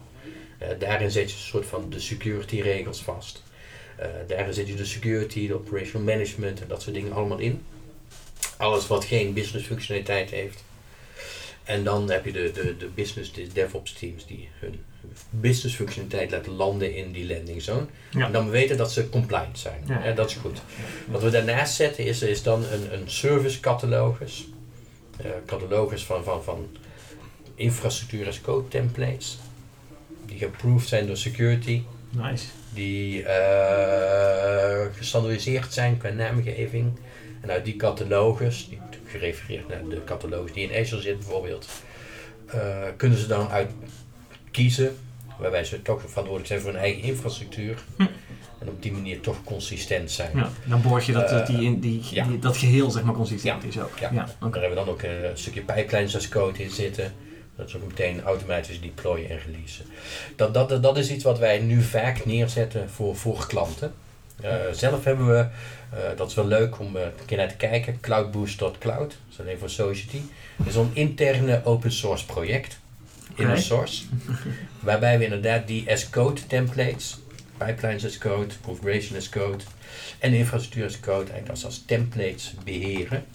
Eh, 0.58 0.68
daarin 0.80 1.12
zet 1.12 1.30
je 1.30 1.36
een 1.36 1.44
soort 1.44 1.66
van 1.66 1.86
de 1.90 2.00
security 2.00 2.62
regels 2.62 3.02
vast. 3.02 3.44
Eh, 4.00 4.08
daarin 4.28 4.54
zet 4.54 4.68
je 4.68 4.76
de 4.76 4.86
security, 4.86 5.48
de 5.48 5.54
operational 5.54 6.06
management 6.06 6.62
en 6.62 6.68
dat 6.68 6.82
soort 6.82 6.96
dingen 6.96 7.14
allemaal 7.14 7.40
in. 7.40 7.64
Alles 8.58 8.88
wat 8.88 9.06
geen 9.06 9.34
business 9.34 9.66
functionaliteit 9.66 10.30
heeft. 10.30 10.64
En 11.64 11.84
dan 11.84 12.12
heb 12.12 12.26
je 12.26 12.32
de, 12.32 12.52
de, 12.52 12.78
de 12.78 12.88
business 12.96 13.34
de 13.34 13.48
DevOps 13.54 13.94
teams 13.94 14.26
die 14.26 14.50
hun 14.60 14.80
business 15.30 15.76
functionaliteit 15.76 16.32
laten 16.32 16.52
landen 16.52 16.96
in 16.96 17.12
die 17.12 17.28
landing 17.28 17.62
zone. 17.62 17.86
Ja. 18.10 18.26
En 18.26 18.32
dan 18.32 18.50
weten 18.50 18.78
dat 18.78 18.92
ze 18.92 19.10
compliant 19.10 19.60
zijn. 19.60 19.84
Ja. 19.88 20.12
Dat 20.12 20.30
is 20.30 20.36
goed. 20.36 20.62
Wat 21.08 21.22
we 21.22 21.30
daarnaast 21.30 21.76
zetten 21.76 22.06
is, 22.06 22.22
is 22.22 22.44
dan 22.44 22.64
een, 22.64 22.94
een 22.94 23.10
service 23.10 23.60
catalogus. 23.60 24.48
Eh, 25.18 25.30
catalogus 25.46 26.04
van, 26.04 26.24
van, 26.24 26.44
van 26.44 26.68
infrastructuur 27.56 28.28
as 28.28 28.42
code 28.42 28.68
templates. 28.68 29.38
Die 30.26 30.38
geapproved 30.38 30.88
zijn 30.88 31.08
door 31.08 31.18
security. 31.18 31.82
Nice. 32.10 32.46
Die 32.74 33.24
eh, 33.24 34.86
gestandardiseerd 34.98 35.74
zijn 35.74 35.98
qua 35.98 36.10
naamgeving. 36.10 36.92
En 37.42 37.50
uit 37.52 37.66
die 37.66 37.76
catalogus, 37.76 38.68
die 38.70 38.78
natuurlijk 38.80 39.12
gerefereerd 39.12 39.68
naar 39.68 39.82
de 39.90 40.04
catalogus 40.04 40.54
die 40.54 40.70
in 40.72 40.82
Azure 40.82 41.02
zit 41.02 41.18
bijvoorbeeld, 41.18 41.68
eh, 42.46 42.60
kunnen 42.98 43.18
ze 43.18 43.28
dan 43.28 43.50
uit 43.50 43.72
kiezen, 44.52 44.98
waarbij 45.40 45.64
ze 45.64 45.82
toch 45.82 46.00
verantwoordelijk 46.00 46.48
zijn 46.48 46.60
voor 46.62 46.72
hun 46.72 46.80
eigen 46.80 47.02
infrastructuur. 47.02 47.78
Hm. 47.98 48.06
En 48.60 48.68
op 48.70 48.82
die 48.82 48.92
manier 48.92 49.20
toch 49.20 49.44
consistent 49.44 50.12
zijn. 50.12 50.32
Ja, 50.38 50.50
dan 50.66 50.82
borg 50.82 51.06
je 51.06 51.12
dat, 51.12 51.32
Eh, 51.32 51.46
die, 51.46 51.62
in- 51.62 51.80
die, 51.80 52.02
ja. 52.12 52.26
dat 52.40 52.58
geheel 52.58 52.92
zeg 52.92 53.04
maar 53.04 53.14
consistent 53.16 53.62
Ja. 53.64 53.68
is 53.70 53.80
ook. 53.80 53.98
Ja. 54.00 54.10
Ja. 54.14 54.26
Daar 54.40 54.52
hebben 54.52 54.70
we 54.70 54.76
dan 54.76 54.90
ook 54.90 55.02
een 55.02 55.38
stukje 55.38 55.62
pipelines 55.62 56.16
als 56.16 56.30
code 56.30 56.64
in 56.64 56.70
zitten. 56.70 57.14
Dat 57.60 57.76
ook 57.76 57.88
meteen 57.88 58.22
automatisch 58.22 58.82
deployen 58.82 59.30
en 59.30 59.40
releasen. 59.46 59.86
Dat, 60.36 60.54
dat, 60.54 60.84
dat 60.84 60.98
is 60.98 61.12
iets 61.12 61.24
wat 61.24 61.40
wij 61.40 61.60
nu 61.60 61.82
vaak 61.82 62.26
neerzetten 62.26 62.90
voor, 62.90 63.16
voor 63.16 63.48
klanten. 63.48 63.94
Eh, 64.42 64.56
zelf 64.72 65.04
hebben 65.04 65.28
we, 65.28 65.48
eh, 65.90 66.00
dat 66.16 66.30
is 66.30 66.36
wel 66.36 66.48
leuk 66.48 66.80
om 66.80 66.96
eh, 66.96 67.04
een 67.04 67.26
keer 67.26 67.38
naar 67.38 67.48
te 67.48 67.56
kijken, 67.56 68.00
cloudboost.cloud. 68.00 69.10
Dat 69.10 69.18
is 69.32 69.40
alleen 69.40 69.58
voor 69.58 69.70
Society. 69.70 70.22
Dat 70.58 70.68
is 70.68 70.76
een 70.76 70.92
interne 70.94 71.62
open 71.64 71.92
source 71.92 72.26
project. 72.26 72.80
Inner 73.36 73.54
Oké. 73.54 73.62
source. 73.62 74.04
waarbij 74.80 75.18
we 75.18 75.24
inderdaad 75.24 75.68
die 75.68 75.92
as 75.92 76.10
code 76.10 76.48
templates, 76.48 77.18
pipelines 77.58 78.06
as 78.06 78.18
code, 78.18 78.54
configuration 78.62 79.18
as 79.18 79.30
code 79.30 79.64
en 80.20 80.34
infrastructuur 80.34 80.86
as 80.86 81.00
code 81.00 81.32
eigenlijk 81.32 81.50
als, 81.50 81.66
als 81.66 81.84
templates 81.86 82.54
beheren. 82.64 83.26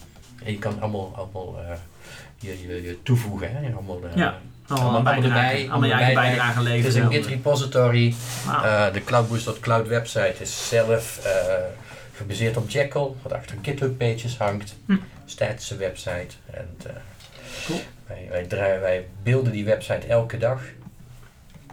En 0.43 0.51
je 0.51 0.59
kan 0.59 0.81
allemaal, 0.81 1.11
allemaal 1.15 1.59
eh, 1.59 1.75
je, 2.39 2.67
je, 2.67 2.81
je 2.83 2.97
toevoegen. 3.03 3.51
Hè? 3.51 3.71
Allemaal, 3.73 3.99
eh, 4.03 4.15
Ja, 4.15 4.39
allemaal, 4.67 4.89
allemaal 4.89 5.13
bijdragen, 5.13 5.49
erbij, 5.49 5.69
allemaal 5.69 5.89
je 5.89 5.95
eigen 5.95 6.13
bijdrage 6.13 6.57
Het 6.59 6.67
leveren. 6.67 6.87
is 6.89 6.95
een. 6.95 7.11
Git 7.11 7.25
repository. 7.25 8.13
Eh, 8.47 8.93
de 8.93 9.03
cloudboost.cloud 9.03 9.87
website 9.87 10.35
is 10.39 10.67
zelf 10.67 11.27
gebaseerd 12.13 12.57
op 12.57 12.69
Jekyll, 12.69 13.07
wat 13.21 13.33
achter 13.33 13.57
GitHub 13.61 13.97
pages 13.97 14.37
hangt. 14.37 14.75
Hm. 14.85 14.95
Statische 15.25 15.77
website. 15.77 16.35
En, 16.51 16.67
Cool. 17.65 17.79
wij, 18.07 18.27
wij, 18.29 18.43
draaien, 18.45 18.81
wij 18.81 19.07
beelden 19.23 19.51
die 19.51 19.65
website 19.65 20.07
elke 20.07 20.37
dag. 20.37 20.61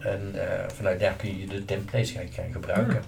En 0.00 0.34
vanuit 0.74 1.00
daar 1.00 1.12
kun 1.12 1.38
je 1.38 1.46
de 1.46 1.64
templates 1.64 2.10
gaan, 2.10 2.28
gaan 2.32 2.52
gebruiken. 2.52 3.02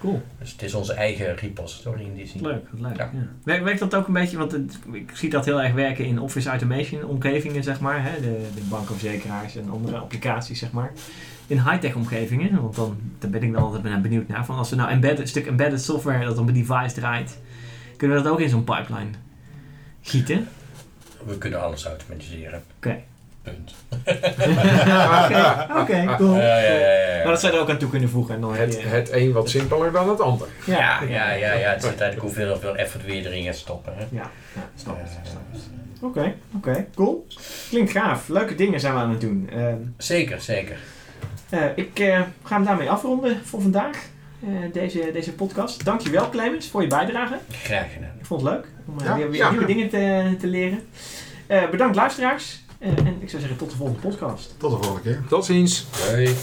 Cool. 0.00 0.22
Dus 0.38 0.52
het 0.52 0.62
is 0.62 0.74
onze 0.74 0.92
eigen 0.92 1.36
repository 1.36 2.00
in 2.00 2.14
die 2.14 2.26
zin. 2.26 2.42
Leuk, 2.42 2.64
wat 2.70 2.80
leuk. 2.80 2.96
Ja. 2.96 3.10
Ja. 3.12 3.26
Werkt, 3.44 3.64
werkt 3.64 3.78
dat 3.80 3.94
ook 3.94 4.06
een 4.06 4.12
beetje, 4.12 4.38
want 4.38 4.52
het- 4.52 4.78
ik 4.92 5.10
zie 5.14 5.30
dat 5.30 5.44
heel 5.44 5.62
erg 5.62 5.72
werken 5.72 6.04
in 6.04 6.18
office 6.20 6.48
automation 6.48 7.04
omgevingen, 7.04 7.62
zeg 7.62 7.80
maar. 7.80 8.02
Hè? 8.02 8.20
De, 8.20 8.48
de 8.54 8.60
bankenverzekeraars 8.68 9.56
en 9.56 9.70
andere 9.70 9.96
applicaties, 9.96 10.58
zeg 10.58 10.72
maar. 10.72 10.92
In 11.46 11.56
high-tech 11.62 11.94
omgevingen, 11.94 12.62
want 12.62 12.74
dan, 12.74 12.96
daar 13.18 13.30
ben 13.30 13.42
ik 13.42 13.52
dan 13.52 13.62
altijd 13.62 14.02
benieuwd 14.02 14.28
naar. 14.28 14.44
Van 14.44 14.56
als 14.56 14.70
we 14.70 14.76
nou 14.76 14.90
embedded, 14.90 15.18
een 15.20 15.28
stuk 15.28 15.46
embedded 15.46 15.82
software 15.82 16.24
dat 16.24 16.38
op 16.38 16.48
een 16.48 16.54
device 16.54 16.94
draait, 16.94 17.38
kunnen 17.96 18.16
we 18.16 18.22
dat 18.22 18.32
ook 18.32 18.40
in 18.40 18.48
zo'n 18.48 18.64
pipeline 18.64 19.10
gieten? 20.02 20.48
We 21.26 21.38
kunnen 21.38 21.62
alles 21.62 21.84
automatiseren. 21.86 22.62
Oké. 22.76 23.02
Punt. 23.42 23.72
Oké, 25.24 25.66
oké, 25.80 26.14
cool. 26.16 26.36
Ja, 26.36 26.58
ja, 26.58 26.72
ja. 26.72 27.16
Maar 27.22 27.32
dat 27.32 27.40
zij 27.40 27.52
er 27.52 27.60
ook 27.60 27.70
aan 27.70 27.78
toe 27.78 27.90
kunnen 27.90 28.08
voegen. 28.08 28.34
En 28.34 28.40
dan 28.40 28.54
Het, 28.54 28.72
je- 28.80 28.86
het 28.88 29.12
een 29.12 29.32
wat 29.32 29.48
simpeler 29.48 29.92
dan 29.92 30.08
het 30.08 30.20
ander. 30.20 30.48
Ja, 30.66 31.02
ja, 31.08 31.30
ja, 31.32 31.52
ja. 31.52 31.70
Het 31.70 31.80
zit 31.82 31.90
eigenlijk 32.00 32.20
hoeveel, 32.20 32.48
hoeveel 32.50 32.76
effort 32.76 33.04
weer 33.04 33.26
erin 33.26 33.44
gaat 33.44 33.56
stoppen. 33.56 33.92
Hè? 33.96 34.02
Ja, 34.10 34.30
ja, 34.54 34.68
snap 34.74 34.98
het. 35.02 35.68
Oké, 36.02 36.34
oké, 36.56 36.86
cool. 36.94 37.26
Klinkt 37.68 37.90
gaaf. 37.90 38.28
Leuke 38.28 38.54
dingen 38.54 38.80
zijn 38.80 38.94
we 38.94 39.00
aan 39.00 39.10
het 39.10 39.20
doen. 39.20 39.50
Ehm, 39.52 39.76
Zeker, 39.96 40.40
zeker. 40.40 40.76
Eh, 41.48 41.64
ik 41.74 41.98
eh, 41.98 42.20
ga 42.42 42.54
hem 42.56 42.64
daarmee 42.64 42.90
afronden 42.90 43.36
voor 43.44 43.60
vandaag, 43.62 43.96
eh, 44.42 44.48
deze, 44.72 45.10
deze 45.12 45.32
podcast. 45.32 45.84
Dankjewel 45.84 46.30
Clemens 46.30 46.68
voor 46.68 46.82
je 46.82 46.88
bijdrage. 46.88 47.38
Graag 47.50 47.92
gedaan. 47.92 48.10
Ik 48.18 48.26
vond 48.26 48.40
het 48.42 48.50
leuk 48.50 48.66
om 48.86 49.04
Ja, 49.04 49.16
weer, 49.16 49.30
weer 49.30 49.40
ja. 49.40 49.50
nieuwe 49.50 49.66
dingen 49.66 49.88
te, 49.88 50.34
te 50.40 50.46
leren. 50.46 50.82
Eh, 51.46 51.70
bedankt 51.70 51.96
luisteraars. 51.96 52.64
Eh, 52.80 52.88
en 52.88 53.22
ik 53.22 53.28
zou 53.28 53.40
zeggen 53.40 53.58
tot 53.58 53.70
de 53.70 53.76
volgende 53.76 54.00
podcast. 54.00 54.54
Tot 54.58 54.70
de 54.70 54.76
volgende 54.76 55.00
keer. 55.00 55.24
Tot 55.28 55.44
ziens. 55.44 55.86
Hoi. 56.10 56.34